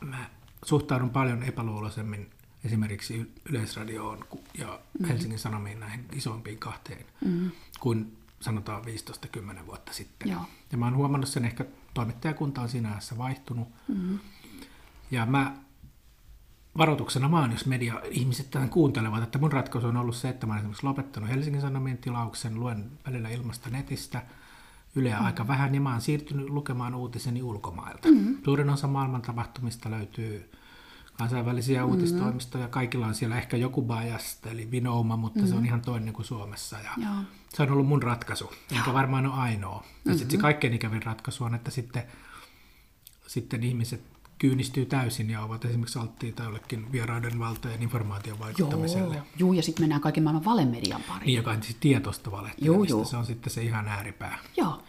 mä 0.02 0.30
suhtaudun 0.66 1.10
paljon 1.10 1.44
epäluuloisemmin 1.44 2.30
esimerkiksi 2.66 3.32
Yleisradioon 3.50 4.26
ja 4.58 4.80
Helsingin 5.08 5.40
Sanomiin 5.40 5.80
näihin 5.80 6.06
isompiin 6.14 6.58
kahteen 6.58 7.06
mm. 7.26 7.52
kuin 7.80 8.18
sanotaan 8.40 8.84
15-10 8.84 9.66
vuotta 9.66 9.94
sitten. 9.94 10.32
Joo. 10.32 10.42
Ja 10.72 10.78
mä 10.78 10.86
oon 10.86 10.96
huomannut 10.96 11.30
sen 11.30 11.46
ehkä 11.46 11.66
toimittajakunta 11.94 12.62
on 12.62 12.70
siinä 12.70 12.92
ajassa 12.92 13.18
vaihtunut. 13.18 13.68
Mm. 13.88 14.20
Ja 15.12 15.26
mä 15.26 15.56
varoituksena 16.78 17.32
vaan, 17.32 17.52
jos 17.52 17.66
media 17.66 18.02
ihmiset 18.12 18.52
tämän 18.52 18.70
kuuntelevat, 18.70 19.24
että 19.24 19.40
mun 19.40 19.52
ratkaisu 19.52 19.88
on 19.88 19.98
ollut 19.98 20.16
se, 20.16 20.30
että 20.30 20.48
mä 20.48 20.54
olen 20.54 20.60
esimerkiksi 20.60 20.86
lopettanut 20.86 21.30
Helsingin 21.30 21.62
Sanomien 21.62 21.98
tilauksen, 21.98 22.60
luen 22.60 22.92
välillä 23.06 23.30
ilmasta 23.30 23.70
netistä, 23.70 24.26
Yleä 24.96 25.20
mm. 25.20 25.26
aika 25.26 25.48
vähän, 25.48 25.76
ja 25.76 25.82
mä 25.82 25.92
oon 25.92 26.02
siirtynyt 26.02 26.50
lukemaan 26.50 26.96
uutiseni 26.96 27.44
ulkomailta. 27.44 28.08
Mm. 28.08 28.38
Suurin 28.46 28.70
osa 28.70 28.88
maailman 28.88 29.22
tapahtumista 29.22 29.92
löytyy 29.92 30.52
kansainvälisiä 31.18 31.82
mm. 31.82 31.90
uutistoimistoja, 31.90 32.68
kaikilla 32.68 33.08
on 33.08 33.16
siellä 33.16 33.38
ehkä 33.38 33.58
joku 33.58 33.82
bias, 33.82 34.40
eli 34.46 34.72
vinouma, 34.72 35.18
mutta 35.18 35.40
mm. 35.40 35.48
se 35.48 35.56
on 35.56 35.66
ihan 35.66 35.82
toinen 35.82 36.14
kuin 36.14 36.26
Suomessa. 36.26 36.78
Ja 36.78 36.92
Joo. 36.98 37.24
se 37.54 37.64
on 37.64 37.72
ollut 37.72 37.88
mun 37.88 38.04
ratkaisu, 38.04 38.54
enkä 38.72 38.94
varmaan 38.94 39.26
ole 39.26 39.36
ainoa. 39.36 39.76
Ja 39.76 39.82
mm-hmm. 39.82 40.18
sitten 40.18 40.38
se 40.38 40.42
kaikkein 40.42 40.74
ikävin 40.74 41.04
ratkaisu 41.04 41.44
on, 41.44 41.56
että 41.56 41.72
sitten, 41.72 42.04
sitten 43.28 43.64
ihmiset 43.64 44.02
kyynistyy 44.38 44.86
täysin 44.86 45.30
ja 45.30 45.42
ovat 45.42 45.66
esimerkiksi 45.66 46.00
alttiita 46.00 46.44
jollekin 46.44 46.92
vieraiden 46.92 47.40
valtojen 47.40 47.84
informaation 47.84 48.40
vaikuttamiselle. 48.40 49.16
joo, 49.16 49.26
joo, 49.38 49.54
ja 49.54 49.64
sitten 49.64 49.84
mennään 49.84 50.02
kaiken 50.02 50.24
maailman 50.24 50.46
valemedian 50.46 51.02
pariin. 51.08 51.26
Niin, 51.26 51.36
joka 51.36 51.52
on 51.52 51.64
siis 51.64 51.78
tietoista 51.80 52.32
joo. 52.58 53.06
Se 53.06 53.18
on 53.18 53.26
sitten 53.26 53.54
se 53.54 53.64
ihan 53.64 53.88
ääripää. 53.88 54.40
Joo, 54.58 54.84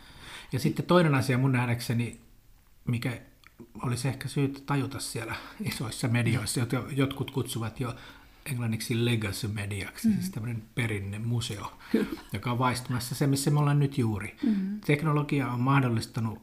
Ja 0.52 0.58
sitten 0.58 0.86
toinen 0.86 1.14
asia 1.14 1.38
mun 1.38 1.52
nähdäkseni, 1.52 2.20
mikä 2.84 3.20
olisi 3.82 4.08
ehkä 4.08 4.28
syytä 4.28 4.60
tajuta 4.66 5.00
siellä 5.00 5.34
isoissa 5.60 6.08
medioissa, 6.08 6.60
jota 6.60 6.82
jotkut 6.92 7.30
kutsuvat 7.30 7.80
jo 7.80 7.94
englanniksi 8.46 9.04
legacy 9.04 9.48
mediaksi, 9.48 10.08
mm. 10.08 10.14
siis 10.14 10.30
tämmöinen 10.30 10.62
perinnemuseo, 10.74 11.72
joka 12.32 12.52
on 12.52 12.58
vaistumassa 12.58 13.14
se, 13.14 13.26
missä 13.26 13.50
me 13.50 13.58
ollaan 13.58 13.78
nyt 13.78 13.98
juuri. 13.98 14.36
Mm. 14.42 14.80
Teknologia 14.80 15.48
on 15.48 15.60
mahdollistanut 15.60 16.38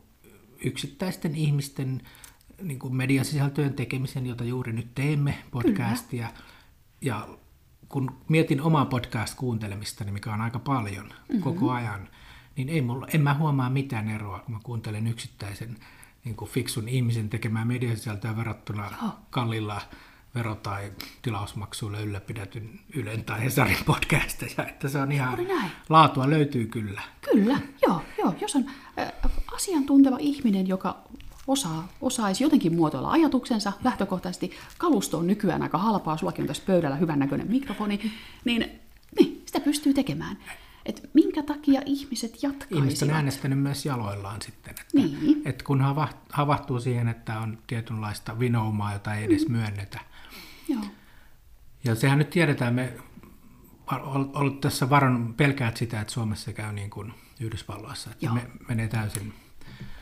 yksittäisten 0.64 1.36
ihmisten 1.36 2.02
niin 2.62 2.80
kuin 2.80 2.96
mediasisältöjen 2.96 3.74
tekemisen, 3.74 4.26
jota 4.26 4.44
juuri 4.44 4.74
nyt 4.74 4.96
teemme, 4.96 5.38
podcastia. 5.52 6.28
Ja 7.02 7.28
kun 7.90 8.18
mietin 8.30 8.62
omaa 8.62 8.86
podcast-kuuntelemistani, 8.86 10.12
mikä 10.12 10.34
on 10.34 10.42
aika 10.42 10.60
paljon 10.60 11.06
mm-hmm. 11.06 11.42
koko 11.42 11.72
ajan, 11.72 12.10
niin 12.56 12.70
ei 12.70 12.82
mulla, 12.82 13.08
en 13.14 13.22
mä 13.22 13.34
huomaa 13.34 13.70
mitään 13.70 14.10
eroa, 14.10 14.40
kun 14.40 14.54
mä 14.54 14.60
kuuntelen 14.64 15.08
yksittäisen 15.08 15.78
niin 16.26 16.36
kuin 16.36 16.52
fiksun 16.52 16.90
ihmisen 16.90 17.30
tekemää 17.30 17.66
mediasisältöä 17.66 18.38
verrattuna 18.38 18.92
Joo. 19.02 19.12
kallilla 19.30 19.82
vero- 20.36 20.56
tai 20.56 20.92
tilausmaksuilla 21.22 22.00
ylläpidetyn 22.00 22.80
Ylen 22.94 23.24
tai 23.24 23.44
Hesarin 23.44 23.78
podcasteja. 23.86 24.68
Että 24.70 24.90
se 24.90 25.00
on 25.00 25.12
ihan, 25.12 25.48
näin. 25.48 25.72
laatua 25.90 26.30
löytyy 26.30 26.68
kyllä. 26.68 27.02
Kyllä, 27.32 27.60
joo, 27.88 28.02
joo. 28.18 28.36
Jos 28.42 28.56
on 28.56 28.66
äh, 29.00 29.12
asiantunteva 29.54 30.18
ihminen, 30.20 30.68
joka 30.68 30.98
osaa, 31.48 31.88
osaisi 32.02 32.44
jotenkin 32.44 32.76
muotoilla 32.76 33.12
ajatuksensa 33.12 33.74
lähtökohtaisesti, 33.84 34.52
kalusto 34.78 35.18
on 35.18 35.28
nykyään 35.28 35.62
aika 35.62 35.78
halpaa, 35.78 36.18
sullakin 36.18 36.44
on 36.44 36.48
tässä 36.48 36.64
pöydällä 36.66 36.96
hyvännäköinen 36.96 37.52
mikrofoni, 37.52 38.12
niin, 38.46 38.82
niin 39.20 39.42
sitä 39.46 39.60
pystyy 39.60 39.94
tekemään. 39.94 40.38
Et 40.86 41.10
minkä 41.14 41.44
takia 41.44 41.82
ihmiset 41.86 42.32
Ihmiset 42.44 42.44
on 42.44 42.80
jatkaisivat? 42.80 43.16
äänestänyt 43.16 43.60
myös 43.60 43.86
jaloillaan 43.86 44.42
sitten. 44.42 44.72
Että, 44.72 44.84
Niin. 44.94 45.42
että 45.46 45.64
kun 45.64 45.82
hava- 45.82 46.18
havahtuu 46.30 46.80
siihen, 46.80 47.08
että 47.08 47.40
on 47.40 47.58
tietynlaista 47.68 48.40
vinoumaa, 48.40 48.94
jota 48.94 49.14
ei 49.16 49.24
edes 49.24 49.48
myönnetä. 49.50 50.00
Joo. 50.68 50.82
Ja 51.84 51.96
sehän 51.96 52.18
nyt 52.18 52.30
tiedetään, 52.30 52.74
me 52.74 52.94
ol- 53.92 54.26
ollut 54.34 54.62
tässä 54.62 54.90
varon 54.90 55.34
pelkäät 55.38 55.78
sitä, 55.78 56.02
että 56.02 56.14
Suomessa 56.14 56.54
käy 56.54 56.74
niin 56.74 56.90
kuin 56.90 57.14
Yhdysvalloissa, 57.40 58.12
että 58.12 58.26
Joo. 58.26 58.36
me 58.36 58.48
menee 58.68 58.88
täysin 58.88 59.34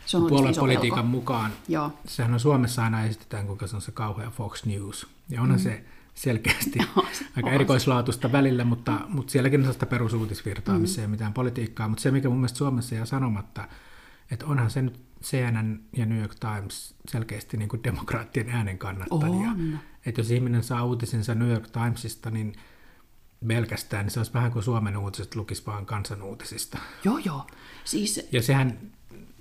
Se 0.06 0.18
on 0.18 0.28
puoluepolitiikan 0.30 0.98
pelko. 0.98 1.08
mukaan. 1.10 1.52
Joo. 1.68 1.94
Sehän 2.06 2.34
on 2.34 2.40
Suomessa 2.40 2.84
aina 2.84 3.04
esitetään, 3.04 3.46
kuinka 3.48 3.68
se 3.68 3.76
on 3.76 3.82
se 3.82 3.92
kauhea 3.92 4.30
Fox 4.30 4.66
News. 4.66 5.08
Ja 5.30 5.42
onhan 5.42 5.60
mm. 5.60 5.64
se 5.64 5.84
selkeästi 6.14 6.80
aika 7.36 7.50
on. 7.50 7.54
erikoislaatusta 7.54 8.32
välillä, 8.32 8.64
mutta, 8.64 9.00
mutta 9.08 9.32
sielläkin 9.32 9.60
on 9.60 9.64
sellaista 9.64 9.86
perusuutisvirtaa, 9.86 10.76
Mm. 10.76 10.82
missä 10.82 11.02
ei 11.02 11.06
ole 11.06 11.12
mitään 11.12 11.34
politiikkaa. 11.34 11.88
Mutta 11.88 12.02
se, 12.02 12.12
mikä 12.12 12.30
mun 12.30 12.38
mielestä 12.38 12.58
Suomessa 12.58 12.96
jää 12.96 13.06
sanomatta, 13.06 13.68
että 14.32 14.46
onhan 14.46 14.70
se 14.72 14.82
nyt 14.82 15.00
CNN 15.24 15.80
ja 15.98 16.06
New 16.06 16.20
York 16.20 16.36
Times 16.40 16.96
selkeästi 17.10 17.58
niin 17.58 17.70
kuin 17.70 17.84
demokraattien 17.84 18.50
äänen 18.50 18.78
kannattajia. 18.78 19.50
On. 19.52 19.80
Että 20.06 20.22
jos 20.22 20.32
ihminen 20.32 20.64
saa 20.64 20.86
uutisensa 20.86 21.36
New 21.36 21.50
York 21.50 21.68
Timesista, 21.68 22.32
niin 22.32 22.54
pelkästään, 23.48 24.06
niin 24.06 24.12
se 24.12 24.20
olisi 24.20 24.34
vähän 24.34 24.52
kuin 24.52 24.64
Suomen 24.64 24.98
uutiset 24.98 25.36
lukisi 25.36 25.66
vaan 25.66 25.86
kansanuutisista. 25.86 26.78
Joo, 27.04 27.18
joo. 27.18 27.48
Siis 27.84 28.28
Ja 28.32 28.42
sehän, 28.42 28.78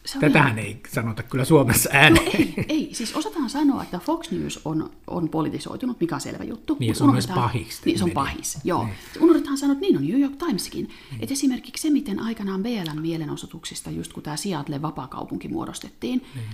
se 0.05 0.19
tätähän 0.19 0.59
ei 0.59 0.81
sanota 0.93 1.23
kyllä 1.23 1.45
Suomessa 1.45 1.91
ääneen. 1.93 2.25
No 2.27 2.33
ei, 2.35 2.55
ei, 2.69 2.89
siis 2.93 3.17
osataan 3.17 3.51
sanoa, 3.51 3.83
että 3.83 3.99
Fox 3.99 4.31
News 4.31 4.61
on, 4.65 4.91
on 5.07 5.29
politisoitunut, 5.29 6.01
mikä 6.01 6.15
on 6.15 6.21
selvä 6.21 6.45
juttu. 6.45 6.77
Niin, 6.81 6.95
se 6.95 7.05
on 7.05 7.13
myös 7.13 7.27
pahis. 7.27 7.85
Niin, 7.85 7.99
se 7.99 8.05
on 8.05 8.11
pahis, 8.11 8.59
joo. 8.65 8.85
Niin. 8.85 8.95
Niin. 9.15 9.25
Unohdetaan 9.25 9.59
sanoa, 9.59 9.73
että 9.73 9.81
niin 9.81 9.97
on 9.97 10.07
New 10.07 10.21
York 10.21 10.37
Timeskin. 10.37 10.85
Niin. 10.85 11.23
Että 11.23 11.33
esimerkiksi 11.33 11.83
se, 11.83 11.91
miten 11.91 12.21
aikanaan 12.21 12.63
BLM 12.63 13.01
mielenosoituksista, 13.01 13.91
just 13.91 14.13
kun 14.13 14.23
tämä 14.23 14.37
Seattle 14.37 14.83
vapaakaupunki 14.83 15.49
muodostettiin, 15.49 16.25
niin. 16.35 16.47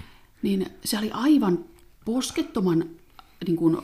niin 0.42 0.70
se 0.84 0.98
oli 0.98 1.10
aivan 1.10 1.64
poskettoman 2.04 2.84
niin 3.46 3.56
kuin, 3.56 3.76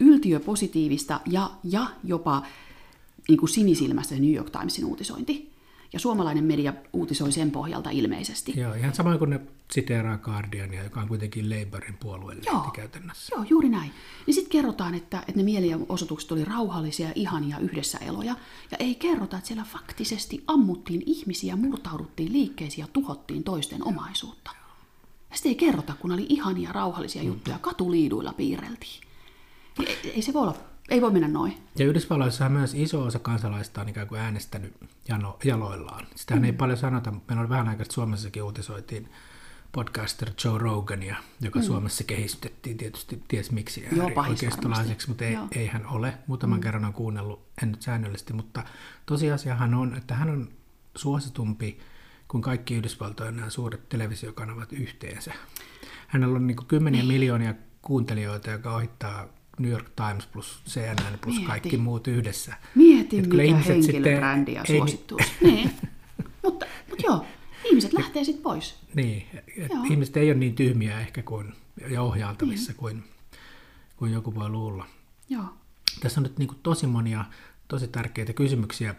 yltiöpositiivista 0.00 1.20
ja, 1.26 1.50
ja 1.64 1.86
jopa 2.04 2.42
niin 3.28 3.38
kuin 3.38 3.50
sinisilmästä 3.50 4.14
se 4.14 4.20
New 4.20 4.34
York 4.34 4.50
Timesin 4.50 4.84
uutisointi. 4.84 5.49
Ja 5.92 5.98
suomalainen 5.98 6.44
media 6.44 6.72
uutisoi 6.92 7.32
sen 7.32 7.50
pohjalta 7.50 7.90
ilmeisesti. 7.90 8.52
Joo, 8.56 8.74
ihan 8.74 8.94
samoin 8.94 9.18
kuin 9.18 9.30
ne 9.30 9.40
siteeraa 9.72 10.18
Guardiania, 10.18 10.84
joka 10.84 11.00
on 11.00 11.08
kuitenkin 11.08 11.50
Labourin 11.50 11.96
puoluelehti 11.96 12.46
Joo. 12.50 12.70
käytännössä. 12.74 13.34
Joo, 13.36 13.44
juuri 13.50 13.68
näin. 13.68 13.92
Niin 14.26 14.34
sitten 14.34 14.50
kerrotaan, 14.50 14.94
että, 14.94 15.18
että 15.18 15.32
ne 15.36 15.42
mielenosoitukset 15.42 16.32
oli 16.32 16.44
rauhallisia 16.44 17.06
ja 17.06 17.12
ihania 17.14 17.58
yhdessä 17.58 17.98
eloja. 17.98 18.36
Ja 18.70 18.76
ei 18.76 18.94
kerrota, 18.94 19.36
että 19.36 19.48
siellä 19.48 19.64
faktisesti 19.64 20.44
ammuttiin 20.46 21.02
ihmisiä, 21.06 21.56
murtauduttiin 21.56 22.32
liikkeisiin 22.32 22.82
ja 22.82 22.88
tuhottiin 22.92 23.44
toisten 23.44 23.86
omaisuutta. 23.86 24.50
Ja 25.30 25.36
sitten 25.36 25.50
ei 25.50 25.56
kerrota, 25.56 25.94
kun 26.00 26.12
oli 26.12 26.26
ihania 26.28 26.72
rauhallisia 26.72 27.22
juttuja, 27.22 27.58
katuliiduilla 27.58 28.32
piirreltiin. 28.32 29.00
Niin 29.78 29.88
Ei, 29.88 30.12
ei 30.14 30.22
se 30.22 30.32
voi 30.32 30.42
olla 30.42 30.56
Ei 30.90 31.00
voi 31.00 31.10
mennä 31.10 31.28
noin. 31.28 31.54
Ja 31.78 31.86
Yhdysvalloissa 31.86 32.46
on 32.46 32.52
myös 32.52 32.74
iso 32.74 33.02
osa 33.02 33.18
kansalaista 33.18 33.80
on 33.80 33.88
ikään 33.88 34.06
kuin 34.06 34.20
äänestänyt 34.20 34.74
jano, 35.08 35.38
jaloillaan. 35.44 36.06
Sitähän 36.14 36.42
mm. 36.42 36.44
ei 36.44 36.52
paljon 36.52 36.78
sanota. 36.78 37.12
Meillä 37.28 37.42
on 37.42 37.48
vähän 37.48 37.68
aikaa, 37.68 37.82
että 37.82 37.94
Suomessakin 37.94 38.42
uutisoitiin 38.42 39.08
podcaster 39.72 40.30
Joe 40.44 40.58
Rogania, 40.58 41.16
joka 41.40 41.58
mm. 41.58 41.64
Suomessa 41.64 42.04
kehittettiin 42.04 42.76
tietysti 42.76 43.22
ties 43.28 43.50
miksi 43.50 43.88
oikeistolaiseksi, 44.28 45.08
mutta 45.08 45.24
ei, 45.24 45.36
ei 45.52 45.66
hän 45.66 45.86
ole. 45.86 46.14
Muutaman 46.26 46.58
mm. 46.58 46.62
kerran 46.62 46.84
on 46.84 46.92
kuunnellut, 46.92 47.48
en 47.62 47.70
nyt 47.70 47.82
säännöllisesti, 47.82 48.32
mutta 48.32 48.62
tosiasiahan 49.06 49.74
on, 49.74 49.94
että 49.94 50.14
hän 50.14 50.30
on 50.30 50.48
suositumpi 50.96 51.78
kuin 52.28 52.42
kaikki 52.42 52.74
Yhdysvaltojen 52.74 53.36
nämä 53.36 53.50
suuret 53.50 53.88
televisiokanavat 53.88 54.72
yhteensä. 54.72 55.32
Hänellä 56.06 56.36
on 56.36 56.46
niin 56.46 56.66
kymmeniä 56.68 57.04
miljoonia 57.04 57.54
kuuntelijoita, 57.82 58.50
joka 58.50 58.74
ohittaa 58.74 59.28
New 59.60 59.70
York 59.70 59.90
Times 59.96 60.26
plus 60.26 60.62
CNN 60.68 61.18
plus 61.20 61.34
Mieti. 61.34 61.46
kaikki 61.46 61.76
muut 61.76 62.08
yhdessä. 62.08 62.54
Mieti, 62.74 63.18
Et 63.18 63.26
mikä 63.26 63.56
henkilöbrändi 63.56 64.52
ja 64.52 64.64
suosittuus. 64.66 65.22
niin. 65.40 65.70
mutta, 66.44 66.66
mutta 66.88 67.06
joo, 67.06 67.26
ihmiset 67.64 67.92
lähtee 67.92 68.24
sitten 68.24 68.42
pois. 68.42 68.76
Niin, 68.94 69.26
et 69.56 69.72
ihmiset 69.90 70.16
ei 70.16 70.30
ole 70.30 70.38
niin 70.38 70.54
tyhmiä 70.54 71.00
ehkä 71.00 71.22
kuin, 71.22 71.52
ja 71.90 72.02
ohjailtavissa 72.02 72.72
niin. 72.72 72.78
kuin, 72.78 73.04
kuin 73.96 74.12
joku 74.12 74.34
voi 74.34 74.48
luulla. 74.48 74.86
Joo. 75.28 75.44
Tässä 76.00 76.20
on 76.20 76.22
nyt 76.22 76.38
niin 76.38 76.48
kuin 76.48 76.58
tosi 76.62 76.86
monia 76.86 77.24
tosi 77.68 77.88
tärkeitä 77.88 78.32
kysymyksiä. 78.32 78.94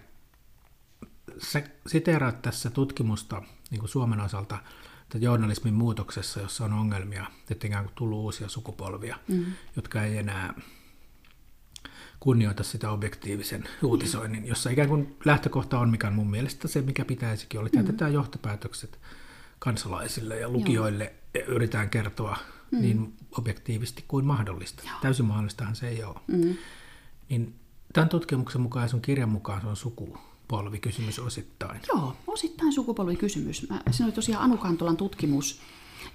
Sä 1.37 1.63
siteeraat 1.87 2.41
tässä 2.41 2.69
tutkimusta 2.69 3.41
niin 3.71 3.79
kuin 3.79 3.89
Suomen 3.89 4.19
osalta 4.19 4.57
journalismin 5.17 5.73
muutoksessa, 5.73 6.39
jossa 6.39 6.65
on 6.65 6.73
ongelmia, 6.73 7.25
että 7.51 7.67
ikään 7.67 7.85
kuin 7.85 7.95
tullut 7.95 8.19
uusia 8.19 8.49
sukupolvia, 8.49 9.17
mm. 9.27 9.45
jotka 9.75 10.03
ei 10.03 10.17
enää 10.17 10.53
kunnioita 12.19 12.63
sitä 12.63 12.91
objektiivisen 12.91 13.63
uutisoinnin, 13.83 14.47
jossa 14.47 14.69
ikään 14.69 14.89
kuin 14.89 15.15
lähtökohta 15.25 15.79
on, 15.79 15.89
mikä 15.89 16.07
on 16.07 16.13
mun 16.13 16.29
mielestä 16.29 16.67
se, 16.67 16.81
mikä 16.81 17.05
pitäisikin 17.05 17.59
olla. 17.59 17.69
Mm. 17.73 17.79
Jätetään 17.79 18.13
johtopäätökset 18.13 18.99
kansalaisille 19.59 20.39
ja 20.39 20.49
lukijoille 20.49 21.03
Joo. 21.03 21.13
ja 21.33 21.45
yritetään 21.45 21.89
kertoa 21.89 22.37
mm. 22.71 22.81
niin 22.81 23.13
objektiivisesti 23.37 24.05
kuin 24.07 24.25
mahdollista. 24.25 24.83
Joo. 24.85 24.95
Täysin 25.01 25.25
mahdollistahan 25.25 25.75
se 25.75 25.87
ei 25.87 26.03
ole. 26.03 26.19
Mm. 26.27 26.57
Niin 27.29 27.55
tämän 27.93 28.09
tutkimuksen 28.09 28.61
mukaan 28.61 28.85
ja 28.85 28.89
sun 28.89 29.01
kirjan 29.01 29.29
mukaan 29.29 29.61
se 29.61 29.67
on 29.67 29.75
sukupolvikysymys 30.51 31.19
osittain. 31.19 31.81
Joo, 31.87 32.15
osittain 32.27 32.73
sukupolvikysymys. 32.73 33.69
Mä, 33.69 33.81
siinä 33.91 34.05
oli 34.05 34.11
tosiaan 34.11 34.43
Anu 34.43 34.57
Kantolan 34.57 34.97
tutkimus, 34.97 35.59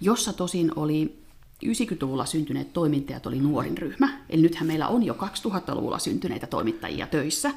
jossa 0.00 0.32
tosin 0.32 0.72
oli 0.76 1.18
90-luvulla 1.66 2.26
syntyneet 2.26 2.72
toimittajat 2.72 3.26
oli 3.26 3.40
nuorin 3.40 3.78
ryhmä. 3.78 4.20
Eli 4.28 4.42
nythän 4.42 4.66
meillä 4.66 4.88
on 4.88 5.02
jo 5.02 5.14
2000-luvulla 5.14 5.98
syntyneitä 5.98 6.46
toimittajia 6.46 7.06
töissä. 7.06 7.50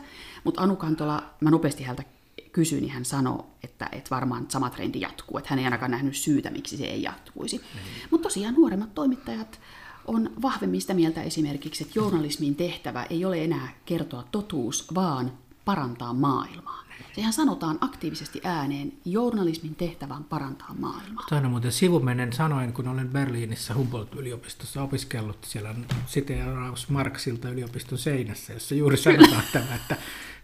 Mutta 0.43 0.61
Anu 0.61 0.75
Kantola, 0.75 1.23
mä 1.41 1.51
nopeasti 1.51 1.83
häntä 1.83 2.03
kysyin, 2.51 2.81
niin 2.81 2.93
hän 2.93 3.05
sanoi, 3.05 3.43
että, 3.63 3.89
että 3.91 4.09
varmaan 4.09 4.45
sama 4.49 4.69
trendi 4.69 5.01
jatkuu. 5.01 5.37
Että 5.37 5.49
hän 5.49 5.59
ei 5.59 5.65
ainakaan 5.65 5.91
nähnyt 5.91 6.15
syytä, 6.15 6.49
miksi 6.49 6.77
se 6.77 6.85
ei 6.85 7.03
jatkuisi. 7.03 7.57
Mm. 7.57 7.63
Mutta 8.11 8.23
tosiaan 8.23 8.55
nuoremmat 8.55 8.95
toimittajat 8.95 9.59
on 10.05 10.31
vahvemmin 10.41 10.81
sitä 10.81 10.93
mieltä 10.93 11.23
esimerkiksi, 11.23 11.83
että 11.83 11.99
journalismin 11.99 12.55
tehtävä 12.55 13.03
ei 13.03 13.25
ole 13.25 13.43
enää 13.43 13.75
kertoa 13.85 14.23
totuus, 14.31 14.95
vaan 14.95 15.31
parantaa 15.65 16.13
maailmaa. 16.13 16.79
Sehän 17.15 17.33
sanotaan 17.33 17.77
aktiivisesti 17.81 18.41
ääneen, 18.43 18.93
journalismin 19.05 19.75
tehtävä 19.75 20.13
on 20.13 20.23
parantaa 20.23 20.75
maailmaa. 20.79 21.25
Tämä 21.29 21.41
on 21.41 21.51
muuten 21.51 21.71
sivumennen 21.71 22.33
sanoin, 22.33 22.73
kun 22.73 22.87
olen 22.87 23.09
Berliinissä 23.09 23.73
Humboldt-yliopistossa 23.73 24.81
opiskellut. 24.81 25.37
Siellä 25.43 25.69
on 25.69 25.85
siteeraus 26.05 26.89
Marksilta 26.89 27.49
yliopiston 27.49 27.97
seinässä, 27.97 28.53
jossa 28.53 28.75
juuri 28.75 28.97
sanotaan 28.97 29.43
tämä, 29.53 29.75
että 29.75 29.97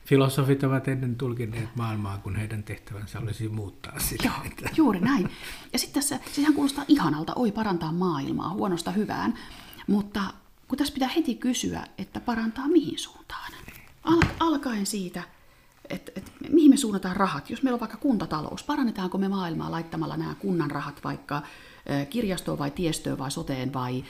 filosofit 0.05 0.63
ovat 0.63 0.88
ennen 0.88 1.16
tulkineet 1.16 1.76
maailmaa, 1.76 2.18
kun 2.18 2.36
heidän 2.36 2.63
tehtävänsä 2.63 3.20
olisi 3.20 3.47
muuttaa 3.47 3.99
sitä. 3.99 4.24
Joo, 4.24 4.53
juuri 4.78 4.99
näin. 4.99 5.30
Ja 5.74 5.80
sitten 5.80 6.01
tässä, 6.01 6.20
sehän 6.32 6.53
kuulostaa 6.53 6.86
ihanalta, 6.88 7.34
oi 7.36 7.51
parantaa 7.51 7.91
maailmaa, 7.91 8.49
huonosta 8.49 8.91
hyvään. 8.91 9.34
Mutta 9.88 10.22
kun 10.68 10.78
tässä 10.78 10.93
pitää 10.93 11.09
heti 11.09 11.36
kysyä, 11.36 11.86
että 11.97 12.20
parantaa 12.20 12.68
mihin 12.68 12.99
suuntaan? 12.99 13.53
Al- 14.06 14.22
alkaen 14.39 14.86
siitä, 14.86 15.24
että, 15.89 16.12
että 16.16 16.32
mihin 16.49 16.70
me 16.70 16.78
suunnataan 16.78 17.16
rahat. 17.16 17.49
Jos 17.49 17.64
meillä 17.64 17.76
on 17.76 17.80
vaikka 17.80 17.97
kuntatalous, 17.97 18.64
parannetaanko 18.64 19.18
me 19.18 19.28
maailmaa 19.28 19.72
laittamalla 19.72 20.18
nämä 20.18 20.36
kunnan 20.36 20.72
rahat 20.72 21.03
vaikka 21.03 21.41
kirjastoon 22.10 22.60
vai 22.60 22.72
tiestöön 22.72 23.18
vai 23.18 23.32
soteen 23.32 23.74
vai 23.74 24.03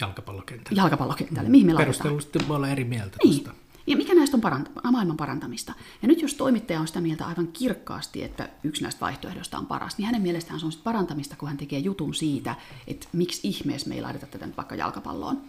jalkapallokentälle. 0.00 0.80
Jalkapallokentälle. 0.80 1.48
Mihin 1.50 1.66
me 1.66 1.74
Perustellusti 1.76 2.38
voi 2.48 2.56
olla 2.56 2.68
eri 2.68 2.84
mieltä 2.84 3.16
niin. 3.24 3.34
Tuosta. 3.34 3.68
Ja 3.86 3.96
mikä 3.96 4.14
näistä 4.14 4.36
on 4.36 4.42
parant- 4.42 4.90
maailman 4.90 5.16
parantamista? 5.16 5.74
Ja 6.02 6.08
nyt 6.08 6.22
jos 6.22 6.34
toimittaja 6.34 6.80
on 6.80 6.86
sitä 6.86 7.00
mieltä 7.00 7.26
aivan 7.26 7.48
kirkkaasti, 7.48 8.22
että 8.22 8.48
yksi 8.64 8.82
näistä 8.82 9.00
vaihtoehdoista 9.00 9.58
on 9.58 9.66
paras, 9.66 9.98
niin 9.98 10.06
hänen 10.06 10.22
mielestään 10.22 10.60
se 10.60 10.66
on 10.66 10.72
parantamista, 10.84 11.36
kun 11.36 11.48
hän 11.48 11.56
tekee 11.56 11.78
jutun 11.78 12.14
siitä, 12.14 12.54
että 12.86 13.08
miksi 13.12 13.48
ihmeessä 13.48 13.88
me 13.88 13.94
ei 13.94 14.02
laiteta 14.02 14.26
tätä 14.26 14.46
nyt 14.46 14.56
vaikka 14.56 14.74
jalkapalloon. 14.74 15.40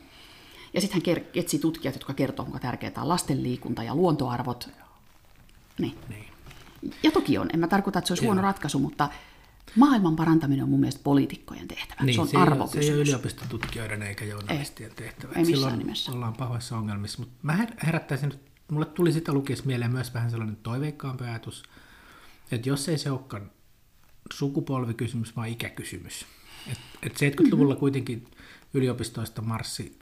Ja 0.74 0.82
sitten 0.82 1.02
hän 1.16 1.26
etsii 1.34 1.60
tutkijat, 1.60 1.96
jotka 1.96 2.14
kertoo, 2.14 2.46
kuinka 2.46 2.60
tärkeää 2.60 2.94
on 2.98 3.10
lasten 3.10 3.44
liikunta 3.44 3.84
ja 3.84 3.96
luontoarvot. 3.96 4.70
Niin. 5.80 5.98
niin. 6.10 6.26
Ja 7.04 7.12
toki 7.12 7.38
on, 7.38 7.50
en 7.54 7.60
mä 7.60 7.68
tarkoita, 7.68 8.00
että 8.00 8.08
se 8.08 8.14
olisi 8.14 8.26
Joo. 8.26 8.34
huono 8.34 8.42
ratkaisu, 8.42 8.80
mutta 8.80 9.10
maailman 9.76 10.16
parantaminen 10.16 10.64
on 10.64 10.70
mun 10.70 10.80
mielestä 10.80 11.02
poliitikkojen 11.04 11.68
tehtävä. 11.68 12.04
Niin, 12.04 12.16
se 12.16 12.22
on 12.22 12.28
se 12.28 12.38
arvokysymys. 12.38 12.86
Se 12.86 12.92
ei 12.92 12.96
ole 12.96 13.02
yliopistotutkijoiden 13.02 14.02
eikä 14.02 14.26
journalistien 14.26 14.90
ei, 14.90 14.96
tehtävä. 14.96 15.34
Ei 15.34 15.38
missään 15.38 15.56
Silloin 15.56 15.80
nimessä. 15.80 16.12
ollaan 16.12 16.34
pahoissa 16.34 16.78
ongelmissa. 16.78 17.20
Mutta 17.20 17.36
mä 17.42 17.68
herättäisin, 17.86 18.34
mulle 18.72 18.86
tuli 18.86 19.12
sitä 19.12 19.34
lukiessa 19.34 19.66
mieleen 19.66 19.92
myös 19.92 20.14
vähän 20.14 20.32
sellainen 20.32 20.56
toiveikkaampi 20.56 21.24
ajatus, 21.24 21.64
että 22.52 22.70
jos 22.70 22.90
ei 22.90 22.98
se 22.98 23.12
olekaan 23.12 23.52
sukupolvikysymys, 24.34 25.36
vaan 25.36 25.48
ikäkysymys. 25.48 26.26
Et, 26.72 26.80
et 27.04 27.14
70-luvulla 27.14 27.74
mm-hmm. 27.74 27.80
kuitenkin 27.80 28.28
yliopistoista 28.74 29.42
marssi 29.42 30.00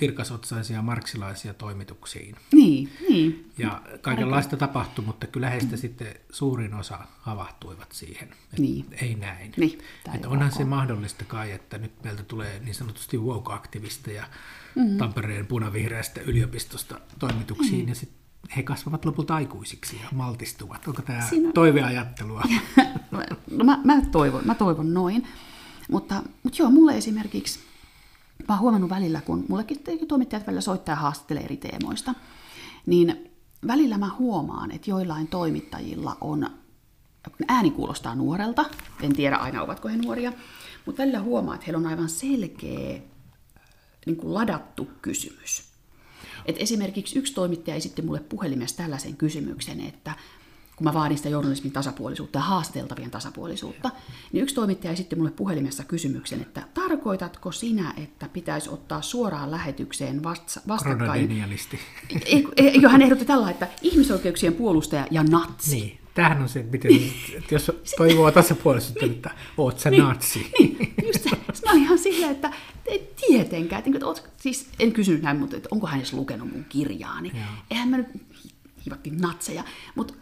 kirkasotsaisia 0.00 0.82
marksilaisia 0.82 1.54
toimituksiin. 1.54 2.36
Niin, 2.52 2.92
niin. 3.08 3.50
Ja 3.58 3.82
kaikenlaista 4.00 4.56
Aika. 4.56 4.66
tapahtui, 4.66 5.04
mutta 5.04 5.26
kyllä 5.26 5.50
heistä 5.50 5.76
mm. 5.76 5.80
sitten 5.80 6.14
suurin 6.30 6.74
osa 6.74 6.98
havahtuivat 7.20 7.92
siihen. 7.92 8.28
Niin. 8.58 8.86
Ei 9.02 9.14
näin. 9.14 9.52
Niin, 9.56 9.78
että 10.14 10.28
onhan 10.28 10.52
se 10.52 10.64
mahdollista 10.64 11.24
kai, 11.24 11.52
että 11.52 11.78
nyt 11.78 12.04
meiltä 12.04 12.22
tulee 12.22 12.60
niin 12.64 12.74
sanotusti 12.74 13.18
woke-aktivisteja 13.18 14.24
mm-hmm. 14.74 14.98
Tampereen 14.98 15.46
punavihreästä 15.46 16.20
yliopistosta 16.20 17.00
toimituksiin, 17.18 17.82
mm. 17.84 17.88
ja 17.88 17.94
sitten 17.94 18.18
he 18.56 18.62
kasvavat 18.62 19.04
lopulta 19.04 19.34
aikuisiksi 19.34 19.96
ja 20.02 20.08
maltistuvat. 20.12 20.88
Onko 20.88 21.02
tämä 21.02 21.20
Siinä... 21.20 21.52
toiveajattelua? 21.52 22.42
no 23.50 23.64
mä, 23.64 23.78
mä, 23.84 24.02
toivon, 24.12 24.42
mä 24.44 24.54
toivon 24.54 24.94
noin. 24.94 25.26
Mutta, 25.90 26.22
mutta 26.42 26.62
joo, 26.62 26.70
mulle 26.70 26.96
esimerkiksi 26.96 27.69
mä 28.48 28.54
oon 28.54 28.60
huomannut 28.60 28.90
välillä, 28.90 29.20
kun 29.20 29.44
mullekin 29.48 29.78
toimittajat 30.08 30.46
välillä 30.46 30.60
soittaa 30.60 30.92
ja 30.92 30.96
haastattelee 30.96 31.44
eri 31.44 31.56
teemoista, 31.56 32.14
niin 32.86 33.30
välillä 33.66 33.98
mä 33.98 34.10
huomaan, 34.18 34.70
että 34.70 34.90
joillain 34.90 35.26
toimittajilla 35.26 36.16
on, 36.20 36.50
ääni 37.48 37.70
kuulostaa 37.70 38.14
nuorelta, 38.14 38.64
en 39.02 39.16
tiedä 39.16 39.36
aina 39.36 39.62
ovatko 39.62 39.88
he 39.88 39.96
nuoria, 39.96 40.32
mutta 40.86 41.02
välillä 41.02 41.20
huomaa, 41.20 41.54
että 41.54 41.66
heillä 41.66 41.78
on 41.78 41.86
aivan 41.86 42.08
selkeä 42.08 43.00
niin 44.06 44.16
kuin 44.16 44.34
ladattu 44.34 44.88
kysymys. 45.02 45.70
Et 46.46 46.56
esimerkiksi 46.58 47.18
yksi 47.18 47.34
toimittaja 47.34 47.76
esitti 47.76 48.02
mulle 48.02 48.20
puhelimessa 48.20 48.76
tällaisen 48.76 49.16
kysymyksen, 49.16 49.80
että 49.80 50.14
kun 50.80 50.84
mä 50.84 50.94
vaadin 50.94 51.16
sitä 51.16 51.28
journalismin 51.28 51.72
tasapuolisuutta 51.72 52.38
ja 52.38 52.42
haastateltavien 52.42 53.10
tasapuolisuutta, 53.10 53.90
niin 54.32 54.42
yksi 54.42 54.54
toimittaja 54.54 54.92
esitti 54.92 55.16
mulle 55.16 55.30
puhelimessa 55.30 55.84
kysymyksen, 55.84 56.40
että 56.40 56.62
tarkoitatko 56.74 57.52
sinä, 57.52 57.94
että 57.96 58.28
pitäisi 58.28 58.70
ottaa 58.70 59.02
suoraan 59.02 59.50
lähetykseen 59.50 60.22
vasta- 60.22 60.60
vastakkain... 60.68 61.44
Eikö 62.56 62.88
hän 62.88 63.02
ehdotti 63.02 63.24
tällä, 63.24 63.50
että 63.50 63.68
ihmisoikeuksien 63.82 64.54
puolustaja 64.54 65.06
ja 65.10 65.24
natsi. 65.24 65.76
Niin. 65.76 65.98
Tämähän 66.14 66.42
on 66.42 66.48
se, 66.48 66.62
miten, 66.62 66.90
että 67.38 67.54
jos 67.54 67.72
toivoo 67.96 68.30
tasapuolisuutta, 68.30 69.06
niin, 69.06 69.14
että 69.14 69.30
oot 69.56 69.78
sä 69.78 69.90
niin, 69.90 70.02
natsi. 70.02 70.52
Niin, 70.58 70.94
just 71.06 71.22
se. 71.22 71.30
Mä 71.66 71.72
ihan 71.72 71.98
silleen, 71.98 72.30
että 72.30 72.52
tietenkään. 73.26 73.78
Että, 73.78 73.90
että 73.94 74.06
oot, 74.06 74.30
siis 74.36 74.68
en 74.78 74.92
kysynyt 74.92 75.22
näin, 75.22 75.36
mutta 75.36 75.56
että 75.56 75.68
onko 75.72 75.86
hän 75.86 76.00
edes 76.00 76.12
lukenut 76.12 76.52
mun 76.52 76.64
kirjaani. 76.68 77.32
Joo. 77.34 77.44
Eihän 77.70 77.88
mä 77.88 77.96
nyt 77.96 78.08
hivattiin 78.86 79.18
natseja, 79.18 79.64
mutta 79.94 80.14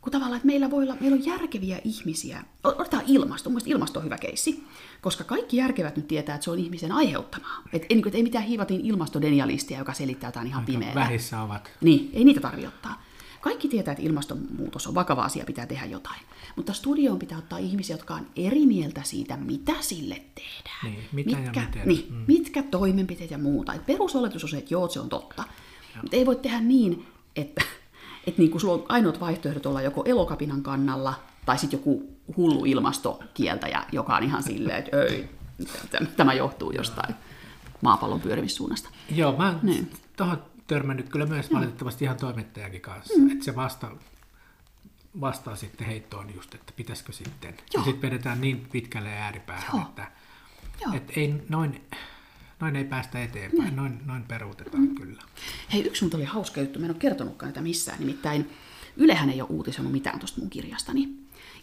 kun 0.00 0.12
tavallaan, 0.12 0.36
että 0.36 0.46
meillä 0.46 0.70
voi 0.70 0.84
olla, 0.84 0.96
meillä 1.00 1.14
on 1.14 1.26
järkeviä 1.26 1.80
ihmisiä. 1.84 2.44
Otetaan 2.64 3.04
ilmasto, 3.06 3.50
mun 3.50 3.60
ilmasto 3.66 3.98
on 3.98 4.04
hyvä 4.04 4.18
keissi, 4.18 4.64
koska 5.00 5.24
kaikki 5.24 5.56
järkevät 5.56 5.96
nyt 5.96 6.08
tietää, 6.08 6.34
että 6.34 6.44
se 6.44 6.50
on 6.50 6.58
ihmisen 6.58 6.92
aiheuttamaa. 6.92 7.62
Et 7.72 7.86
ei, 7.90 8.02
ei 8.12 8.22
mitään 8.22 8.44
hiivatin 8.44 8.80
ilmastodenialistia, 8.80 9.78
joka 9.78 9.92
selittää 9.92 10.28
jotain 10.28 10.46
ihan 10.46 10.64
pimeää. 10.64 10.94
Vähissä 10.94 11.42
ovat. 11.42 11.70
Niin, 11.80 12.10
ei 12.12 12.24
niitä 12.24 12.40
tarvitse 12.40 12.68
ottaa. 12.68 13.02
Kaikki 13.40 13.68
tietää, 13.68 13.92
että 13.92 14.04
ilmastonmuutos 14.04 14.86
on 14.86 14.94
vakava 14.94 15.22
asia, 15.22 15.44
pitää 15.44 15.66
tehdä 15.66 15.86
jotain. 15.86 16.20
Mutta 16.56 16.72
studioon 16.72 17.18
pitää 17.18 17.38
ottaa 17.38 17.58
ihmisiä, 17.58 17.94
jotka 17.94 18.14
on 18.14 18.26
eri 18.36 18.66
mieltä 18.66 19.02
siitä, 19.02 19.36
mitä 19.36 19.74
sille 19.80 20.22
tehdään. 20.34 20.78
Niin, 20.84 21.04
mitä 21.12 21.36
mitkä, 21.36 21.60
ja 21.60 21.66
miten. 21.66 21.88
Niin, 21.88 22.06
mm. 22.10 22.24
mitkä 22.28 22.62
toimenpiteet 22.62 23.30
ja 23.30 23.38
muuta. 23.38 23.74
Et 23.74 23.86
perusoletus 23.86 24.44
on 24.44 24.50
se, 24.50 24.58
että 24.58 24.74
joo, 24.74 24.88
se 24.88 25.00
on 25.00 25.08
totta. 25.08 25.44
Mutta 26.02 26.16
ei 26.16 26.26
voi 26.26 26.36
tehdä 26.36 26.60
niin, 26.60 27.06
että, 27.36 27.64
että 28.28 28.42
niin 28.42 28.50
kuin 28.50 28.60
sulla 28.60 28.74
on 28.74 28.84
ainoat 28.88 29.20
vaihtoehdot 29.20 29.66
olla 29.66 29.82
joko 29.82 30.02
elokapinan 30.04 30.62
kannalla 30.62 31.14
tai 31.46 31.58
sitten 31.58 31.78
joku 31.78 32.18
hullu 32.36 32.64
ilmastokieltäjä, 32.64 33.84
joka 33.92 34.16
on 34.16 34.22
ihan 34.22 34.42
silleen, 34.42 34.78
että 34.78 35.02
ei, 35.02 35.28
tämä 36.16 36.34
johtuu 36.34 36.70
jostain 36.70 37.14
maapallon 37.80 38.20
pyörimissuunnasta. 38.20 38.88
Joo, 39.10 39.36
mä 39.36 39.58
niin. 39.62 39.90
tuohon 40.16 40.42
törmännyt 40.66 41.08
kyllä 41.08 41.26
myös 41.26 41.52
valitettavasti 41.52 42.04
ihan 42.04 42.16
toimittajakin 42.16 42.80
kanssa, 42.80 43.18
mm. 43.18 43.30
että 43.30 43.44
se 43.44 43.56
vasta, 43.56 43.90
vastaa 45.20 45.56
sitten 45.56 45.86
heittoon 45.86 46.34
just, 46.34 46.54
että 46.54 46.72
pitäisikö 46.76 47.12
sitten. 47.12 47.54
Joo. 47.54 47.80
Ja 47.80 47.84
sitten 47.84 48.10
vedetään 48.10 48.40
niin 48.40 48.66
pitkälle 48.72 49.08
ääripäähän, 49.08 49.70
Joo. 49.72 49.82
että, 49.88 50.06
Joo. 50.80 50.94
että 50.94 51.12
ei 51.16 51.34
noin, 51.48 51.84
noin 52.60 52.76
ei 52.76 52.84
päästä 52.84 53.24
eteenpäin, 53.24 53.76
noin, 53.76 54.00
noin 54.06 54.22
peruutetaan 54.22 54.82
mm. 54.82 54.94
kyllä. 54.94 55.22
Hei, 55.72 55.86
yksi 55.86 56.04
mun 56.04 56.14
oli 56.14 56.24
hauska 56.24 56.60
juttu, 56.60 56.78
mä 56.78 56.86
en 56.86 56.90
ole 56.90 56.98
kertonutkaan 56.98 57.52
tätä 57.52 57.62
missään, 57.62 57.98
nimittäin 57.98 58.50
Ylehän 58.98 59.30
ei 59.30 59.40
ole 59.40 59.50
uutisoinut 59.50 59.92
mitään 59.92 60.18
tuosta 60.18 60.40
mun 60.40 60.50
kirjastani. 60.50 61.08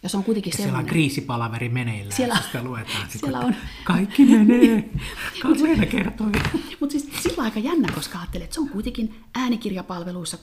Ja 0.02 0.08
se 0.08 0.16
on 0.16 0.24
kuitenkin 0.24 0.50
ja 0.50 0.56
sellainen... 0.56 0.74
Siellä 0.74 0.88
on 0.88 0.92
kriisipalaveri 0.92 1.68
meneillään, 1.68 2.16
siellä, 2.16 2.36
sitä 2.36 2.62
luetaan. 2.62 3.10
Siellä 3.10 3.38
on... 3.38 3.54
Kaikki 3.84 4.24
menee. 4.24 4.90
Katleena 5.42 5.86
kertoi. 5.86 6.32
Mutta 6.80 6.92
siis 6.92 7.22
sillä 7.22 7.42
aika 7.42 7.58
jännä, 7.58 7.88
koska 7.94 8.18
ajattelee, 8.18 8.44
että 8.44 8.54
se 8.54 8.60
on 8.60 8.68
kuitenkin 8.68 9.14
äänikirjapalveluissa 9.34 10.36
3.4, 10.36 10.42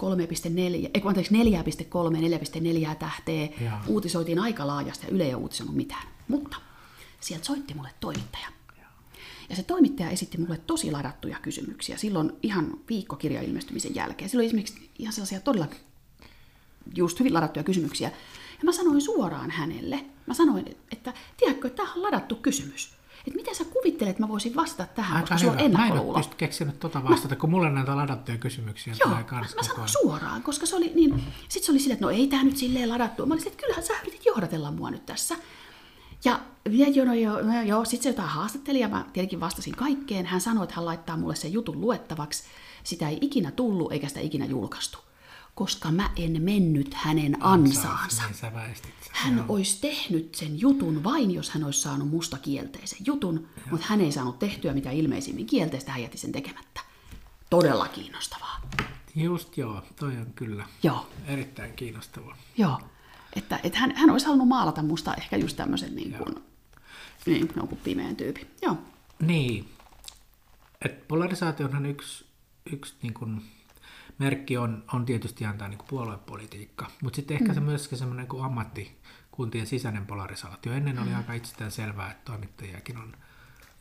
ei 0.93 1.01
anteeksi 1.06 1.34
4.3, 1.34 2.89
4.4 2.89 2.95
tähteä. 2.95 3.47
Uutisoitiin 3.88 4.39
aika 4.39 4.68
laajasti 4.68 5.08
ja 5.08 5.14
Yle 5.14 5.24
ei 5.24 5.34
ole 5.34 5.41
uutisoinut 5.41 5.76
mitään. 5.76 6.08
Mutta 6.28 6.58
sieltä 7.20 7.45
soitti 7.45 7.74
mulle 7.74 7.89
toimittaja. 7.99 8.47
Ja 9.54 9.58
se 9.58 9.64
toimittaja 9.64 10.10
esitti 10.10 10.38
mulle 10.38 10.58
tosi 10.58 10.91
ladattuja 10.91 11.38
kysymyksiä 11.41 11.97
silloin 11.97 12.32
ihan 12.43 12.78
viikkokirja 12.89 13.41
ilmestymisen 13.41 13.95
jälkeen. 13.95 14.30
Silloin 14.30 14.45
esimerkiksi 14.45 14.89
ihan 14.99 15.14
sellaisia 15.14 15.39
todella 15.39 15.68
just 16.95 17.20
hyvin 17.20 17.34
ladattuja 17.34 17.64
kysymyksiä. 17.64 18.08
Ja 18.58 18.64
mä 18.64 18.72
sanoin 18.72 19.01
suoraan 19.01 19.51
hänelle, 19.51 20.06
mä 20.26 20.34
sanoin, 20.34 20.78
että 20.91 21.14
tiedätkö, 21.38 21.68
että 21.68 21.84
tämä 21.84 21.93
on 21.93 22.04
ladattu 22.04 22.36
kysymys. 22.36 22.93
Että 23.28 23.36
miten 23.36 23.56
sä 23.56 23.66
kuvittelet, 23.66 24.12
että 24.12 24.24
mä 24.24 24.28
voisin 24.28 24.56
vastata 24.56 24.93
tähän, 24.95 25.16
Aika 25.18 25.28
koska 25.28 25.38
sulla 25.38 25.54
on 25.54 25.60
ennakkoluulo. 25.60 26.18
Mä 26.18 26.24
en 26.24 26.36
keksinyt 26.38 26.80
tota 26.80 27.04
vastata, 27.04 27.36
mä, 27.36 27.39
kun 27.39 27.49
mulla 27.49 27.68
on 27.68 27.76
näitä 27.76 27.95
ladattuja 27.95 28.38
kysymyksiä. 28.38 28.95
Joo, 28.99 29.10
mä, 29.10 29.26
mä 29.32 29.64
sanoin 29.64 29.89
suoraan, 29.89 30.43
koska 30.43 30.66
se 30.66 30.76
oli 30.76 30.91
niin, 30.95 31.24
sit 31.49 31.64
se 31.64 31.72
oli 31.72 31.80
silleen, 31.80 31.95
että 31.95 32.06
no 32.06 32.12
ei 32.12 32.28
tämä 32.28 32.43
nyt 32.43 32.58
silleen 32.58 32.89
ladattu. 32.89 33.26
Mä 33.26 33.34
olisin, 33.34 33.51
että 33.51 33.62
kyllähän 33.62 33.84
sä 33.84 33.93
yritit 34.01 34.26
johdatella 34.26 34.72
mua 34.72 34.91
nyt 34.91 35.06
tässä. 35.06 35.36
Ja, 36.26 36.39
ja 36.69 36.89
jo, 36.89 37.05
no, 37.05 37.13
jo, 37.13 37.41
no, 37.41 37.61
joo, 37.61 37.86
sitten 37.86 38.03
se 38.03 38.09
jotain 38.09 38.30
haastatteli 38.30 38.80
ja 38.80 38.88
mä 38.88 39.05
tietenkin 39.13 39.39
vastasin 39.39 39.76
kaikkeen. 39.76 40.26
Hän 40.26 40.41
sanoi, 40.41 40.63
että 40.63 40.76
hän 40.76 40.86
laittaa 40.86 41.17
mulle 41.17 41.36
sen 41.36 41.53
jutun 41.53 41.82
luettavaksi. 41.82 42.43
Sitä 42.84 43.09
ei 43.09 43.17
ikinä 43.21 43.51
tullut 43.51 43.91
eikä 43.91 44.07
sitä 44.07 44.19
ikinä 44.19 44.45
julkaistu 44.45 44.97
koska 45.55 45.91
mä 45.91 46.09
en 46.15 46.41
mennyt 46.41 46.93
hänen 46.93 47.38
ansaansa. 47.39 48.24
Niin 48.30 48.93
hän 49.11 49.38
Joo. 49.38 49.45
olisi 49.49 49.82
tehnyt 49.82 50.36
sen 50.36 50.59
jutun 50.61 51.03
vain, 51.03 51.32
jos 51.32 51.49
hän 51.49 51.63
olisi 51.63 51.82
saanut 51.82 52.09
musta 52.09 52.38
kielteisen 52.38 52.99
jutun, 53.05 53.36
Joo. 53.36 53.65
mutta 53.71 53.86
hän 53.89 54.01
ei 54.01 54.11
saanut 54.11 54.39
tehtyä 54.39 54.74
mitä 54.74 54.91
ilmeisimmin 54.91 55.45
kielteistä, 55.45 55.91
hän 55.91 56.01
jätti 56.01 56.17
sen 56.17 56.32
tekemättä. 56.32 56.82
Todella 57.49 57.88
kiinnostavaa. 57.88 58.61
Just 59.15 59.57
joo, 59.57 59.82
toi 59.99 60.17
on 60.17 60.34
kyllä 60.36 60.65
joo. 60.84 61.07
erittäin 61.28 61.74
kiinnostavaa. 61.74 62.38
Joo, 62.57 62.82
että, 63.36 63.60
että 63.64 63.80
hän, 63.80 63.96
hän 63.96 64.10
olisi 64.10 64.26
halunnut 64.26 64.48
maalata 64.48 64.84
musta 64.84 65.14
ehkä 65.14 65.38
just 65.38 65.58
tämmöisen 65.58 65.96
niin 65.96 66.14
kuin, 66.14 66.36
niin, 67.26 67.50
jonkun 67.56 67.78
pimeän 67.78 68.16
tyypin. 68.16 68.48
Joo. 68.62 68.78
Niin, 69.20 69.70
että 70.82 71.06
polarisaatiohan 71.08 71.86
yksi, 71.86 72.26
yksi 72.72 72.96
niin 73.02 73.14
kuin 73.14 73.42
merkki 74.18 74.58
on, 74.58 74.84
on 74.94 75.06
tietysti 75.06 75.46
antaa 75.46 75.68
niin 75.68 75.80
puoluepolitiikka, 75.90 76.92
mutta 77.02 77.16
sitten 77.16 77.36
ehkä 77.36 77.48
mm. 77.48 77.54
se 77.54 77.60
myöskin 77.60 77.98
semmoinen 77.98 78.28
kuin 78.28 78.46
ammattikuntien 78.46 79.68
sisäinen 79.68 80.06
polarisaatio. 80.06 80.74
Ennen 80.74 81.00
oli 81.00 81.10
mm. 81.10 81.18
aika 81.18 81.34
itsestään 81.34 81.72
selvää, 81.72 82.12
että 82.12 82.26
toimittajiakin 82.26 82.98
on 82.98 83.18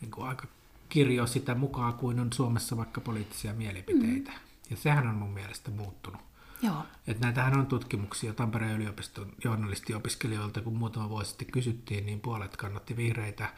niin 0.01 0.11
kuin 0.11 0.29
aika 0.29 0.47
kirjo 0.89 1.27
sitä 1.27 1.55
mukaan 1.55 1.95
kuin 1.95 2.21
on 2.21 2.33
Suomessa 2.33 2.77
vaikka 2.77 3.01
poliittisia 3.01 3.53
mielipiteitä. 3.53 4.31
Mm. 4.31 4.39
Ja 4.71 4.77
sehän 4.77 5.09
on 5.09 5.15
mun 5.15 5.31
mielestä 5.31 5.71
muuttunut. 5.71 6.21
Joo. 6.63 6.85
Et 7.07 7.21
näitähän 7.21 7.59
on 7.59 7.67
tutkimuksia 7.67 8.35
Tampereen 8.35 8.77
yliopiston 8.77 9.33
journalistiopiskelijoilta, 9.45 10.61
kun 10.61 10.77
muutama 10.77 11.09
vuosi 11.09 11.29
sitten 11.29 11.51
kysyttiin, 11.51 12.07
niin 12.07 12.21
puolet 12.21 12.57
kannatti 12.57 12.97
vihreitä, 12.97 13.49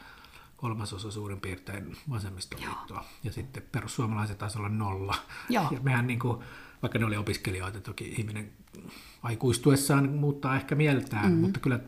kolmasosa 0.57 1.11
suurin 1.11 1.39
piirtein 1.39 1.97
vasemmistoliittoa. 2.09 2.97
Joo. 2.97 3.05
Ja 3.23 3.31
sitten 3.31 3.63
perussuomalaiset 3.71 4.37
taisi 4.37 4.57
olla 4.57 4.69
nolla. 4.69 5.15
Joo. 5.49 5.67
Ja 5.71 5.79
mehän 5.79 6.07
niin 6.07 6.19
kuin, 6.19 6.43
vaikka 6.81 6.99
ne 6.99 7.05
oli 7.05 7.17
opiskelijoita, 7.17 7.81
toki 7.81 8.07
ihminen 8.17 8.51
aikuistuessaan 9.23 10.09
muuttaa 10.09 10.55
ehkä 10.55 10.75
mieltään, 10.75 11.25
mm-hmm. 11.25 11.41
mutta 11.41 11.59
kyllä 11.59 11.79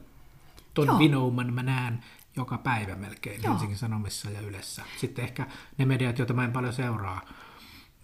ton 0.74 0.88
Joo. 0.88 1.00
vinouman 1.00 1.54
mä 1.54 1.64
näen 1.64 2.04
joka 2.36 2.58
päivä 2.58 2.96
melkein 2.96 3.44
Joo. 3.44 3.52
Helsingin 3.54 3.78
Sanomissa 3.78 4.30
ja 4.30 4.42
Ylessä. 4.42 4.84
Sitten 4.98 5.26
ehkä 5.26 5.48
ne 5.78 5.86
mediat, 5.86 6.18
joita 6.20 6.34
mä 6.34 6.46
en 6.46 6.52
paljon 6.52 6.74
seuraa 6.74 7.22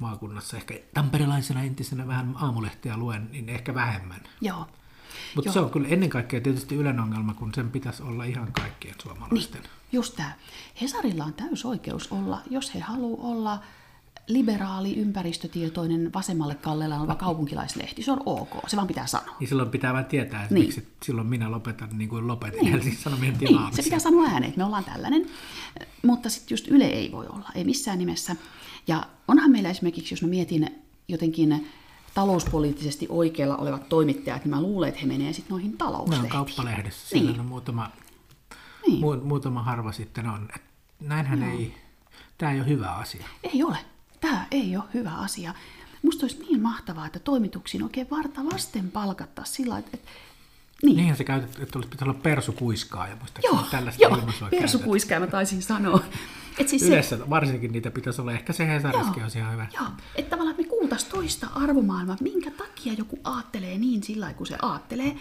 maakunnassa, 0.03 0.57
ehkä 0.57 0.73
tamperelaisena 0.93 1.63
entisenä 1.63 2.07
vähän 2.07 2.35
aamulehteä 2.35 2.97
luen, 2.97 3.29
niin 3.31 3.49
ehkä 3.49 3.73
vähemmän. 3.73 4.21
Joo. 4.41 4.67
Mutta 5.35 5.51
se 5.51 5.59
on 5.59 5.71
kyllä 5.71 5.87
ennen 5.87 6.09
kaikkea 6.09 6.41
tietysti 6.41 6.75
Ylen 6.75 6.99
ongelma, 6.99 7.33
kun 7.33 7.53
sen 7.53 7.71
pitäisi 7.71 8.03
olla 8.03 8.23
ihan 8.23 8.51
kaikkien 8.51 8.95
suomalaisten. 9.03 9.61
Niin, 9.61 9.71
just 9.91 10.15
tämä. 10.15 10.31
Hesarilla 10.81 11.25
on 11.25 11.33
täysoikeus 11.33 12.11
olla, 12.11 12.41
jos 12.49 12.75
he 12.75 12.79
haluavat 12.79 13.25
olla 13.25 13.59
liberaali, 14.27 14.95
ympäristötietoinen, 14.95 16.13
vasemmalle 16.13 16.55
kalleella 16.55 16.99
oleva 16.99 17.15
kaupunkilaislehti. 17.15 18.03
Se 18.03 18.11
on 18.11 18.23
ok, 18.25 18.49
se 18.67 18.75
vaan 18.75 18.87
pitää 18.87 19.07
sanoa. 19.07 19.35
Niin 19.39 19.47
silloin 19.47 19.69
pitää 19.69 19.93
vain 19.93 20.05
tietää, 20.05 20.43
että 20.43 20.53
niin. 20.53 20.65
miksi 20.65 20.87
silloin 21.03 21.27
minä 21.27 21.51
lopetan 21.51 21.97
niin 21.97 22.09
kuin 22.09 22.27
lopetin 22.27 22.59
niin. 22.59 22.71
Helsingin 22.71 22.99
Sanomien 22.99 23.37
tilaamisen. 23.37 23.69
Niin, 23.69 23.75
se 23.75 23.83
pitää 23.83 23.99
sanoa 23.99 24.23
ääneen, 24.23 24.43
että 24.43 24.57
me 24.57 24.63
ollaan 24.63 24.83
tällainen. 24.83 25.25
Mutta 26.03 26.29
sitten 26.29 26.53
just 26.53 26.67
Yle 26.67 26.85
ei 26.85 27.11
voi 27.11 27.27
olla, 27.27 27.49
ei 27.55 27.63
missään 27.63 27.99
nimessä. 27.99 28.35
Ja 28.87 29.03
onhan 29.27 29.51
meillä 29.51 29.69
esimerkiksi, 29.69 30.13
jos 30.13 30.21
mä 30.21 30.27
mietin 30.27 30.83
jotenkin 31.07 31.67
talouspoliittisesti 32.13 33.07
oikealla 33.09 33.57
olevat 33.57 33.89
toimittajat, 33.89 34.45
niin 34.45 34.49
mä 34.49 34.61
luulen, 34.61 34.89
että 34.89 35.01
he 35.01 35.07
menee 35.07 35.33
sitten 35.33 35.49
noihin 35.49 35.77
talouslehtiin. 35.77 36.29
Ne 36.31 36.37
on 36.37 36.45
kauppalehdessä, 36.45 37.09
siellä 37.09 37.31
niin. 37.31 37.39
on 37.39 37.45
muutama, 37.45 37.91
niin. 38.87 38.99
mu, 38.99 39.15
muutama 39.15 39.63
harva 39.63 39.91
sitten 39.91 40.29
on. 40.29 40.49
Et 40.55 40.61
näinhän 40.99 41.39
no. 41.39 41.51
ei, 41.51 41.75
tämä 42.37 42.51
ei 42.51 42.59
ole 42.59 42.67
hyvä 42.67 42.91
asia. 42.91 43.25
Ei 43.43 43.63
ole 43.63 43.77
tämä 44.23 44.45
ei 44.51 44.77
ole 44.77 44.85
hyvä 44.93 45.11
asia. 45.11 45.53
Musta 46.03 46.25
olisi 46.25 46.39
niin 46.39 46.61
mahtavaa, 46.61 47.05
että 47.05 47.19
toimituksiin 47.19 47.83
oikein 47.83 48.09
varta 48.09 48.45
vasten 48.53 48.91
palkattaa 48.91 49.45
sillä 49.45 49.77
että, 49.77 49.89
että 49.93 50.11
niin. 50.83 50.97
Niinhän 50.97 51.17
se 51.17 51.23
käytet, 51.23 51.59
että 51.59 51.77
olisi 51.79 51.89
pitänyt 51.89 52.13
olla 52.13 52.23
persukuiskaa 52.23 53.07
ja 53.07 53.17
joo, 53.43 53.59
tällaista 53.71 54.03
joo, 54.03 54.17
persukuiskaa 54.49 55.19
mä 55.19 55.27
taisin 55.27 55.61
sanoa. 55.61 56.03
Et 56.57 56.69
siis 56.69 56.81
Yleensä 56.81 57.17
se, 57.17 57.29
varsinkin 57.29 57.71
niitä 57.71 57.91
pitäisi 57.91 58.21
olla, 58.21 58.31
ehkä 58.31 58.53
se 58.53 58.67
Hesariskin 58.67 59.23
olisi 59.23 59.39
ihan 59.39 59.53
hyvä. 59.53 59.67
Joo, 59.73 59.87
että 60.15 60.29
tavallaan 60.29 60.57
me 60.57 60.63
kuultaisiin 60.63 61.11
toista 61.11 61.47
arvomaailmaa, 61.55 62.17
minkä 62.21 62.51
takia 62.51 62.93
joku 62.93 63.19
aattelee 63.23 63.77
niin 63.77 64.03
sillä 64.03 64.33
kuin 64.33 64.47
se 64.47 64.55
aattelee. 64.61 65.15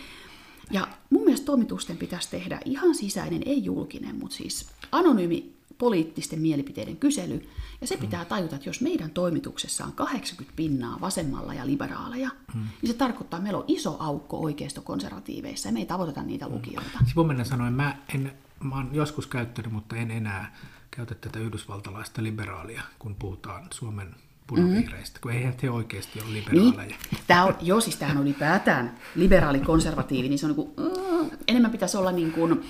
Ja 0.71 0.89
mun 1.11 1.25
mielestä 1.25 1.47
toimitusten 1.47 1.97
pitäisi 1.97 2.31
tehdä 2.31 2.61
ihan 2.65 2.95
sisäinen, 2.95 3.43
ei 3.47 3.65
julkinen, 3.65 4.17
mutta 4.17 4.37
siis 4.37 4.67
anonyymi 4.93 5.53
poliittisten 5.83 6.41
mielipiteiden 6.41 6.97
kysely, 6.97 7.49
ja 7.81 7.87
se 7.87 7.97
pitää 7.97 8.25
tajuta, 8.25 8.57
että 8.57 8.69
jos 8.69 8.81
meidän 8.81 9.11
toimituksessa 9.11 9.85
on 9.85 9.93
80 9.93 10.57
pinnaa 10.57 11.01
vasemmalla 11.01 11.55
ja 11.55 11.67
liberaaleja, 11.67 12.31
mm. 12.55 12.61
niin 12.83 12.93
se 12.93 12.99
tarkoittaa, 12.99 13.39
että 13.39 13.43
meillä 13.43 13.59
on 13.59 13.65
iso 13.69 13.97
aukko 13.99 14.41
oikeistokonservatiiveissa, 14.41 15.69
ja 15.69 15.73
me 15.73 15.79
ei 15.79 15.87
tavoiteta 15.87 16.23
niitä 16.23 16.47
mm. 16.47 16.53
lukijoita. 16.55 16.99
Sivumennen 17.07 17.47
sanoen, 17.47 17.73
mä, 17.73 17.97
en, 18.15 18.33
mä 18.61 18.75
oon 18.75 18.91
joskus 18.93 19.27
käyttänyt, 19.27 19.73
mutta 19.73 19.97
en 19.97 20.11
enää 20.11 20.55
käytä 20.91 21.15
tätä 21.15 21.39
yhdysvaltalaista 21.39 22.23
liberaalia, 22.23 22.83
kun 22.99 23.15
puhutaan 23.15 23.67
Suomen 23.71 24.15
punavihreistä, 24.47 25.19
mm. 25.19 25.23
kun 25.23 25.33
eihän 25.33 25.55
he 25.63 25.71
oikeasti 25.71 26.21
ole 26.21 26.33
liberaaleja. 26.33 26.97
Niin. 27.11 27.23
Tämä 27.27 27.45
on, 27.45 27.57
joo, 27.61 27.81
siis 27.81 27.97
tämähän 27.97 28.19
on 28.19 28.25
ylipäätään 28.25 28.99
liberaali-konservatiivi, 29.15 30.29
niin 30.29 30.39
se 30.39 30.47
on 30.47 30.55
niin 30.57 30.67
kuin, 30.67 30.71
mm, 30.77 31.31
enemmän 31.49 31.71
pitäisi 31.71 31.97
olla 31.97 32.13
niin 32.13 32.33
kuin, 32.33 32.63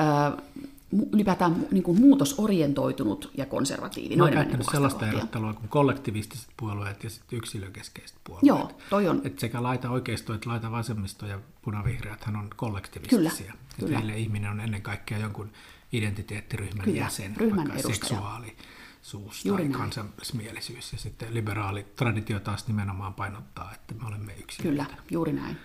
äh, 0.00 0.32
ylipäätään 1.12 1.66
niin 1.70 1.82
kuin 1.82 2.00
muutosorientoitunut 2.00 3.30
ja 3.36 3.46
konservatiivi. 3.46 4.16
Mä 4.16 4.24
oon 4.24 4.32
käyttänyt 4.32 4.66
niin 4.66 4.72
sellaista 4.72 5.08
erottelua 5.08 5.52
kuin 5.52 5.68
kollektivistiset 5.68 6.48
puolueet 6.56 7.04
ja 7.04 7.10
sitten 7.10 7.38
yksilökeskeiset 7.38 8.18
puolueet. 8.24 8.46
Joo, 8.46 8.70
toi 8.90 9.08
on. 9.08 9.20
Et 9.24 9.38
sekä 9.38 9.62
laita 9.62 9.90
oikeisto 9.90 10.34
että 10.34 10.50
laita 10.50 10.70
vasemmisto 10.70 11.26
ja 11.26 11.38
punavihreät 11.62 12.24
hän 12.24 12.36
on 12.36 12.50
kollektivistisia. 12.56 13.46
Kyllä, 13.46 13.54
kyllä. 13.80 13.98
Heille 13.98 14.18
ihminen 14.18 14.50
on 14.50 14.60
ennen 14.60 14.82
kaikkea 14.82 15.18
jonkun 15.18 15.50
identiteettiryhmän 15.92 16.84
kyllä, 16.84 16.98
jäsen, 16.98 17.36
ryhmän 17.36 17.68
vaikka 17.68 17.74
edustaja. 17.74 17.94
seksuaalisuus 17.94 19.44
Juuri 19.44 19.68
tai 19.68 19.78
kansallismielisyys. 19.78 20.92
Ja 20.92 20.98
sitten 20.98 21.34
liberaali 21.34 21.86
traditio 21.96 22.40
taas 22.40 22.68
nimenomaan 22.68 23.14
painottaa, 23.14 23.72
että 23.74 23.94
me 23.94 24.08
olemme 24.08 24.32
yksilöitä. 24.32 24.84
Kyllä, 24.84 25.02
juuri 25.10 25.32
näin. 25.32 25.56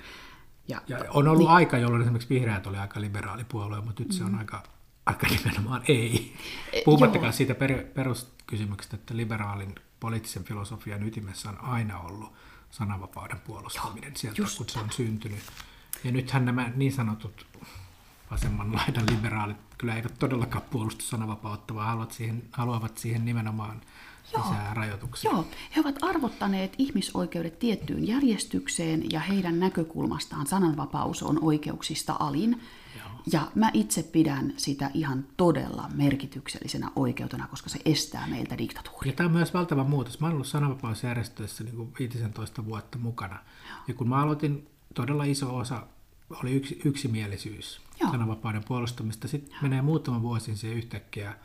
Ja, 0.68 0.82
ja 0.88 0.98
on 1.10 1.28
ollut 1.28 1.48
niin. 1.48 1.56
aika, 1.56 1.78
jolloin 1.78 2.02
esimerkiksi 2.02 2.30
vihreät 2.30 2.68
oli 2.68 2.78
aika 2.78 3.02
liberaali 3.02 3.44
puolue, 3.44 3.82
mutta 3.82 4.04
nyt 4.04 4.12
mm. 4.12 4.18
se 4.18 4.24
on 4.24 4.32
mm. 4.32 4.38
aika 4.38 4.64
aika 5.06 5.28
nimenomaan 5.28 5.82
ei. 5.88 6.36
E, 6.74 6.82
Puhumattakaan 6.86 7.34
siitä 7.34 7.56
per, 7.56 7.86
peruskysymyksestä, 7.94 8.96
että 8.96 9.18
liberaalin 9.18 9.76
poliittisen 10.00 10.44
filosofian 10.44 11.04
ytimessä 11.04 11.50
on 11.50 11.62
aina 11.62 12.00
ollut 12.00 12.34
sananvapauden 12.72 13.40
puolustaminen 13.40 14.10
Joo, 14.10 14.18
sieltä, 14.18 14.42
kun 14.58 14.70
se 14.70 14.80
on 14.80 14.92
syntynyt. 14.92 15.44
Ja 16.04 16.12
nythän 16.12 16.46
nämä 16.46 16.72
niin 16.76 16.94
sanotut 16.94 17.46
vasemman 18.32 18.76
laidan 18.76 19.06
liberaalit 19.12 19.58
kyllä 19.78 19.96
eivät 19.96 20.20
todellakaan 20.20 20.64
puolusta 20.72 21.04
sananvapautta, 21.06 21.76
vaan 21.76 21.88
haluavat 21.88 22.12
siihen, 22.12 22.44
haluavat 22.52 22.98
siihen 22.98 23.26
nimenomaan 23.26 23.82
Joo. 24.34 24.42
lisää 24.42 24.74
rajoituksia. 24.74 25.32
Joo, 25.32 25.48
he 25.76 25.82
ovat 25.82 25.96
arvottaneet 26.02 26.74
ihmisoikeudet 26.78 27.60
tiettyyn 27.60 28.08
järjestykseen 28.08 29.12
ja 29.12 29.20
heidän 29.20 29.60
näkökulmastaan 29.60 30.48
sananvapaus 30.48 31.24
on 31.24 31.44
oikeuksista 31.44 32.16
alin. 32.20 32.62
Ja 33.32 33.52
mä 33.56 33.70
itse 33.74 34.04
pidän 34.04 34.54
sitä 34.58 34.92
ihan 34.94 35.26
todella 35.38 35.90
merkityksellisenä 35.94 36.92
oikeutena, 36.96 37.48
koska 37.48 37.70
se 37.70 37.80
estää 37.86 38.28
meiltä 38.28 38.58
diktatuuria. 38.58 39.12
Ja 39.12 39.16
tämä 39.16 39.28
on 39.28 39.34
myös 39.34 39.54
valtava 39.54 39.84
muutos. 39.84 40.20
Mä 40.20 40.28
olen 40.28 40.34
ollut 40.34 40.48
sananvapausjärjestöissä 40.48 41.64
niin 41.64 41.76
kuin 41.76 41.94
15 42.00 42.66
vuotta 42.66 42.98
mukana. 42.98 43.40
Ja 43.88 43.94
kun 43.94 44.10
mä 44.10 44.22
aloitin, 44.22 44.68
todella 44.94 45.24
iso 45.24 45.58
osa 45.58 45.88
oli 46.30 46.52
yksi, 46.52 46.82
yksimielisyys 46.86 47.82
Joo. 48.02 48.12
sananvapauden 48.12 48.64
puolustamista. 48.68 49.28
Sitten 49.28 49.52
Joo. 49.52 49.62
menee 49.62 49.82
muutama 49.82 50.22
vuosi, 50.22 50.56
se 50.56 50.74
yhtäkkiä 50.74 51.36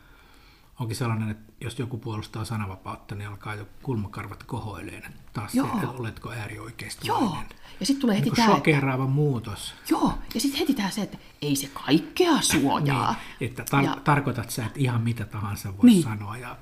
onkin 0.81 0.95
sellainen, 0.95 1.29
että 1.29 1.53
jos 1.61 1.79
joku 1.79 1.97
puolustaa 1.97 2.45
sananvapautta, 2.45 3.15
niin 3.15 3.29
alkaa 3.29 3.55
jo 3.55 3.67
kulmakarvat 3.83 4.43
kohoileen. 4.43 5.13
Taas 5.33 5.55
Joo. 5.55 5.79
se, 5.81 5.87
oletko 5.87 6.31
äärioikeistolainen. 6.31 7.29
Joo. 7.29 7.43
Ja 7.79 7.85
sitten 7.85 8.01
tulee 8.01 8.15
heti 8.15 8.29
niin 8.29 8.35
tämä, 8.35 8.47
shokeraava 8.47 9.03
että... 9.03 9.13
muutos. 9.13 9.73
Joo, 9.89 10.13
ja 10.33 10.39
sitten 10.39 10.59
heti 10.59 10.73
tämä 10.73 10.89
se, 10.89 11.01
että 11.01 11.17
ei 11.41 11.55
se 11.55 11.69
kaikkea 11.85 12.41
suojaa. 12.41 13.15
niin, 13.39 13.49
että 13.49 13.63
tar- 13.63 13.85
ja... 13.85 13.97
tarkoitat 14.03 14.49
sä, 14.49 14.65
että 14.65 14.79
ihan 14.79 15.01
mitä 15.01 15.25
tahansa 15.25 15.77
voi 15.77 15.85
niin. 15.89 16.03
sanoa. 16.03 16.37
Ja 16.37 16.57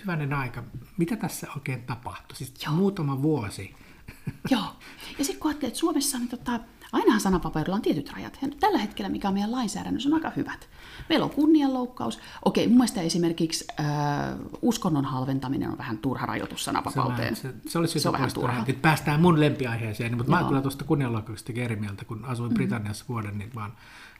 hyvänen 0.00 0.32
aika, 0.32 0.62
mitä 0.96 1.16
tässä 1.16 1.46
oikein 1.56 1.82
tapahtui? 1.82 2.36
Siis 2.36 2.54
Joo. 2.64 2.74
muutama 2.74 3.22
vuosi. 3.22 3.74
Joo, 4.50 4.76
ja 5.18 5.24
sitten 5.24 5.40
kun 5.40 5.48
ajattelee, 5.48 5.68
että 5.68 5.80
Suomessa 5.80 6.18
niin 6.18 6.28
tota, 6.28 6.60
Ainahan 6.92 7.20
sananvapaudella 7.20 7.76
on 7.76 7.82
tietyt 7.82 8.12
rajat. 8.12 8.38
Ja 8.42 8.48
tällä 8.60 8.78
hetkellä, 8.78 9.08
mikä 9.08 9.28
on 9.28 9.34
meidän 9.34 9.52
lainsäädännössä, 9.52 10.08
on 10.08 10.14
aika 10.14 10.32
hyvät. 10.36 10.68
Meillä 11.08 11.24
on 11.24 11.30
kunnianloukkaus. 11.30 12.20
Okei, 12.44 12.66
mun 12.66 12.76
mielestä 12.76 13.00
esimerkiksi 13.00 13.64
äh, 13.80 13.86
uskonnon 14.62 15.04
halventaminen 15.04 15.70
on 15.70 15.78
vähän 15.78 15.98
turha 15.98 16.26
rajoitus 16.26 16.64
sananvapauteen. 16.64 17.36
Se, 17.36 17.42
se, 17.42 17.54
se 17.66 17.78
olisi 17.78 18.00
se 18.00 18.08
on 18.08 18.12
vähän 18.12 18.32
turha. 18.34 18.64
Päästään 18.82 19.20
mun 19.20 19.40
lempiaiheeseen, 19.40 20.16
mutta 20.16 20.32
Joo. 20.32 20.36
mä 20.36 20.40
oon 20.40 20.48
kyllä 20.48 20.62
tuosta 20.62 20.84
kunnianloukkauksesta 20.84 21.52
eri 21.56 21.76
mieltä, 21.76 22.04
kun 22.04 22.24
asuin 22.24 22.48
mm-hmm. 22.48 22.54
Britanniassa 22.54 23.04
vuoden, 23.08 23.38
niin 23.38 23.50
vaan 23.54 23.72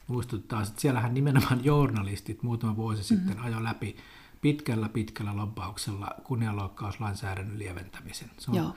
muistuttaa, 0.07 0.63
että 0.63 0.81
siellähän 0.81 1.15
nimenomaan 1.15 1.65
journalistit 1.71 2.43
muutama 2.43 2.77
vuosi 2.77 3.05
sitten 3.05 3.29
mm-hmm. 3.29 3.45
ajoi 3.45 3.63
läpi 3.65 3.97
pitkällä 4.41 4.89
pitkällä 4.89 5.37
lobbauksella 5.37 6.09
kunnianloukkauslainsäädännön 6.25 7.59
lieventämisen. 7.59 8.31
Se 8.39 8.51
on, 8.51 8.57
Joo. 8.57 8.75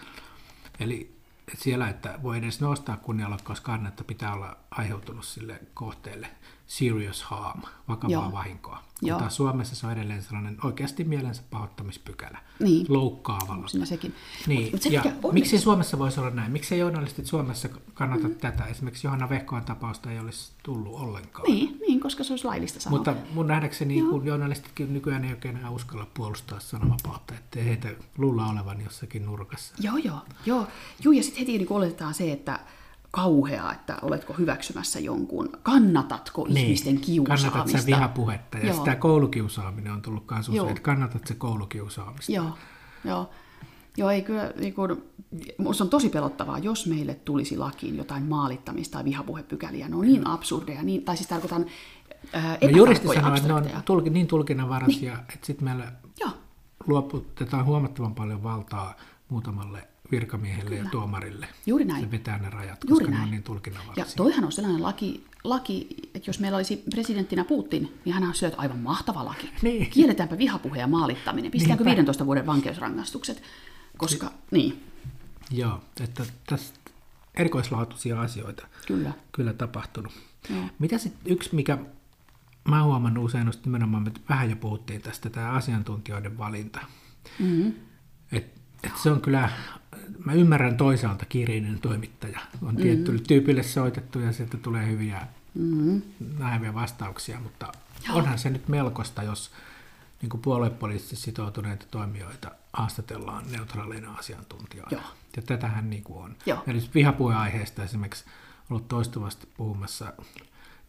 Eli 0.80 1.15
siellä, 1.54 1.90
että 1.90 2.20
voi 2.24 2.38
edes 2.38 2.62
nostaa 2.62 2.98
kunnianloukkauskannetta, 2.98 4.04
pitää 4.04 4.34
olla 4.34 4.58
aiheutunut 4.72 5.26
sille 5.26 5.60
kohteelle 5.74 6.28
serious 6.68 7.24
harm, 7.24 7.62
vakavaa 7.88 8.12
Joo. 8.12 8.32
vahinkoa. 8.32 8.84
Joo. 9.02 9.20
Mutta 9.20 9.34
Suomessa 9.34 9.76
se 9.76 9.88
on 9.88 9.94
edelleen 9.94 10.24
sellainen 10.24 10.58
oikeasti 10.64 11.04
mielensä 11.04 11.44
pahoittamispykälä, 11.50 12.38
niin. 12.60 12.86
loukkaavalla. 12.90 13.68
Siinä 13.68 13.86
sekin. 13.86 14.16
Niin. 14.48 14.72
Mut 14.72 14.82
se, 14.82 14.90
ja 14.90 15.04
miksi 15.32 15.58
Suomessa 15.58 16.00
voisi 16.00 16.20
olla 16.20 16.30
näin? 16.30 16.52
Miksi 16.52 16.78
journalistit 16.78 17.26
Suomessa 17.26 17.70
kannata 17.94 18.28
mm. 18.28 18.36
tätä? 18.36 18.66
Esimerkiksi 18.66 19.08
Johanna 19.08 19.30
Vehkoan 19.30 19.66
tapausta 19.66 20.12
ei 20.12 20.20
olisi 20.20 20.52
tullut 20.64 21.00
ollenkaan. 21.00 21.52
Niin, 21.52 21.78
niin 21.88 22.00
koska 22.00 22.24
se 22.24 22.34
olisi 22.34 22.46
laillista 22.46 22.80
sanoa. 22.80 22.98
Mutta 22.98 23.16
mun 23.34 23.48
nähdäkseni, 23.48 23.98
Joo. 23.98 24.10
kun 24.10 24.26
journalistitkin 24.26 24.94
nykyään 24.94 25.26
ei 25.26 25.32
oikein 25.32 25.58
enää 25.58 25.70
uskalla 25.70 26.08
puolustaa 26.14 26.60
sananvapautta, 26.60 27.34
ettei 27.34 27.66
heitä 27.66 27.90
luulla 28.18 28.48
olevan 28.48 28.82
jossakin 28.82 29.26
nurkassa. 29.26 29.74
Joo, 29.80 29.98
joo. 29.98 30.20
joo. 30.46 30.68
joo 31.04 31.12
ja 31.12 31.24
sitten 31.24 31.40
heti 31.40 31.58
niin 31.58 31.72
oletetaan 31.72 32.14
se, 32.14 32.32
että 32.32 32.60
kauheaa, 33.16 33.74
että 33.74 33.98
oletko 34.02 34.34
hyväksymässä 34.34 35.00
jonkun, 35.00 35.50
kannatatko 35.64 36.48
niin. 36.48 36.58
ihmisten 36.58 37.00
kiusaamista. 37.00 37.52
Kannatat 37.52 37.82
sä 37.82 37.86
vihapuhetta 37.86 38.58
ja 38.58 38.66
Joo. 38.66 38.78
sitä 38.78 38.96
koulukiusaaminen 38.96 39.94
on 39.94 40.02
tullut 40.02 40.24
myös 40.32 40.50
usein, 40.50 40.70
että 40.70 40.82
kannatat 40.82 41.28
sä 41.28 41.36
koulukiusaamista. 41.36 42.32
Joo, 42.32 42.58
Joo. 43.06 43.30
Joo, 43.98 44.10
ei 44.10 44.22
kyllä, 44.22 44.54
niin 44.60 44.74
kuin, 44.74 45.04
minusta 45.58 45.84
on 45.84 45.90
tosi 45.90 46.10
pelottavaa, 46.10 46.60
jos 46.60 46.88
meille 46.88 47.14
tulisi 47.16 47.58
lakiin 47.58 47.98
jotain 47.98 48.24
maalittamista 48.24 48.94
tai 48.94 49.06
vihapuhepykäliä. 49.06 49.90
Ne 49.90 49.96
on 49.96 50.06
niin 50.06 50.28
absurdeja, 50.28 50.84
niin, 50.84 51.06
tai 51.06 51.18
siis 51.18 51.30
tarkoitan 51.30 51.66
ää, 52.34 52.58
no, 52.62 52.70
Juristi 52.70 53.08
sanoo, 53.08 53.36
että 53.36 53.48
ne 53.48 53.54
on 53.54 53.84
tulki, 53.86 54.10
niin 54.10 54.28
tulkinnanvaraisia, 54.28 55.14
niin. 55.14 55.26
että 55.34 55.46
sitten 55.46 55.66
meillä 55.66 55.92
Joo. 56.20 56.32
luoputetaan 56.88 57.66
huomattavan 57.66 58.16
paljon 58.16 58.44
valtaa 58.44 58.94
muutamalle 59.30 59.88
virkamiehelle 60.12 60.70
Kyllä. 60.70 60.84
ja 60.84 60.90
tuomarille. 60.90 61.48
Juuri 61.66 61.86
näin. 61.86 62.04
Se 62.04 62.12
vetää 62.12 62.38
ne 62.38 62.50
rajat, 62.50 62.84
Juuri 62.90 63.06
koska 63.06 63.12
näin. 63.12 63.22
ne 63.22 63.26
on 63.26 63.32
niin 63.32 63.44
tulkinnanvaraisia. 63.44 64.12
Ja 64.12 64.16
toihan 64.16 64.46
on 64.46 64.52
sellainen 64.52 64.84
laki, 64.84 65.26
laki, 65.44 65.88
että 66.14 66.30
jos 66.30 66.40
meillä 66.40 66.56
olisi 66.56 66.84
presidenttinä 66.90 67.44
Putin, 67.44 68.00
niin 68.06 68.14
hän 68.14 68.24
on 68.24 68.36
syöt 68.36 68.54
aivan 68.58 68.80
mahtava 68.80 69.26
laki. 69.26 69.50
Niin. 69.62 69.90
Kielletäänpä 69.90 70.38
vihapuhe 70.38 70.80
ja 70.80 70.88
maalittaminen. 70.88 71.52
Pistetäänkö 71.52 71.84
Niinpä. 71.84 71.98
15 71.98 72.26
vuoden 72.26 72.46
vankeusrangaistukset? 72.46 73.44
Koska, 73.98 74.28
si- 74.28 74.34
niin. 74.52 74.84
Joo, 75.52 75.82
että 76.04 76.24
tässä 76.48 76.74
erikoislaatuisia 77.36 78.22
asioita 78.22 78.68
kyllä, 78.88 79.12
kyllä 79.32 79.54
tapahtunut. 79.54 80.14
Joo. 80.50 80.64
Mitä 80.80 80.98
sitten 80.98 81.34
yksi, 81.34 81.56
mikä 81.56 81.78
mä 82.70 82.84
huomannut 82.84 83.26
usein, 83.26 83.52
nimenomaan 83.66 84.04
me 84.04 84.12
vähän 84.30 84.50
jo 84.50 84.56
puhuttiin 84.56 85.02
tästä, 85.02 85.30
tämä 85.30 85.52
asiantuntijoiden 85.52 86.38
valinta. 86.38 86.80
Mm-hmm. 87.40 87.74
Et, 88.32 88.62
et 88.84 88.98
se 89.04 89.12
on 89.12 89.22
kyllä 89.22 89.50
mä 90.26 90.34
ymmärrän 90.34 90.78
toisaalta 90.78 91.26
kirjeinen 91.26 91.80
toimittaja. 91.80 92.40
On 92.40 92.68
mm-hmm. 92.68 92.82
tietylle 92.82 93.22
tyypille 93.28 93.64
soitettu 93.64 94.20
ja 94.20 94.32
sieltä 94.32 94.58
tulee 94.58 94.88
hyviä 94.88 95.28
mm-hmm. 95.54 96.02
näiviä 96.40 96.74
vastauksia, 96.74 97.40
mutta 97.40 97.72
Joo. 98.08 98.18
onhan 98.18 98.40
se 98.40 98.50
nyt 98.50 98.68
melkoista, 98.68 99.24
jos 99.24 99.52
niin 100.22 100.30
kuin 100.30 100.42
puoluepoliittisesti 100.42 101.26
sitoutuneita 101.26 101.86
toimijoita 101.92 102.52
haastatellaan 102.74 103.44
neutraaleina 103.52 104.14
asiantuntijoina. 104.14 104.92
Joo. 104.92 105.02
Ja 105.36 105.42
tätähän 105.42 105.90
niin 105.90 106.04
kuin 106.04 106.24
on. 106.24 106.36
Joo. 106.46 106.64
Eli 106.68 106.90
vihapuheaiheesta 106.96 107.84
esimerkiksi 107.84 108.26
ollut 108.70 108.88
toistuvasti 108.88 109.48
puhumassa 109.58 110.14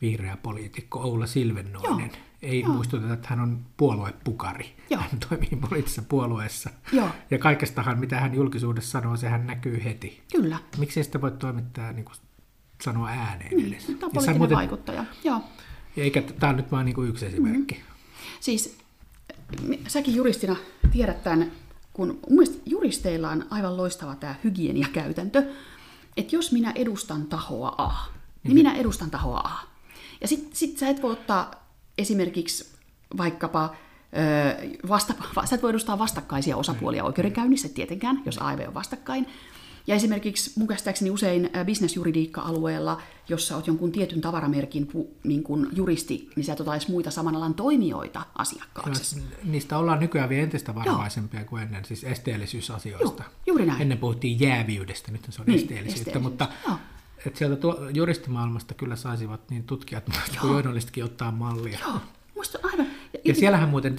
vihreä 0.01 0.37
poliitikko 0.37 1.01
Oula 1.01 1.27
Silvennoinen. 1.27 2.11
Joo. 2.11 2.19
Ei 2.43 2.61
Joo. 2.61 2.73
muistuteta, 2.73 3.15
että 3.15 3.29
hän 3.31 3.41
on 3.41 3.67
puoluepukari. 3.77 4.77
Joo. 4.91 5.01
Hän 5.01 5.21
toimii 5.29 5.59
poliittisessa 5.69 6.03
puolueessa. 6.03 6.71
Joo. 6.93 7.09
Ja 7.31 7.39
kaikestahan, 7.39 7.99
mitä 7.99 8.21
hän 8.21 8.35
julkisuudessa 8.35 8.91
sanoo, 8.91 9.17
sehän 9.17 9.47
näkyy 9.47 9.85
heti. 9.85 10.23
Kyllä. 10.33 10.59
Miksi 10.79 11.05
sitä 11.05 11.21
voi 11.21 11.31
toimittaa 11.31 11.93
niin 11.93 12.05
kuin 12.05 12.17
sanoa 12.85 13.09
ääneen 13.09 13.57
niin, 13.57 13.73
edes? 13.73 13.85
Tämä 13.85 13.95
on 13.95 14.01
poliittinen 14.01 14.37
muuten, 14.39 14.57
vaikuttaja. 14.57 15.05
Joo. 15.25 15.41
Eikä 15.97 16.23
tämä 16.23 16.51
on 16.51 16.57
nyt 16.57 16.73
vain 16.73 16.85
niin 16.85 17.09
yksi 17.09 17.27
esimerkki. 17.27 17.75
Mm-hmm. 17.75 17.97
Siis 18.41 18.79
säkin 19.89 20.15
juristina 20.15 20.57
tiedät 20.93 21.23
tämän, 21.23 21.53
kun 21.93 22.19
mun 22.31 22.45
juristeilla 22.67 23.31
on 23.31 23.47
aivan 23.51 23.77
loistava 23.77 24.15
tämä 24.15 24.35
hygieniakäytäntö, 24.45 25.55
että 26.17 26.37
jos 26.37 26.53
minä 26.53 26.73
edustan 26.75 27.27
tahoa 27.27 27.69
A, 27.79 27.89
niin, 27.89 28.25
niin 28.45 28.55
minä 28.55 28.75
edustan 28.75 29.11
tahoa 29.11 29.39
A. 29.39 29.76
Ja 30.21 30.29
sitten 30.29 30.57
sit 30.57 30.79
sä 30.79 30.89
et 30.89 31.03
voi 31.03 31.13
ottaa 31.13 31.51
esimerkiksi 31.99 32.77
vaikkapa 33.17 33.75
vasta, 34.89 35.15
sä 35.45 35.55
et 35.55 35.63
voi 35.63 35.71
edustaa 35.71 35.99
vastakkaisia 35.99 36.57
osapuolia 36.57 37.05
oikeudenkäynnissä 37.05 37.69
tietenkään, 37.69 38.23
jos 38.27 38.39
AIV 38.39 38.69
on 38.69 38.75
vastakkain. 38.75 39.27
Ja 39.87 39.95
esimerkiksi 39.95 40.53
mun 40.57 40.69
käsittääkseni 40.69 41.11
usein 41.11 41.51
bisnesjuridiikka-alueella, 41.65 43.03
jossa 43.29 43.55
olet 43.55 43.67
jonkun 43.67 43.93
tietyn 43.93 44.21
tavaramerkin 44.21 44.89
niin 45.25 45.43
kuin 45.43 45.67
juristi, 45.73 46.31
niin 46.37 46.45
sä 46.45 46.53
et 46.53 46.61
ota 46.61 46.71
muita 46.89 47.11
saman 47.11 47.37
alan 47.37 47.55
toimijoita 47.55 48.23
asiakkaaksi. 48.39 49.23
niistä 49.45 49.79
ollaan 49.79 50.01
nykyään 50.01 50.29
vielä 50.29 50.43
entistä 50.43 50.75
varovaisempia 50.75 51.41
Joo. 51.41 51.49
kuin 51.49 51.63
ennen, 51.63 51.85
siis 51.85 52.05
esteellisyysasioista. 52.05 53.23
Joo, 53.23 53.33
juuri 53.47 53.67
näin. 53.67 53.83
Ennen 53.83 53.99
puhuttiin 53.99 54.41
jäävyydestä, 54.41 55.13
nyt 55.13 55.27
se 55.29 55.43
on 55.43 55.47
niin, 55.47 55.61
esteellisyyttä, 55.61 56.19
mutta 56.19 56.49
Joo. 56.67 56.77
Että 57.27 57.39
sieltä 57.39 57.57
tuo, 57.57 57.89
juristimaailmasta 57.95 58.75
kyllä 58.75 58.97
saisivat 58.97 59.51
niin 59.51 59.65
tutkijat 59.65 60.05
kuin 60.41 60.53
journalistkin 60.53 61.05
ottaa 61.05 61.33
mallia. 61.33 61.79
Joo, 61.87 62.01
musta 62.37 62.59
aivan. 62.63 62.87
Ja, 63.13 63.21
ja 63.25 63.35
siellähän 63.35 63.69
muuten, 63.69 63.97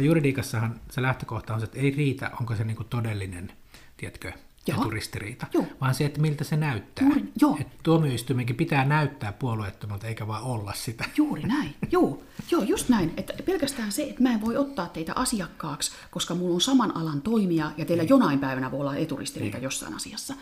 juridiikassahan 0.00 0.80
se 0.90 1.02
lähtökohta 1.02 1.54
on 1.54 1.60
se, 1.60 1.64
että 1.64 1.78
ei 1.78 1.90
riitä, 1.90 2.30
onko 2.40 2.56
se 2.56 2.64
niin 2.64 2.76
kuin 2.76 2.88
todellinen, 2.88 3.52
tiedätkö, 3.96 4.32
Joo. 4.66 4.80
eturistiriita, 4.80 5.46
Joo. 5.54 5.66
vaan 5.80 5.94
se, 5.94 6.04
että 6.04 6.20
miltä 6.20 6.44
se 6.44 6.56
näyttää. 6.56 7.04
Juuri, 7.04 7.24
joo. 7.40 7.56
Et 7.60 7.66
tuomioistuimenkin 7.82 8.56
pitää 8.56 8.84
näyttää 8.84 9.32
puolueettomalta, 9.32 10.06
eikä 10.06 10.26
vaan 10.26 10.42
olla 10.42 10.72
sitä. 10.72 11.04
Juuri 11.16 11.42
näin, 11.42 11.74
joo. 11.90 12.22
Joo, 12.50 12.62
just 12.62 12.88
näin. 12.88 13.12
Että 13.16 13.32
pelkästään 13.44 13.92
se, 13.92 14.02
että 14.02 14.22
mä 14.22 14.32
en 14.32 14.40
voi 14.40 14.56
ottaa 14.56 14.88
teitä 14.88 15.12
asiakkaaksi, 15.16 15.92
koska 16.10 16.34
mulla 16.34 16.54
on 16.54 16.60
saman 16.60 16.96
alan 16.96 17.22
toimija 17.22 17.72
ja 17.76 17.84
teillä 17.84 18.02
niin. 18.02 18.10
jonain 18.10 18.38
päivänä 18.38 18.70
voi 18.70 18.80
olla 18.80 18.96
eturistiriita 18.96 19.56
niin. 19.56 19.64
jossain 19.64 19.94
asiassa. 19.94 20.34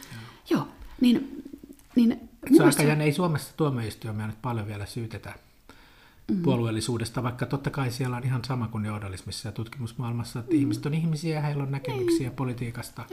Joo, 0.51 0.59
joo. 0.59 0.69
niin... 1.01 1.43
niin 1.97 2.31
se 2.57 2.63
on 2.63 2.69
aika 2.69 2.83
jännä, 2.83 3.05
ei 3.05 3.13
Suomessa 3.13 3.57
tuomioistuimia 3.57 4.27
nyt 4.27 4.43
paljon 4.43 4.67
vielä 4.67 4.87
syytetä 4.87 5.35
mm. 6.31 6.43
puolueellisuudesta, 6.43 7.23
vaikka 7.23 7.47
totta 7.47 7.71
kai 7.71 7.91
siellä 7.91 8.17
on 8.17 8.25
ihan 8.25 8.45
sama 8.45 8.69
kuin 8.69 8.85
journalismissa 8.85 9.49
ja 9.49 9.53
tutkimusmaailmassa, 9.53 10.41
että 10.41 10.53
mm. 10.53 10.59
ihmiset 10.59 10.87
on 10.87 10.95
ihmisiä 10.95 11.35
ja 11.35 11.41
heillä 11.41 11.63
on 11.63 11.71
näkemyksiä 11.71 12.29
niin. 12.29 12.37
politiikasta, 12.37 13.05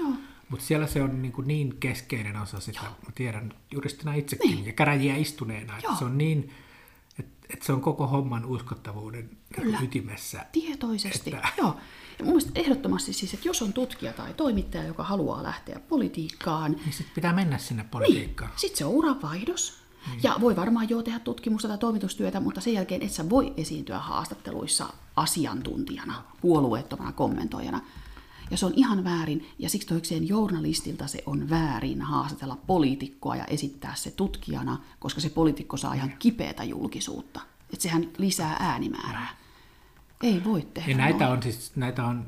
mutta 0.50 0.66
siellä 0.66 0.88
se 0.88 1.04
on 1.04 1.22
niin, 1.22 1.32
kuin 1.32 1.48
niin 1.48 1.78
keskeinen 1.80 2.38
osa 2.38 2.60
sitä, 2.60 2.80
Joo. 2.84 2.90
mä 2.90 3.12
tiedän 3.16 3.54
juristina 3.72 4.14
itsekin 4.14 4.52
niin. 4.52 4.66
ja 4.66 4.74
käräjiä 4.74 5.16
istuneena, 5.16 5.78
että 5.78 5.96
se 6.00 6.06
on 6.06 6.18
niin, 6.18 6.50
että, 7.20 7.48
että 7.54 7.66
se 7.66 7.74
on 7.74 7.82
koko 7.82 8.08
homman 8.08 8.46
uskottavuuden 8.46 9.30
Kyllä. 9.56 9.80
ytimessä. 9.82 10.46
Tietoisesti, 10.52 11.36
että... 11.36 11.50
joo. 11.58 11.78
Ja 12.22 12.26
mun 12.26 12.36
mielestä 12.36 12.60
ehdottomasti 12.60 13.14
siis, 13.14 13.34
että 13.34 13.48
jos 13.48 13.62
on 13.62 13.74
tutkija 13.74 14.14
tai 14.14 14.34
toimittaja, 14.34 14.84
joka 14.84 15.04
haluaa 15.04 15.44
lähteä 15.44 15.80
politiikkaan... 15.90 16.72
Niin 16.72 16.94
sitten 16.94 17.16
pitää 17.16 17.34
mennä 17.34 17.58
sinne 17.58 17.86
politiikkaan. 17.92 18.52
Niin, 18.52 18.60
sitten 18.60 18.78
se 18.78 18.86
on 18.86 18.92
uranvaihdos. 18.92 19.74
Mm. 20.08 20.20
Ja 20.24 20.36
voi 20.42 20.56
varmaan 20.56 20.90
jo 20.90 21.04
tehdä 21.04 21.20
tutkimusta 21.20 21.68
tai 21.68 21.78
toimitustyötä, 21.78 22.40
mutta 22.40 22.62
sen 22.62 22.74
jälkeen 22.74 23.02
et 23.02 23.12
sä 23.12 23.30
voi 23.30 23.54
esiintyä 23.58 24.00
haastatteluissa 24.00 24.94
asiantuntijana, 25.16 26.24
puolueettomana 26.42 27.12
kommentoijana. 27.12 27.82
Ja 28.52 28.58
se 28.58 28.66
on 28.66 28.74
ihan 28.76 29.04
väärin, 29.04 29.50
ja 29.60 29.70
siksi 29.70 29.88
toikseen 29.88 30.28
journalistilta 30.28 31.08
se 31.08 31.24
on 31.26 31.50
väärin 31.50 32.02
haastatella 32.02 32.58
poliitikkoa 32.68 33.36
ja 33.36 33.46
esittää 33.46 33.96
se 33.96 34.12
tutkijana, 34.12 34.78
koska 35.00 35.22
se 35.22 35.30
poliitikko 35.30 35.78
saa 35.78 35.94
ihan 35.94 36.14
kipeätä 36.20 36.64
julkisuutta. 36.64 37.42
Että 37.74 37.84
sehän 37.84 38.10
lisää 38.18 38.56
äänimäärää. 38.60 39.41
Ei 40.22 40.44
voi 40.44 40.68
tehdä. 40.74 40.92
Ja 40.92 40.98
näitä 40.98 41.30
on 41.30 41.44
siis, 41.44 41.72
näitä 41.76 42.06
on 42.06 42.26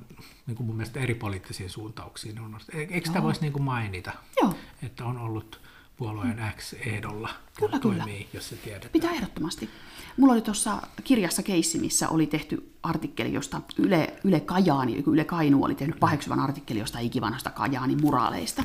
niin 0.48 0.58
kuin 0.58 0.68
mun 0.68 0.76
mielestä 0.76 1.00
eri 1.00 1.16
poliittisiin 1.16 1.70
suuntauksiin. 1.70 2.40
Eikö 2.74 3.08
sitä 3.08 3.24
voisi 3.24 3.42
niin 3.42 3.54
kuin 3.54 3.64
mainita, 3.64 4.12
Joo. 4.42 4.54
että 4.84 5.06
on 5.06 5.18
ollut 5.18 5.62
puolueen 5.98 6.54
X 6.58 6.74
ehdolla 6.74 7.30
kyllä, 7.58 7.80
toimii, 7.80 8.04
kyllä. 8.04 8.30
jos 8.34 8.50
se 8.50 8.56
tiedetään. 8.56 8.92
Pitää 8.92 9.12
ehdottomasti. 9.12 9.70
Mulla 10.18 10.34
oli 10.34 10.42
tuossa 10.42 10.82
kirjassa 11.04 11.44
keissi, 11.44 11.80
missä 11.80 12.10
oli 12.10 12.28
tehty 12.28 12.74
artikkeli, 12.84 13.34
josta 13.34 13.62
Yle, 13.78 14.14
Yle 14.24 14.40
Kajaani, 14.40 15.04
Yle 15.08 15.24
Kainu 15.24 15.64
oli 15.64 15.76
tehnyt 15.76 16.00
paheksuvan 16.00 16.40
artikkeli 16.40 16.80
jostain 16.80 17.06
ikivanhasta 17.06 17.50
Kajaanin 17.50 18.02
muraaleista. 18.02 18.64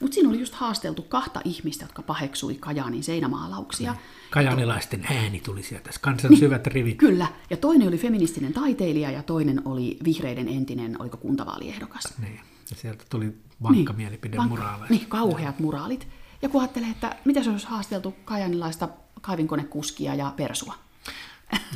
Mutta 0.00 0.14
siinä 0.14 0.28
oli 0.28 0.40
just 0.40 0.54
haasteltu 0.54 1.02
kahta 1.02 1.40
ihmistä, 1.44 1.84
jotka 1.84 2.02
paheksui 2.02 2.54
Kajaanin 2.54 3.04
seinämaalauksia. 3.04 3.92
Niin. 3.92 4.02
Kajaanilaisten 4.30 5.06
ääni 5.10 5.40
tuli 5.40 5.62
sieltä, 5.62 5.90
kansan 6.00 6.30
niin, 6.30 6.38
syvät 6.38 6.66
rivit. 6.66 6.98
Kyllä, 6.98 7.26
ja 7.50 7.56
toinen 7.56 7.88
oli 7.88 7.98
feministinen 7.98 8.52
taiteilija 8.52 9.10
ja 9.10 9.22
toinen 9.22 9.62
oli 9.64 9.98
vihreiden 10.04 10.48
entinen, 10.48 11.00
oliko 11.00 11.16
kuntavaaliehdokas. 11.16 12.18
Niin, 12.18 12.40
ja 12.70 12.76
sieltä 12.76 13.04
tuli 13.10 13.34
vankka 13.62 13.92
niin, 13.92 13.96
mielipide 13.96 14.36
vankka, 14.36 14.56
muraaleista. 14.56 14.94
Niin, 14.94 15.06
kauheat 15.08 15.58
muraalit. 15.58 16.08
Ja 16.42 16.48
kun 16.48 16.60
ajattelee, 16.60 16.90
että 16.90 17.16
mitä 17.24 17.42
se 17.42 17.50
olisi 17.50 17.66
haasteltu 17.66 18.14
kajanilaista 18.24 18.88
kaivinkonekuskia 19.20 20.14
ja 20.14 20.32
persua. 20.36 20.74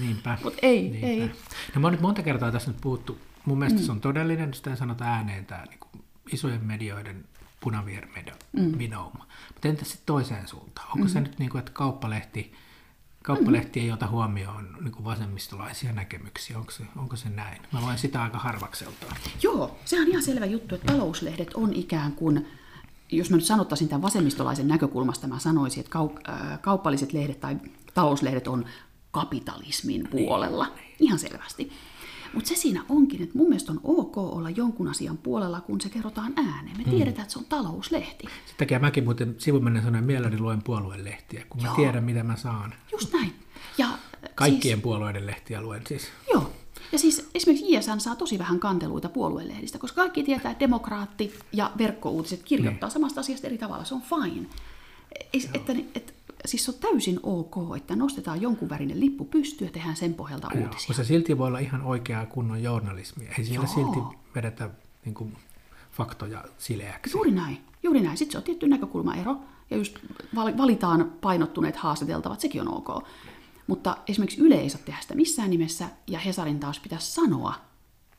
Niinpä. 0.01 0.39
Mutta 0.45 0.59
ei, 0.63 0.91
Niinpä. 0.91 1.07
ei. 1.07 1.31
No 1.75 1.81
mä 1.81 1.87
oon 1.87 1.93
nyt 1.93 2.01
monta 2.01 2.23
kertaa 2.23 2.53
tässä 2.53 2.71
nyt 2.71 2.81
puhuttu. 2.81 3.19
Mun 3.45 3.59
mielestä 3.59 3.81
mm. 3.81 3.87
se 3.87 3.93
on 3.93 4.01
todellinen, 4.01 4.55
sitä 4.55 4.71
ei 4.71 4.77
sanota 4.77 5.05
ääneen, 5.05 5.47
tämä 5.47 5.65
niin 5.65 6.05
isojen 6.33 6.65
medioiden 6.65 7.25
punavihervinouma. 7.61 9.25
Mm. 9.25 9.53
Mutta 9.55 9.69
entä 9.69 9.85
sitten 9.85 10.07
toiseen 10.07 10.49
suuntaan? 10.49 10.87
Onko 10.87 11.05
mm. 11.05 11.09
se 11.09 11.21
nyt 11.21 11.39
niin 11.39 11.51
kuin, 11.51 11.59
että 11.59 11.73
kauppalehti, 11.73 12.53
kauppalehti 13.25 13.81
mm. 13.81 13.85
ei 13.85 13.93
ota 13.93 14.07
huomioon 14.07 14.77
niin 14.81 14.93
kuin 14.93 15.05
vasemmistolaisia 15.05 15.93
näkemyksiä? 15.93 16.59
Onko 16.59 16.71
se, 16.71 16.85
onko 16.97 17.17
se 17.17 17.29
näin? 17.29 17.63
Mä 17.73 17.81
luen 17.81 17.99
sitä 17.99 18.23
aika 18.23 18.39
harvakselta. 18.39 19.07
Joo, 19.43 19.79
se 19.85 20.01
on 20.01 20.09
ihan 20.09 20.23
selvä 20.23 20.47
juttu, 20.47 20.75
että 20.75 20.93
talouslehdet 20.93 21.55
on 21.55 21.73
ikään 21.73 22.13
kuin 22.13 22.47
jos 23.13 23.31
mä 23.31 23.37
nyt 23.37 23.45
sanottaisin 23.45 23.89
tämän 23.89 24.03
vasemmistolaisen 24.03 24.69
näkökulmasta, 24.69 25.27
mä 25.27 25.39
sanoisin, 25.39 25.81
että 25.81 25.99
kauppalliset 26.61 27.13
lehdet 27.13 27.41
tai 27.41 27.57
talouslehdet 27.95 28.49
on 28.49 28.65
kapitalismin 29.11 30.03
niin, 30.03 30.27
puolella. 30.27 30.65
Niin. 30.65 30.97
Ihan 30.99 31.19
selvästi. 31.19 31.73
Mutta 32.35 32.49
se 32.49 32.55
siinä 32.55 32.85
onkin, 32.89 33.23
että 33.23 33.39
mun 33.39 33.49
mielestä 33.49 33.73
on 33.73 33.81
ok 33.85 34.19
olla 34.19 34.51
jonkun 34.51 34.89
asian 34.89 35.19
puolella, 35.19 35.61
kun 35.61 35.81
se 35.81 35.89
kerrotaan 35.89 36.33
ääneen. 36.37 36.77
Me 36.77 36.85
mm. 36.85 36.91
tiedetään, 36.91 37.23
että 37.23 37.33
se 37.33 37.39
on 37.39 37.45
talouslehti. 37.45 38.27
Sen 38.47 38.57
takia 38.59 38.79
mäkin 38.79 39.05
muuten 39.05 39.35
sivumennen 39.39 39.83
sanoen 39.83 40.05
mielelläni 40.05 40.39
luen 40.39 40.63
puoluelehtiä, 40.63 41.45
kun 41.49 41.63
Joo. 41.63 41.71
mä 41.71 41.77
tiedän, 41.77 42.05
mitä 42.05 42.23
mä 42.23 42.37
saan. 42.37 42.75
Just 42.93 43.13
näin. 43.13 43.35
Ja 43.79 43.89
Kaikkien 44.35 44.77
siis, 44.77 44.83
puolueiden 44.83 45.27
lehtiä 45.27 45.63
luen 45.63 45.83
siis. 45.87 46.09
Joo. 46.33 46.53
Ja 46.93 46.99
siis 46.99 47.31
esimerkiksi 47.35 47.73
JSN 47.73 48.01
saa 48.01 48.17
tosi 48.17 48.39
vähän 48.39 48.61
kanteluita 48.61 49.09
puoluelehdistä, 49.09 49.79
koska 49.79 50.03
kaikki 50.03 50.23
tietää, 50.23 50.51
että 50.51 50.61
demokraatti 50.61 51.35
ja 51.53 51.73
verkkouutiset 51.79 52.43
kirjoittaa 52.43 52.87
niin. 52.87 52.93
samasta 52.93 53.21
asiasta 53.21 53.47
eri 53.47 53.59
tavalla. 53.59 53.85
Se 53.85 53.95
on 53.95 54.03
fine. 54.03 54.47
Että, 55.35 55.51
että, 55.55 55.73
että, 55.95 56.13
siis 56.47 56.69
on 56.69 56.75
täysin 56.75 57.21
ok, 57.23 57.55
että 57.77 57.97
nostetaan 57.97 58.43
jonkun 58.43 58.69
värinen 58.69 59.01
lippu 59.01 59.25
pystyyn 59.25 59.69
ja 59.69 59.73
tehdään 59.73 59.97
sen 59.97 60.15
pohjalta 60.15 60.49
Joo, 60.55 60.65
uutisia. 60.65 60.95
se 60.95 61.05
silti 61.05 61.39
voi 61.39 61.47
olla 61.47 61.59
ihan 61.59 61.83
oikeaa 61.83 62.27
kunnon 62.27 62.63
journalismia. 62.63 63.33
Ei 63.39 63.45
siellä 63.45 63.67
Joo. 63.67 63.75
silti 63.75 64.19
vedetä 64.35 64.71
niin 65.05 65.15
kuin, 65.15 65.37
faktoja 65.93 66.45
sileäksi. 66.59 67.17
Juuri 67.17 67.31
näin. 67.31 67.59
Juuri 67.83 68.01
näin. 68.01 68.17
Sitten 68.17 68.33
se 68.33 68.39
on 68.39 68.45
tietty 68.45 68.69
näkökulmaero. 68.69 69.37
Ja 69.71 69.77
just 69.77 69.99
valitaan 70.37 71.13
painottuneet 71.21 71.77
haastateltavat, 71.77 72.41
sekin 72.41 72.61
on 72.61 72.75
ok. 72.75 73.05
Mutta 73.67 73.97
esimerkiksi 74.09 74.41
Yle 74.41 74.55
ei 74.55 74.71
saa 74.71 74.81
tehdä 74.85 75.01
sitä 75.01 75.15
missään 75.15 75.51
nimessä, 75.51 75.89
ja 76.07 76.19
Hesarin 76.19 76.61
taas 76.61 76.81
pitäisi 76.81 77.13
sanoa, 77.13 77.55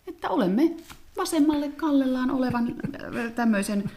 että 0.07 0.29
olemme 0.29 0.75
vasemmalle 1.17 1.69
kallellaan 1.69 2.31
olevan 2.31 2.67
äh, 2.67 3.31
tämmöisen 3.35 3.91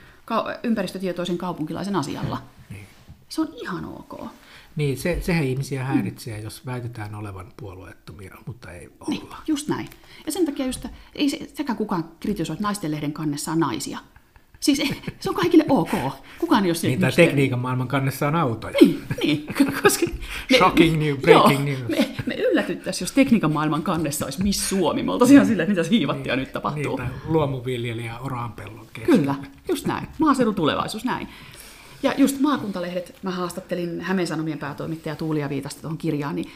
ympäristötietoisen 0.63 1.39
kaupunkilaisen 1.39 1.97
asialla. 1.97 2.43
Niin. 3.25 3.29
Se 3.29 3.41
on 3.41 3.49
ihan 3.55 3.85
ok. 3.85 4.29
Niin, 4.77 4.99
se, 4.99 5.19
sehän 5.21 5.45
ihmisiä 5.45 5.85
häiritsee, 5.85 6.39
mm. 6.39 6.45
jos 6.45 6.67
väitetään 6.67 7.15
olevan 7.15 7.53
puolueettomia, 7.57 8.37
mutta 8.47 8.73
ei 8.73 8.87
olla. 8.87 9.09
Niin, 9.09 9.29
just 9.47 9.69
näin. 9.69 9.89
Ja 10.27 10.33
sen 10.33 10.47
takia 10.47 10.67
just, 10.67 10.87
ei 11.15 11.29
se, 11.29 11.39
sekä 11.55 11.75
kukaan 11.75 12.05
kritisoi, 12.21 12.55
että 12.55 12.63
naisten 12.63 12.91
lehden 12.91 13.13
kannessa 13.13 13.53
on 13.53 13.61
naisia. 13.61 13.99
Siis 14.61 14.83
se 15.21 15.29
on 15.31 15.35
kaikille 15.35 15.65
ok. 15.69 15.91
Kukaan 16.39 16.65
ei 16.65 16.71
ole 16.71 16.77
Niin, 16.83 17.01
tai 17.01 17.13
tekniikan 17.13 17.59
maailman 17.59 17.89
kannessa 17.89 18.29
on 18.29 18.37
autoja. 18.37 18.77
Niin, 18.81 19.03
niin 19.23 19.47
koska... 19.83 20.07
Me, 20.51 20.57
Shocking 20.57 20.99
news, 20.99 21.21
breaking 21.21 21.69
joo, 21.69 21.79
news. 21.79 21.89
Me, 21.89 22.15
me 22.27 22.35
yllätyttäisiin, 22.35 23.07
jos 23.07 23.13
tekniikan 23.13 23.53
maailman 23.53 23.83
kannessa 23.83 24.25
olisi 24.25 24.43
Miss 24.43 24.69
Suomi. 24.69 25.03
Me 25.03 25.13
oltaisiin 25.13 25.35
ihan 25.35 25.47
silleen, 25.47 25.69
mitä 25.69 25.83
hiivattia 25.91 26.37
niin, 26.37 26.41
nyt 26.41 26.53
tapahtuu. 26.53 26.97
Niin, 26.97 27.11
luomuviljelijä 27.27 28.19
oraanpellon 28.19 28.87
keskellä. 28.93 29.19
Kyllä, 29.19 29.35
just 29.69 29.87
näin. 29.87 30.07
Maaseudun 30.19 30.55
tulevaisuus, 30.55 31.05
näin. 31.05 31.29
Ja 32.05 32.15
just 32.17 32.41
maakuntalehdet, 32.41 33.19
mä 33.23 33.31
haastattelin 33.31 34.01
Hämeen 34.01 34.27
Sanomien 34.27 34.59
päätoimittaja 34.59 35.17
Tuulia 35.17 35.49
Viitasta 35.49 35.81
tuohon 35.81 35.99
kirjaan, 35.99 36.37
niin 36.37 36.49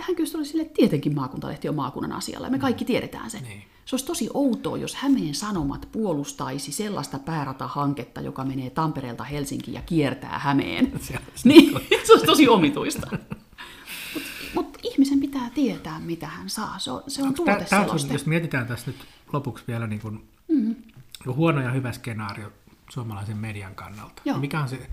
hän 0.00 0.16
kyllä 0.16 0.30
oli 0.34 0.44
silleen, 0.44 0.66
että 0.66 0.76
tietenkin 0.76 1.14
maakuntalehti 1.14 1.68
on 1.68 1.74
maakunnan 1.74 2.12
asialla, 2.12 2.46
ja 2.46 2.50
me 2.50 2.58
kaikki 2.58 2.84
tiedetään 2.84 3.30
sen. 3.30 3.42
Niin. 3.42 3.64
Se 3.84 3.94
olisi 3.94 4.06
tosi 4.06 4.28
outoa, 4.34 4.76
jos 4.76 4.94
Hämeen 4.94 5.34
Sanomat 5.34 5.88
puolustaisi 5.92 6.72
sellaista 6.72 7.18
pääratahanketta, 7.18 8.20
joka 8.20 8.44
menee 8.44 8.70
Tampereelta 8.70 9.24
Helsinkiin 9.24 9.74
ja 9.74 9.82
kiertää 9.82 10.38
Hämeen. 10.38 10.92
Se, 11.06 11.18
niin, 11.44 11.80
se 12.04 12.12
olisi 12.12 12.26
tosi 12.26 12.48
omituista. 12.48 13.18
Mutta 14.14 14.28
mut 14.54 14.78
ihmisen 14.82 15.20
pitää 15.20 15.50
tietää, 15.54 16.00
mitä 16.00 16.26
hän 16.26 16.50
saa. 16.50 16.78
Se 16.78 16.90
on, 16.90 17.02
se 17.08 17.22
on 17.22 17.34
tuote 17.34 17.52
tää, 17.52 17.84
tää 17.84 17.86
Jos 18.12 18.26
mietitään 18.26 18.66
tässä 18.66 18.90
nyt 18.90 18.96
lopuksi 19.32 19.64
vielä 19.68 19.86
niin 19.86 20.00
kuin, 20.00 20.28
mm-hmm. 20.48 20.76
huono 21.34 21.60
ja 21.60 21.70
hyvä 21.70 21.92
skenaario 21.92 22.52
suomalaisen 22.90 23.36
median 23.36 23.74
kannalta. 23.74 24.22
Joo. 24.24 24.38
Mikä 24.38 24.60
on 24.60 24.68
se 24.68 24.90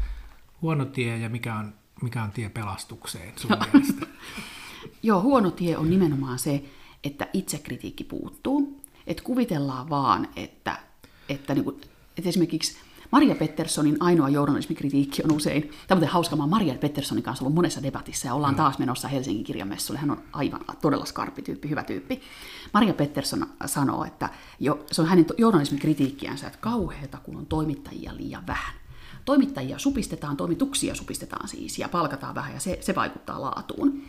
huono 0.61 0.85
tie 0.85 1.17
ja 1.17 1.29
mikä 1.29 1.55
on, 1.55 1.73
mikä 2.01 2.23
on 2.23 2.31
tie 2.31 2.49
pelastukseen 2.49 3.33
sun 3.35 3.57
mielestä? 3.73 4.05
Joo, 5.03 5.21
huono 5.21 5.51
tie 5.51 5.77
on 5.77 5.89
nimenomaan 5.89 6.39
se, 6.39 6.63
että 7.03 7.27
itsekritiikki 7.33 8.03
puuttuu. 8.03 8.81
Että 9.07 9.23
kuvitellaan 9.23 9.89
vaan, 9.89 10.27
että, 10.35 10.79
että, 11.29 11.53
niin 11.53 11.63
kuin, 11.63 11.81
että 12.17 12.29
esimerkiksi 12.29 12.77
Maria 13.11 13.35
Petterssonin 13.35 13.97
ainoa 13.99 14.29
journalismikritiikki 14.29 15.23
on 15.23 15.31
usein, 15.31 15.71
tämä 15.87 16.01
on 16.01 16.07
hauska, 16.07 16.35
mä 16.35 16.47
Maria 16.47 16.75
Petterssonin 16.75 17.23
kanssa 17.23 17.45
ollut 17.45 17.55
monessa 17.55 17.83
debatissa 17.83 18.27
ja 18.27 18.33
ollaan 18.33 18.55
taas 18.55 18.79
menossa 18.79 19.07
Helsingin 19.07 19.43
kirjamessulle. 19.43 19.99
Hän 19.99 20.11
on 20.11 20.21
aivan 20.33 20.61
todella 20.81 21.05
skarppi 21.05 21.41
tyyppi, 21.41 21.69
hyvä 21.69 21.83
tyyppi. 21.83 22.21
Maria 22.73 22.93
Pettersson 22.93 23.47
sanoo, 23.65 24.05
että 24.05 24.29
jo, 24.59 24.85
se 24.91 25.01
on 25.01 25.07
hänen 25.07 25.25
journalismikritiikkiänsä, 25.37 26.47
että 26.47 26.59
kauheata, 26.59 27.17
kun 27.17 27.35
on 27.35 27.45
toimittajia 27.45 28.17
liian 28.17 28.47
vähän. 28.47 28.73
Toimittajia 29.25 29.79
supistetaan, 29.79 30.37
toimituksia 30.37 30.95
supistetaan 30.95 31.47
siis 31.47 31.79
ja 31.79 31.89
palkataan 31.89 32.35
vähän 32.35 32.53
ja 32.53 32.59
se, 32.59 32.77
se 32.81 32.95
vaikuttaa 32.95 33.41
laatuun. 33.41 34.03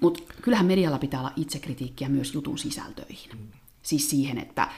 Mutta 0.00 0.34
kyllähän 0.42 0.66
medialla 0.66 0.98
pitää 0.98 1.20
olla 1.20 1.32
itsekritiikkiä 1.36 2.08
myös 2.08 2.34
jutun 2.34 2.58
sisältöihin. 2.58 3.30
Mm. 3.38 3.48
Siis 3.82 4.10
siihen, 4.10 4.38
että, 4.38 4.68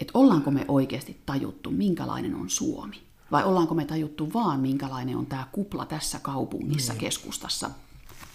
että 0.00 0.10
ollaanko 0.14 0.50
me 0.50 0.64
oikeasti 0.68 1.20
tajuttu, 1.26 1.70
minkälainen 1.70 2.34
on 2.34 2.50
Suomi. 2.50 3.02
Vai 3.30 3.44
ollaanko 3.44 3.74
me 3.74 3.84
tajuttu 3.84 4.32
vaan, 4.32 4.60
minkälainen 4.60 5.16
on 5.16 5.26
tämä 5.26 5.46
kupla 5.52 5.86
tässä 5.86 6.18
kaupungissa, 6.18 6.92
mm. 6.92 6.98
keskustassa, 6.98 7.70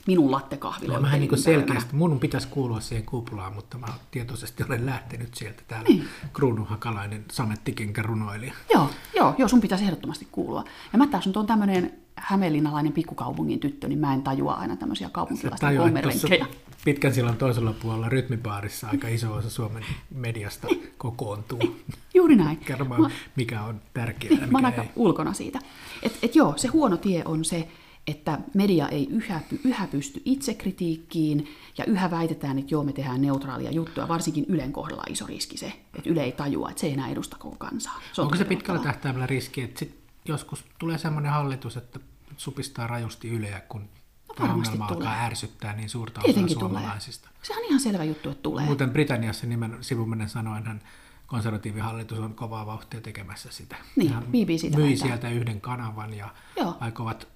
minun 0.07 0.31
lattekahviloitteni. 0.31 1.11
Mä 1.11 1.17
niin 1.17 1.37
selkeästi, 1.37 1.95
mun 1.95 2.19
pitäisi 2.19 2.47
kuulua 2.47 2.79
siihen 2.79 3.05
kuplaan, 3.05 3.53
mutta 3.53 3.77
mä 3.77 3.87
tietoisesti 4.11 4.63
olen 4.63 4.85
lähtenyt 4.85 5.35
sieltä 5.35 5.61
täällä 5.67 5.89
niin. 5.89 6.07
kruununhakalainen 6.33 7.25
samettikenkä 7.31 8.01
runoilija. 8.01 8.53
Joo, 8.73 8.89
joo, 9.15 9.35
joo, 9.37 9.47
sun 9.47 9.61
pitäisi 9.61 9.83
ehdottomasti 9.83 10.27
kuulua. 10.31 10.63
Ja 10.93 10.99
mä 10.99 11.07
taas 11.07 11.27
nyt 11.27 11.37
on 11.37 11.47
tämmöinen 11.47 11.93
hämeenlinnalainen 12.21 12.93
pikkukaupungin 12.93 13.59
tyttö, 13.59 13.87
niin 13.87 13.99
mä 13.99 14.13
en 14.13 14.21
tajua 14.21 14.53
aina 14.53 14.75
tämmöisiä 14.75 15.09
kaupunkilaisten 15.09 15.77
kommervenkkejä. 15.77 16.45
tuossa 16.45 16.59
pitkän 16.85 17.13
sillan 17.13 17.37
toisella 17.37 17.73
puolella 17.73 18.09
rytmibaarissa 18.09 18.87
aika 18.87 19.07
iso 19.07 19.33
osa 19.33 19.49
Suomen 19.49 19.85
mediasta 20.15 20.67
kokoontuu 20.97 21.59
Juuri 22.15 22.35
näin. 22.35 22.57
kertomaan, 22.57 23.01
Mä- 23.01 23.09
mikä 23.35 23.61
on 23.63 23.81
tärkeää 23.93 24.33
Niin, 24.35 24.51
mä 24.51 24.57
oon 24.57 24.65
mikä 24.65 24.81
aika 24.81 24.93
ulkona 24.95 25.33
siitä. 25.33 25.59
Et, 26.03 26.17
et 26.23 26.35
joo, 26.35 26.53
se 26.57 26.67
huono 26.67 26.97
tie 26.97 27.21
on 27.25 27.45
se, 27.45 27.67
että 28.07 28.39
media 28.53 28.87
ei 28.87 29.07
yhä, 29.11 29.41
yhä 29.63 29.87
pysty 29.87 30.21
itsekritiikkiin 30.25 31.47
ja 31.77 31.85
yhä 31.85 32.11
väitetään, 32.11 32.59
että 32.59 32.73
joo, 32.73 32.83
me 32.83 32.93
tehdään 32.93 33.21
neutraalia 33.21 33.71
juttuja. 33.71 34.07
Varsinkin 34.07 34.45
Ylen 34.47 34.71
kohdalla 34.71 35.03
on 35.07 35.13
iso 35.13 35.27
riski 35.27 35.57
se, 35.57 35.73
että 35.97 36.09
Yle 36.09 36.23
ei 36.23 36.31
tajua, 36.31 36.69
että 36.69 36.79
se 36.81 36.87
ei 36.87 36.93
enää 36.93 37.09
edusta 37.09 37.37
koko 37.39 37.55
kansaa. 37.55 38.01
Se 38.13 38.21
on 38.21 38.25
Onko 38.25 38.37
se 38.37 38.45
pitkällä 38.45 38.81
tähtäimellä 38.81 39.27
riski, 39.27 39.61
että 39.61 39.79
sit 39.79 39.98
joskus 40.29 40.65
tulee 40.79 40.97
sellainen 40.97 41.31
hallitus, 41.31 41.77
että 41.77 41.99
supistaa 42.37 42.87
rajusti 42.87 43.29
Yleä, 43.29 43.59
kun 43.61 43.89
tämä 44.35 44.39
No 44.39 44.47
varmasti 44.47 44.73
ongelma 44.73 44.93
tulee. 44.93 45.07
alkaa 45.07 45.25
ärsyttää 45.25 45.73
niin 45.75 45.89
suurta 45.89 46.19
osaa 46.19 46.25
Tietenkin 46.33 46.59
tulee. 46.59 46.73
suomalaisista? 46.79 47.29
Se 47.41 47.53
on 47.57 47.63
ihan 47.65 47.79
selvä 47.79 48.03
juttu, 48.03 48.29
että 48.29 48.41
tulee. 48.43 48.65
Muuten 48.65 48.89
Britanniassa 48.91 49.47
nimen 49.47 49.77
sivumennen 49.81 50.29
sanoenhan 50.29 50.81
konservatiivihallitus 51.27 52.19
on 52.19 52.33
kovaa 52.35 52.65
vauhtia 52.65 53.01
tekemässä 53.01 53.51
sitä. 53.51 53.75
Niin, 53.95 54.13
BBCtä 54.13 54.77
myi 54.77 54.89
väntää. 54.89 55.07
sieltä 55.07 55.29
yhden 55.29 55.61
kanavan 55.61 56.13
ja 56.13 56.33
Joo. 56.55 56.77
aikovat 56.79 57.27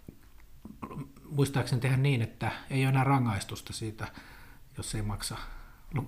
muistaakseni 1.29 1.81
tehdä 1.81 1.97
niin, 1.97 2.21
että 2.21 2.51
ei 2.69 2.81
ole 2.83 2.89
enää 2.89 3.03
rangaistusta 3.03 3.73
siitä, 3.73 4.07
jos 4.77 4.95
ei 4.95 5.01
maksa 5.01 5.37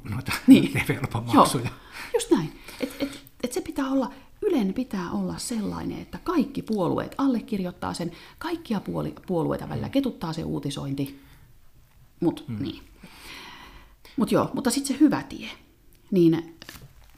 noita 0.09 0.31
Niin. 0.47 0.71
TV-lupamaksuja. 0.85 1.65
Joo, 1.65 1.73
just 2.13 2.31
näin. 2.31 2.59
Et, 2.79 2.95
et, 2.99 3.25
et 3.43 3.51
se 3.53 3.61
pitää 3.61 3.85
olla, 3.87 4.13
Ylen 4.47 4.73
pitää 4.73 5.11
olla 5.11 5.37
sellainen, 5.37 6.01
että 6.01 6.19
kaikki 6.23 6.61
puolueet 6.61 7.15
allekirjoittaa 7.17 7.93
sen, 7.93 8.11
kaikkia 8.37 8.79
puoli, 8.79 9.13
puolueita 9.27 9.69
välillä 9.69 9.89
ketuttaa 9.89 10.33
se 10.33 10.43
uutisointi. 10.43 11.19
Mut, 12.19 12.43
hmm. 12.47 12.63
niin. 12.63 12.81
Mut 14.17 14.31
joo, 14.31 14.49
mutta 14.53 14.69
sitten 14.69 14.95
se 14.95 14.99
hyvä 14.99 15.23
tie. 15.23 15.49
Niin 16.11 16.55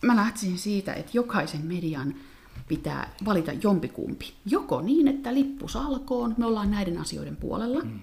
mä 0.01 0.15
lähtisin 0.15 0.57
siitä, 0.57 0.93
että 0.93 1.11
jokaisen 1.13 1.65
median 1.65 2.15
pitää 2.67 3.15
valita 3.25 3.51
jompikumpi. 3.63 4.33
Joko 4.45 4.81
niin, 4.81 5.07
että 5.07 5.33
lippu 5.33 5.67
salkoon, 5.67 6.35
me 6.37 6.45
ollaan 6.45 6.71
näiden 6.71 6.97
asioiden 6.97 7.35
puolella, 7.35 7.79
hmm. 7.81 7.99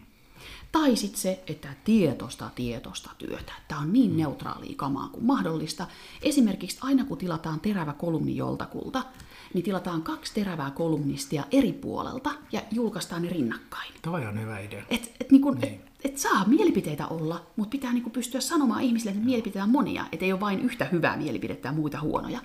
Tai 0.75 0.97
sitten 0.97 1.21
se, 1.21 1.45
että 1.47 1.69
tietosta 1.85 2.51
tietosta 2.55 3.11
työtä. 3.19 3.53
Tämä 3.69 3.81
on 3.81 3.93
niin 3.93 4.17
neutraalia 4.17 4.75
kamaa 4.77 5.09
kuin 5.09 5.25
mahdollista. 5.25 5.87
Esimerkiksi 6.23 6.79
aina 6.81 7.05
kun 7.05 7.19
tilataan 7.19 7.61
terävä 7.61 7.93
kolumni 7.93 8.37
joltakulta, 8.37 9.03
niin 9.55 9.65
tilataan 9.65 10.03
kaksi 10.03 10.35
terävää 10.35 10.71
kolumnistia 10.71 11.45
eri 11.51 11.73
puolelta 11.73 12.31
ja 12.53 12.63
julkaistaan 12.71 13.23
ne 13.23 13.29
rinnakkain. 13.29 13.95
Toi 14.03 14.27
on 14.27 14.41
hyvä 14.41 14.59
idea. 14.59 14.85
Et, 14.91 15.17
et, 15.21 15.31
niinku, 15.31 15.57
et, 15.63 15.81
et 16.05 16.19
saa 16.19 16.45
mielipiteitä 16.47 17.07
olla, 17.07 17.47
mutta 17.57 17.71
pitää 17.71 17.93
niinku 17.93 18.11
pystyä 18.11 18.41
sanomaan 18.41 18.83
ihmisille, 18.83 19.11
että 19.11 19.25
mielipiteitä 19.25 19.65
on 19.65 19.71
monia. 19.71 20.07
Että 20.13 20.25
ei 20.25 20.33
ole 20.33 20.41
vain 20.41 20.61
yhtä 20.61 20.85
hyvää 20.85 21.17
mielipidettä 21.17 21.69
ja 21.69 21.73
muita 21.73 22.01
huonoja. 22.01 22.41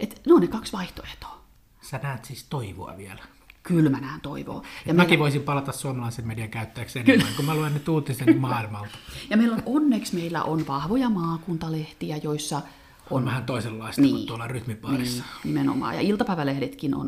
Et 0.00 0.20
ne 0.26 0.34
on 0.34 0.40
ne 0.40 0.48
kaksi 0.48 0.72
vaihtoehtoa. 0.72 1.42
Sä 1.80 2.00
näet 2.02 2.24
siis 2.24 2.44
toivoa 2.44 2.94
vielä. 2.96 3.22
Kyllä 3.62 3.90
mä 3.90 4.00
näen 4.00 4.20
toivoa. 4.20 4.62
Ja 4.86 4.94
Mäkin 4.94 5.10
meillä, 5.10 5.22
voisin 5.22 5.42
palata 5.42 5.72
suomalaisen 5.72 6.26
median 6.26 6.48
käyttäjäksi 6.48 6.98
enemmän, 6.98 7.32
kun 7.36 7.44
mä 7.44 7.54
luen 7.54 7.74
nyt 7.74 7.88
uutisen 7.88 8.38
maailmalta. 8.38 8.96
ja 9.30 9.36
meillä 9.36 9.54
on 9.56 9.62
onneksi 9.66 10.14
meillä 10.14 10.42
on 10.42 10.66
vahvoja 10.66 11.08
maakuntalehtiä, 11.10 12.16
joissa 12.16 12.62
On 13.10 13.24
vähän 13.24 13.44
toisenlaista 13.44 14.02
niin. 14.02 14.14
kuin 14.14 14.26
tuolla 14.26 14.46
rytmipaarissa. 14.48 15.22
niin, 15.22 15.40
nimenomaan. 15.44 15.94
Ja 15.94 16.00
iltapäivälehdetkin 16.00 16.94
on 16.94 17.06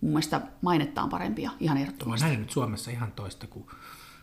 mun 0.00 0.10
mielestä 0.10 0.40
mainettaan 0.62 1.08
parempia 1.08 1.50
ihan 1.60 1.76
Mä 1.76 1.82
ehdottomasti. 1.82 2.26
näin 2.26 2.40
nyt 2.40 2.50
Suomessa 2.50 2.90
ihan 2.90 3.12
toista 3.12 3.46
kuin 3.46 3.66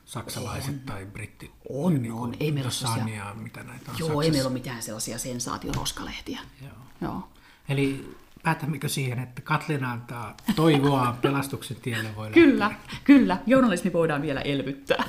saksalaiset 0.05 0.85
tai 0.85 1.05
britti. 1.05 1.51
On, 1.69 2.01
niin 2.01 2.11
on. 2.13 2.33
Ei 2.39 2.51
meillä 2.51 2.71
Sania, 2.71 3.33
mitä 3.35 3.63
näitä 3.63 3.91
on 3.91 3.97
Joo, 3.99 4.07
Saksassa. 4.07 4.23
ei 4.23 4.31
meillä 4.31 4.47
ole 4.47 4.53
mitään 4.53 4.81
sellaisia 4.83 5.17
sensaatioroskalehtiä. 5.17 6.39
Joo. 6.61 6.71
Joo. 7.01 7.29
Eli 7.69 8.15
päätämmekö 8.47 8.89
siihen, 8.89 9.19
että 9.19 9.41
Katlina 9.41 9.91
antaa 9.91 10.37
toivoa 10.55 11.15
pelastuksen 11.21 11.77
tielle 11.81 12.15
voi 12.15 12.29
Kyllä, 12.29 12.59
lähteä. 12.69 12.97
kyllä. 13.03 13.37
Journalismi 13.45 13.93
voidaan 13.93 14.21
vielä 14.21 14.41
elvyttää. 14.41 15.03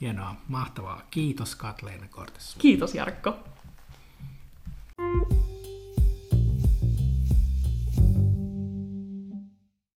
Hienoa, 0.00 0.36
mahtavaa. 0.48 1.02
Kiitos 1.10 1.54
Katleena 1.56 2.06
Kortes. 2.10 2.54
Kiitos 2.58 2.94
Jarkko. 2.94 3.38
thank 4.96 5.32
you 5.32 5.49